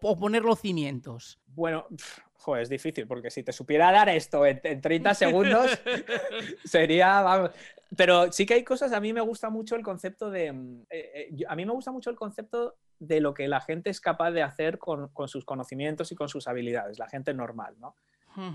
poner 0.00 0.44
los 0.44 0.60
cimientos? 0.60 1.40
Bueno, 1.46 1.86
joder, 2.34 2.62
es 2.62 2.68
difícil 2.68 3.08
porque 3.08 3.30
si 3.30 3.42
te 3.42 3.52
supiera 3.52 3.90
dar 3.90 4.08
esto 4.08 4.46
en, 4.46 4.80
30 4.80 5.14
segundos 5.14 5.70
sería, 6.64 7.50
pero 7.96 8.30
sí 8.32 8.44
que 8.44 8.54
hay 8.54 8.64
cosas, 8.64 8.92
a 8.92 9.00
mí 9.00 9.12
me 9.12 9.20
gusta 9.20 9.50
mucho 9.50 9.74
el 9.76 9.82
concepto 9.82 10.30
de, 10.30 10.52
mm, 10.52 10.86
eh, 10.90 11.28
eh, 11.30 11.44
a 11.48 11.56
mí 11.56 11.64
me 11.64 11.72
gusta 11.72 11.90
mucho 11.90 12.10
el 12.10 12.16
concepto 12.16 12.76
de 12.98 13.20
lo 13.20 13.32
que 13.32 13.48
la 13.48 13.60
gente 13.60 13.90
es 13.90 14.00
capaz 14.00 14.32
de 14.32 14.42
hacer 14.42 14.78
con, 14.78 15.10
sus 15.26 15.44
conocimientos 15.44 16.12
y 16.12 16.14
con 16.14 16.28
sus 16.28 16.48
habilidades, 16.48 16.98
la 16.98 17.08
gente 17.08 17.32
normal, 17.32 17.76
¿no? 17.78 17.94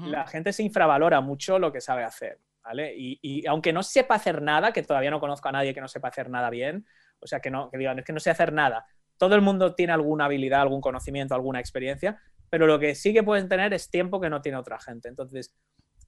La 0.06 0.26
gente 0.28 0.54
se 0.54 0.64
infravalora 0.64 1.20
mucho 1.20 1.60
lo 1.60 1.74
que 1.74 1.82
sabe 1.82 2.06
hacer, 2.06 2.40
¿vale? 2.64 2.94
Y, 2.96 3.46
aunque 3.48 3.74
no 3.74 3.84
sepa 3.84 4.16
hacer 4.16 4.42
nada, 4.42 4.72
que 4.72 4.82
todavía 4.82 5.12
no 5.12 5.20
conozco 5.20 5.50
a 5.50 5.52
nadie 5.52 5.74
que 5.74 5.82
no 5.82 5.90
sepa 5.90 6.08
hacer 6.08 6.30
nada 6.30 6.50
bien, 6.50 6.86
o 7.20 7.28
sea, 7.28 7.42
que, 7.42 7.52
no, 7.52 7.70
que 7.70 7.78
digan, 7.78 8.00
es 8.00 8.06
que 8.06 8.14
no 8.14 8.22
sé 8.22 8.30
hacer 8.30 8.54
nada, 8.54 8.86
todo 9.18 9.36
el 9.36 9.42
mundo 9.42 9.76
tiene 9.76 9.92
alguna 9.92 10.26
habilidad, 10.26 10.62
algún 10.62 10.80
conocimiento, 10.80 11.36
alguna 11.36 11.60
experiencia, 11.60 12.18
pero 12.50 12.66
lo 12.66 12.80
que 12.80 12.96
sí 12.96 13.14
que 13.14 13.24
pueden 13.24 13.50
tener 13.50 13.74
es 13.74 13.90
tiempo 13.90 14.22
que 14.22 14.30
no 14.30 14.42
tiene 14.42 14.58
otra 14.58 14.80
gente. 14.80 15.10
Entonces, 15.10 15.54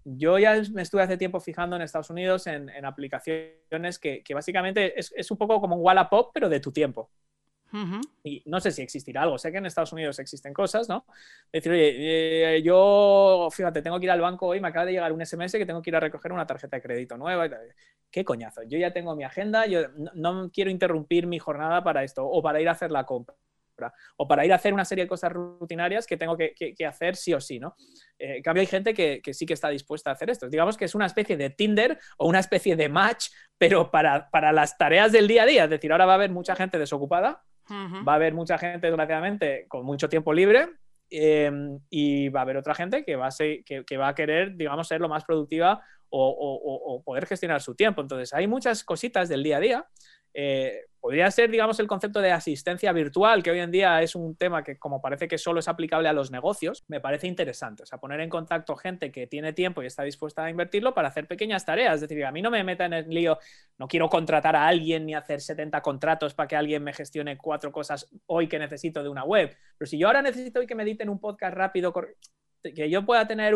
yo 0.05 0.37
ya 0.37 0.61
me 0.71 0.83
estuve 0.83 1.01
hace 1.01 1.17
tiempo 1.17 1.39
fijando 1.39 1.75
en 1.75 1.81
Estados 1.81 2.11
Unidos 2.11 2.45
en, 2.47 2.69
aplicaciones 2.85 3.99
que, 3.99 4.23
básicamente 4.33 4.97
es, 4.99 5.31
un 5.31 5.37
poco 5.37 5.59
como 5.59 5.75
un 5.75 5.81
Wallapop, 5.83 6.31
pero 6.33 6.47
de 6.47 6.59
tu 6.59 6.71
tiempo. 6.71 7.09
Y 8.23 8.41
no 8.45 8.61
sé 8.61 8.71
si 8.71 8.81
existirá 8.81 9.23
algo. 9.23 9.37
Sé 9.37 9.51
que 9.51 9.57
en 9.57 9.65
Estados 9.65 9.91
Unidos 9.91 10.17
existen 10.19 10.53
cosas, 10.53 10.87
¿no? 10.87 11.05
Decir, 11.51 11.73
oye, 11.73 12.55
eh, 12.55 12.61
yo, 12.61 13.49
fíjate, 13.51 13.81
tengo 13.81 13.99
que 13.99 14.05
ir 14.05 14.11
al 14.11 14.21
banco 14.21 14.47
hoy, 14.47 14.61
me 14.61 14.69
acaba 14.69 14.85
de 14.85 14.93
llegar 14.93 15.11
un 15.11 15.25
SMS 15.25 15.57
que 15.57 15.65
tengo 15.65 15.81
que 15.81 15.89
ir 15.89 15.95
a 15.97 15.99
recoger 15.99 16.31
una 16.31 16.47
tarjeta 16.47 16.77
de 16.77 16.81
crédito 16.81 17.17
nueva. 17.17 17.49
¿Qué 18.09 18.23
coñazo? 18.23 18.63
Yo 18.63 18.77
ya 18.77 18.93
tengo 18.93 19.13
mi 19.15 19.25
agenda, 19.25 19.65
yo 19.65 19.89
no 20.13 20.49
quiero 20.53 20.69
interrumpir 20.69 21.27
mi 21.27 21.37
jornada 21.37 21.83
para 21.83 22.05
esto 22.05 22.25
o 22.25 22.41
para 22.41 22.61
ir 22.61 22.69
a 22.69 22.73
hacer 22.73 22.91
la 22.91 23.05
compra 23.05 23.35
o 24.17 24.27
para 24.27 24.45
ir 24.45 24.51
a 24.51 24.55
hacer 24.55 24.73
una 24.73 24.85
serie 24.85 25.05
de 25.05 25.07
cosas 25.07 25.31
rutinarias 25.31 26.05
que 26.05 26.17
tengo 26.17 26.37
que, 26.37 26.75
hacer 26.87 27.15
sí 27.15 27.33
o 27.33 27.41
sí, 27.41 27.59
¿no? 27.59 27.75
Eh, 28.17 28.37
en 28.37 28.43
cambio, 28.43 28.61
hay 28.61 28.67
gente 28.67 28.93
que, 28.93 29.21
sí 29.33 29.45
que 29.45 29.53
está 29.53 29.69
dispuesta 29.69 30.09
a 30.09 30.13
hacer 30.13 30.29
esto. 30.29 30.49
Digamos 30.49 30.77
que 30.77 30.85
es 30.85 30.95
una 30.95 31.05
especie 31.05 31.37
de 31.37 31.49
Tinder 31.49 31.99
o 32.17 32.27
una 32.27 32.39
especie 32.39 32.75
de 32.75 32.89
match, 32.89 33.27
pero 33.57 33.91
para, 33.91 34.29
las 34.51 34.77
tareas 34.77 35.11
del 35.11 35.27
día 35.27 35.43
a 35.43 35.45
día. 35.45 35.63
Es 35.65 35.69
decir, 35.69 35.91
ahora 35.91 36.05
va 36.05 36.13
a 36.13 36.15
haber 36.15 36.31
mucha 36.31 36.55
gente 36.55 36.77
desocupada, 36.77 37.43
va 37.69 38.13
a 38.13 38.15
haber 38.15 38.33
mucha 38.33 38.57
gente, 38.57 38.87
desgraciadamente, 38.87 39.65
con 39.67 39.85
mucho 39.85 40.07
tiempo 40.07 40.33
libre, 40.33 40.69
em, 41.09 41.79
y 41.89 42.29
va 42.29 42.41
a 42.41 42.43
haber 42.43 42.57
otra 42.57 42.75
gente 42.75 43.03
que 43.03 43.15
va 43.15 43.27
a, 43.27 43.31
que, 43.37 43.97
va 43.97 44.09
a 44.09 44.15
querer, 44.15 44.55
digamos, 44.55 44.87
ser 44.87 45.01
lo 45.01 45.09
más 45.09 45.23
productiva 45.25 45.81
o, 46.09 47.01
poder 47.03 47.25
gestionar 47.25 47.61
su 47.61 47.75
tiempo. 47.75 48.01
Entonces, 48.01 48.33
hay 48.33 48.47
muchas 48.47 48.83
cositas 48.83 49.27
del 49.27 49.43
día 49.43 49.57
a 49.57 49.59
día 49.59 49.87
eh, 50.33 50.81
podría 51.05 51.29
ser, 51.29 51.51
digamos, 51.51 51.79
el 51.79 51.85
concepto 51.85 52.19
de 52.19 52.31
asistencia 52.31 52.91
virtual, 52.91 53.43
que 53.43 53.51
hoy 53.51 53.59
en 53.59 53.69
día 53.69 54.01
es 54.01 54.15
un 54.15 54.35
tema 54.35 54.63
que 54.63 54.79
como 54.79 55.03
parece 55.03 55.27
que 55.27 55.37
solo 55.37 55.59
es 55.59 55.67
aplicable 55.67 56.09
a 56.09 56.13
los 56.13 56.31
negocios, 56.31 56.83
me 56.87 56.99
parece 56.99 57.27
interesante. 57.27 57.83
O 57.83 57.85
sea, 57.85 57.99
poner 57.99 58.21
en 58.21 58.29
contacto 58.31 58.75
gente 58.75 59.11
que 59.11 59.27
tiene 59.27 59.53
tiempo 59.53 59.83
y 59.83 59.85
está 59.85 60.01
dispuesta 60.01 60.43
a 60.43 60.49
invertirlo 60.49 60.95
para 60.95 61.09
hacer 61.09 61.27
pequeñas 61.27 61.63
tareas. 61.63 62.01
Es 62.01 62.09
decir, 62.09 62.25
a 62.25 62.31
mí 62.31 62.41
no 62.41 62.49
me 62.49 62.63
meta 62.63 62.85
en 62.85 62.93
el 62.93 63.07
lío, 63.07 63.37
no 63.77 63.87
quiero 63.87 64.09
contratar 64.09 64.55
a 64.55 64.65
alguien 64.65 65.05
ni 65.05 65.13
hacer 65.13 65.41
70 65.41 65.79
contratos 65.83 66.33
para 66.33 66.47
que 66.47 66.55
alguien 66.55 66.83
me 66.83 66.91
gestione 66.91 67.37
cuatro 67.37 67.71
cosas 67.71 68.09
hoy 68.25 68.47
que 68.47 68.57
necesito 68.57 69.03
de 69.03 69.09
una 69.09 69.25
web. 69.25 69.55
Pero 69.77 69.87
si 69.87 69.99
yo 69.99 70.07
ahora 70.07 70.23
necesito 70.23 70.59
hoy 70.59 70.65
que 70.65 70.73
me 70.73 70.81
editen 70.81 71.09
un 71.09 71.19
podcast 71.19 71.55
rápido, 71.55 71.93
que 72.73 72.89
yo 72.89 73.05
pueda 73.05 73.27
tener 73.27 73.55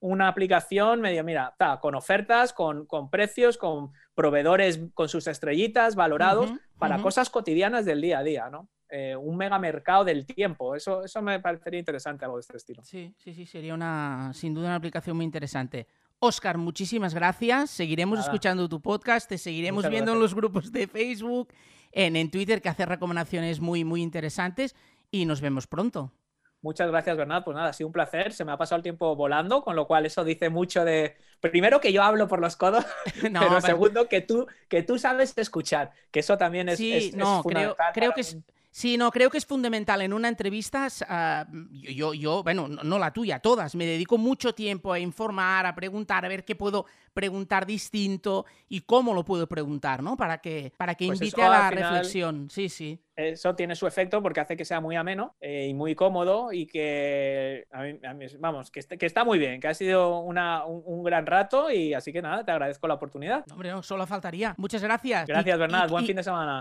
una 0.00 0.28
aplicación 0.28 1.00
medio, 1.00 1.24
mira, 1.24 1.54
con 1.80 1.94
ofertas, 1.94 2.52
con, 2.52 2.86
precios, 3.10 3.58
con 3.58 3.92
proveedores 4.14 4.80
con 4.94 5.08
sus 5.08 5.26
estrellitas 5.26 5.94
valorados 5.94 6.50
para 6.78 7.00
cosas 7.00 7.30
cotidianas 7.30 7.84
del 7.84 8.00
día 8.00 8.18
a 8.18 8.22
día, 8.22 8.50
¿no? 8.50 8.68
Eh, 8.88 9.16
un 9.16 9.36
mega 9.36 9.58
mercado 9.58 10.04
del 10.04 10.24
tiempo. 10.24 10.76
Eso, 10.76 11.02
eso 11.02 11.20
me 11.20 11.40
parecería 11.40 11.80
interesante, 11.80 12.24
algo 12.24 12.36
de 12.36 12.42
este 12.42 12.56
estilo. 12.56 12.84
Sí, 12.84 13.12
sí, 13.18 13.34
sí, 13.34 13.44
sería 13.44 13.74
una, 13.74 14.30
sin 14.32 14.54
duda 14.54 14.66
una 14.66 14.76
aplicación 14.76 15.16
muy 15.16 15.24
interesante. 15.24 15.88
Oscar, 16.20 16.56
muchísimas 16.56 17.12
gracias. 17.12 17.70
Seguiremos 17.70 18.20
escuchando 18.20 18.68
tu 18.68 18.80
podcast, 18.80 19.28
te 19.28 19.38
seguiremos 19.38 19.88
viendo 19.90 20.12
en 20.12 20.20
los 20.20 20.34
grupos 20.34 20.70
de 20.70 20.86
Facebook, 20.86 21.52
en, 21.90 22.14
en 22.14 22.30
Twitter, 22.30 22.62
que 22.62 22.68
hace 22.68 22.86
recomendaciones 22.86 23.60
muy, 23.60 23.84
muy 23.84 24.02
interesantes 24.02 24.76
y 25.10 25.26
nos 25.26 25.40
vemos 25.40 25.66
pronto. 25.66 26.12
Muchas 26.62 26.88
gracias, 26.88 27.16
Bernat. 27.16 27.44
Pues 27.44 27.54
nada, 27.54 27.68
ha 27.68 27.72
sido 27.72 27.86
un 27.86 27.92
placer. 27.92 28.32
Se 28.32 28.44
me 28.44 28.52
ha 28.52 28.56
pasado 28.56 28.78
el 28.78 28.82
tiempo 28.82 29.14
volando, 29.14 29.62
con 29.62 29.76
lo 29.76 29.86
cual 29.86 30.06
eso 30.06 30.24
dice 30.24 30.50
mucho 30.50 30.84
de. 30.84 31.16
Primero, 31.40 31.80
que 31.80 31.92
yo 31.92 32.02
hablo 32.02 32.28
por 32.28 32.40
los 32.40 32.56
codos, 32.56 32.84
pero, 33.22 33.60
segundo, 33.60 34.08
que 34.08 34.20
tú, 34.20 34.46
que 34.68 34.82
tú 34.82 34.98
sabes 34.98 35.36
escuchar, 35.36 35.92
que 36.10 36.20
eso 36.20 36.36
también 36.36 36.68
es, 36.68 36.78
sí, 36.78 37.12
no, 37.14 37.42
Creo, 37.42 37.76
creo 37.94 38.12
que 38.12 38.22
es. 38.22 38.38
Sí, 38.76 38.98
no, 38.98 39.10
creo 39.10 39.30
que 39.30 39.38
es 39.38 39.46
fundamental. 39.46 40.02
En 40.02 40.12
una 40.12 40.28
entrevista, 40.28 40.86
ah, 41.08 41.46
yo, 41.70 42.12
yo, 42.12 42.42
bueno, 42.42 42.68
no, 42.68 42.98
la 42.98 43.10
tuya, 43.10 43.38
todas, 43.38 43.74
me 43.74 43.86
dedico 43.86 44.18
mucho 44.18 44.54
tiempo 44.54 44.92
a 44.92 44.98
informar, 44.98 45.64
a 45.64 45.74
preguntar, 45.74 46.26
a 46.26 46.28
ver 46.28 46.44
qué 46.44 46.56
puedo 46.56 46.84
preguntar 47.14 47.64
distinto 47.64 48.44
y 48.68 48.82
cómo 48.82 49.14
lo 49.14 49.24
puedo 49.24 49.46
preguntar, 49.46 50.02
¿no? 50.02 50.14
Para 50.18 50.42
que, 50.42 50.74
para 50.76 50.94
que 50.94 51.06
pues 51.06 51.22
invite 51.22 51.42
a 51.42 51.48
la 51.48 51.70
reflexión. 51.70 52.50
Sí, 52.50 52.68
sí. 52.68 53.00
Eso 53.16 53.54
tiene 53.54 53.74
su 53.74 53.86
efecto 53.86 54.22
porque 54.22 54.40
hace 54.40 54.58
que 54.58 54.66
sea 54.66 54.78
muy 54.78 54.94
ameno 54.94 55.36
eh, 55.40 55.68
y 55.70 55.72
muy 55.72 55.94
cómodo 55.94 56.52
y 56.52 56.66
que, 56.66 57.66
vamos, 58.38 58.70
que, 58.70 58.82
que, 58.82 59.06
está 59.06 59.24
muy 59.24 59.38
bien, 59.38 59.58
que 59.58 59.68
ha 59.68 59.74
sido 59.74 60.18
una, 60.18 60.66
un, 60.66 61.02
gran 61.02 61.24
rato 61.24 61.70
y 61.70 61.94
así 61.94 62.12
que 62.12 62.20
nada, 62.20 62.44
te 62.44 62.52
agradezco 62.52 62.86
la 62.86 62.94
oportunidad. 62.94 63.42
hombre, 63.50 63.70
no, 63.70 63.82
solo 63.82 64.06
faltaría. 64.06 64.54
Muchas 64.58 64.82
gracias. 64.82 65.26
Gracias, 65.26 65.58
Bernat. 65.58 65.88
Buen 65.88 66.04
fin 66.04 66.16
de 66.16 66.22
semana. 66.22 66.60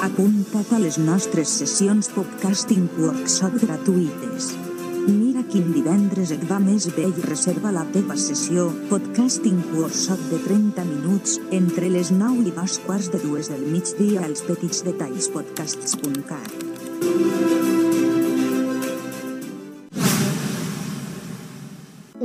Apunta't 0.00 0.70
a 0.74 0.78
les 0.78 0.98
nostres 0.98 1.48
sessions 1.48 2.10
podcasting 2.14 2.86
workshop 2.98 3.56
gratuïtes. 3.62 4.52
Mira 5.08 5.42
quin 5.50 5.72
divendres 5.74 6.30
et 6.30 6.44
va 6.46 6.60
més 6.62 6.86
bé 6.94 7.08
i 7.08 7.26
reserva 7.26 7.72
la 7.74 7.82
teva 7.90 8.14
sessió 8.14 8.68
podcasting 8.92 9.58
workshop 9.74 10.22
de 10.30 10.38
30 10.46 10.86
minuts 10.92 11.40
entre 11.50 11.90
les 11.90 12.12
9 12.14 12.46
i 12.46 12.54
dos 12.54 12.78
quarts 12.86 13.10
de 13.10 13.18
dues 13.24 13.50
del 13.50 13.66
migdia 13.66 14.22
als 14.22 14.46
petits 14.46 14.84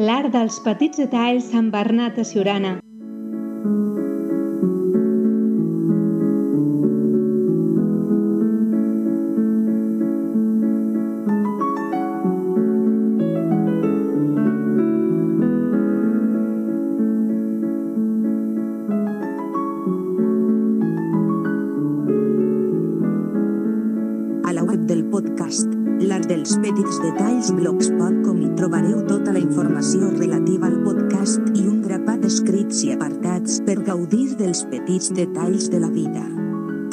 L'art 0.05 0.33
dels 0.33 0.57
petits 0.61 0.99
detalls 1.01 1.45
amb 1.57 1.71
Bernat 1.73 2.17
a 2.21 2.25
Siurana. 2.29 2.73
Petits 34.71 35.11
detalls 35.15 35.69
de 35.71 35.79
la 35.83 35.89
vida. 35.93 36.23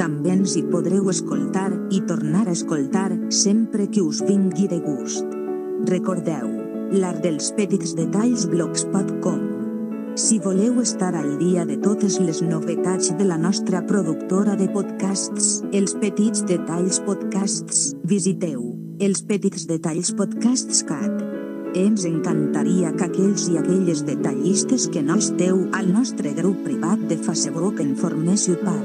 També 0.01 0.33
ens 0.35 0.57
hi 0.57 0.63
podreu 0.73 1.11
escoltar 1.13 1.71
i 1.93 2.01
tornar 2.09 2.47
a 2.47 2.55
escoltar 2.57 3.11
sempre 3.31 3.89
que 3.91 4.03
us 4.03 4.23
vingui 4.27 4.69
de 4.71 4.81
gust. 4.85 5.27
Recordeu, 5.91 6.51
l'art 6.93 7.23
dels 7.25 7.53
petits 7.57 7.97
detalls 7.99 8.47
blogspot.com. 8.53 9.43
Si 10.19 10.39
voleu 10.45 10.83
estar 10.83 11.15
al 11.17 11.39
dia 11.41 11.65
de 11.65 11.79
totes 11.81 12.19
les 12.21 12.43
novetats 12.45 13.15
de 13.17 13.25
la 13.25 13.39
nostra 13.41 13.81
productora 13.89 14.57
de 14.61 14.69
podcasts, 14.69 15.63
Els 15.73 15.97
Petits 16.05 16.45
Detalls 16.45 17.01
Podcasts, 17.07 17.93
visiteu 18.05 18.73
els 19.03 19.23
petits 19.27 19.65
detalls 19.67 20.13
podcasts 20.15 20.85
cat. 20.87 21.32
Ens 21.73 22.05
encantaria 22.05 22.91
que 22.93 23.07
aquells 23.07 23.47
i 23.49 23.55
aquelles 23.57 24.03
detallistes 24.05 24.91
que 24.93 25.01
no 25.01 25.15
esteu 25.17 25.63
al 25.73 25.89
nostre 25.89 26.35
grup 26.37 26.59
privat 26.67 27.01
de 27.09 27.17
Facebook 27.17 27.81
en 27.81 27.97
forméssiu 27.97 28.61
part. 28.61 28.85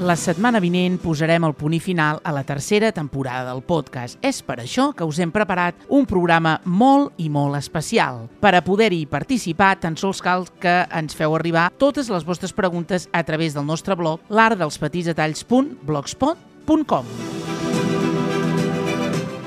La 0.00 0.14
setmana 0.16 0.62
vinent 0.64 0.94
posarem 1.02 1.44
el 1.44 1.52
punt 1.52 1.74
i 1.76 1.80
final 1.84 2.22
a 2.24 2.32
la 2.32 2.40
tercera 2.48 2.88
temporada 2.96 3.50
del 3.50 3.60
podcast. 3.60 4.16
És 4.24 4.40
per 4.40 4.56
això 4.62 4.96
que 4.96 5.04
us 5.04 5.18
hem 5.20 5.28
preparat 5.34 5.74
un 5.92 6.06
programa 6.08 6.54
molt 6.64 7.12
i 7.20 7.28
molt 7.28 7.52
especial. 7.58 8.22
Per 8.40 8.54
a 8.56 8.64
poder-hi 8.64 9.04
participar, 9.04 9.76
tan 9.82 9.98
sols 10.00 10.24
cal 10.24 10.48
que 10.62 10.88
ens 10.88 11.12
feu 11.16 11.34
arribar 11.36 11.72
totes 11.76 12.08
les 12.08 12.24
vostres 12.24 12.52
preguntes 12.56 13.10
a 13.12 13.22
través 13.28 13.52
del 13.52 13.68
nostre 13.68 13.92
blog 13.94 14.20
l'artdelspetitsdetalls.blogspot.com 14.32 17.04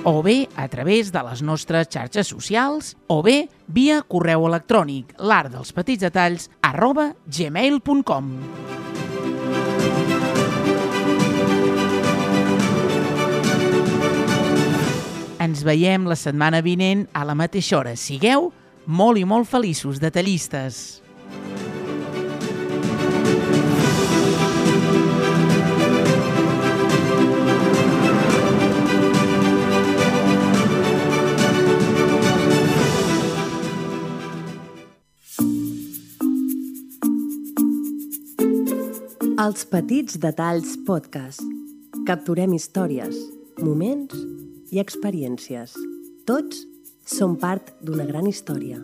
o 0.05 0.21
bé 0.21 0.49
a 0.59 0.67
través 0.67 1.13
de 1.15 1.21
les 1.23 1.41
nostres 1.41 1.87
xarxes 1.89 2.27
socials 2.27 2.97
o 3.07 3.23
bé 3.23 3.47
via 3.65 4.01
correu 4.03 4.45
electrònic 4.49 5.15
l'artdelspetitsdetalls 5.17 6.49
arroba 6.61 7.15
gmail.com. 7.25 8.33
Ens 15.43 15.59
veiem 15.67 16.05
la 16.07 16.15
setmana 16.15 16.61
vinent 16.63 17.03
a 17.11 17.25
la 17.27 17.33
mateixa 17.35 17.75
hora. 17.75 17.97
Sigueu 17.99 18.51
molt 18.87 19.19
i 19.19 19.25
molt 19.27 19.49
feliços, 19.49 19.99
detallistes. 19.99 21.01
Els 39.43 39.65
petits 39.67 40.15
detalls 40.23 40.77
podcast. 40.87 41.43
Capturem 42.07 42.55
històries, 42.55 43.19
moments 43.59 44.15
i 44.73 44.81
experiències. 44.81 45.77
Tots 46.25 46.65
som 47.05 47.37
part 47.37 47.73
d'una 47.85 48.07
gran 48.09 48.29
història. 48.29 48.81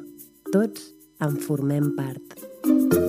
Tots 0.54 0.92
en 1.26 1.40
formem 1.46 1.94
part. 1.98 3.09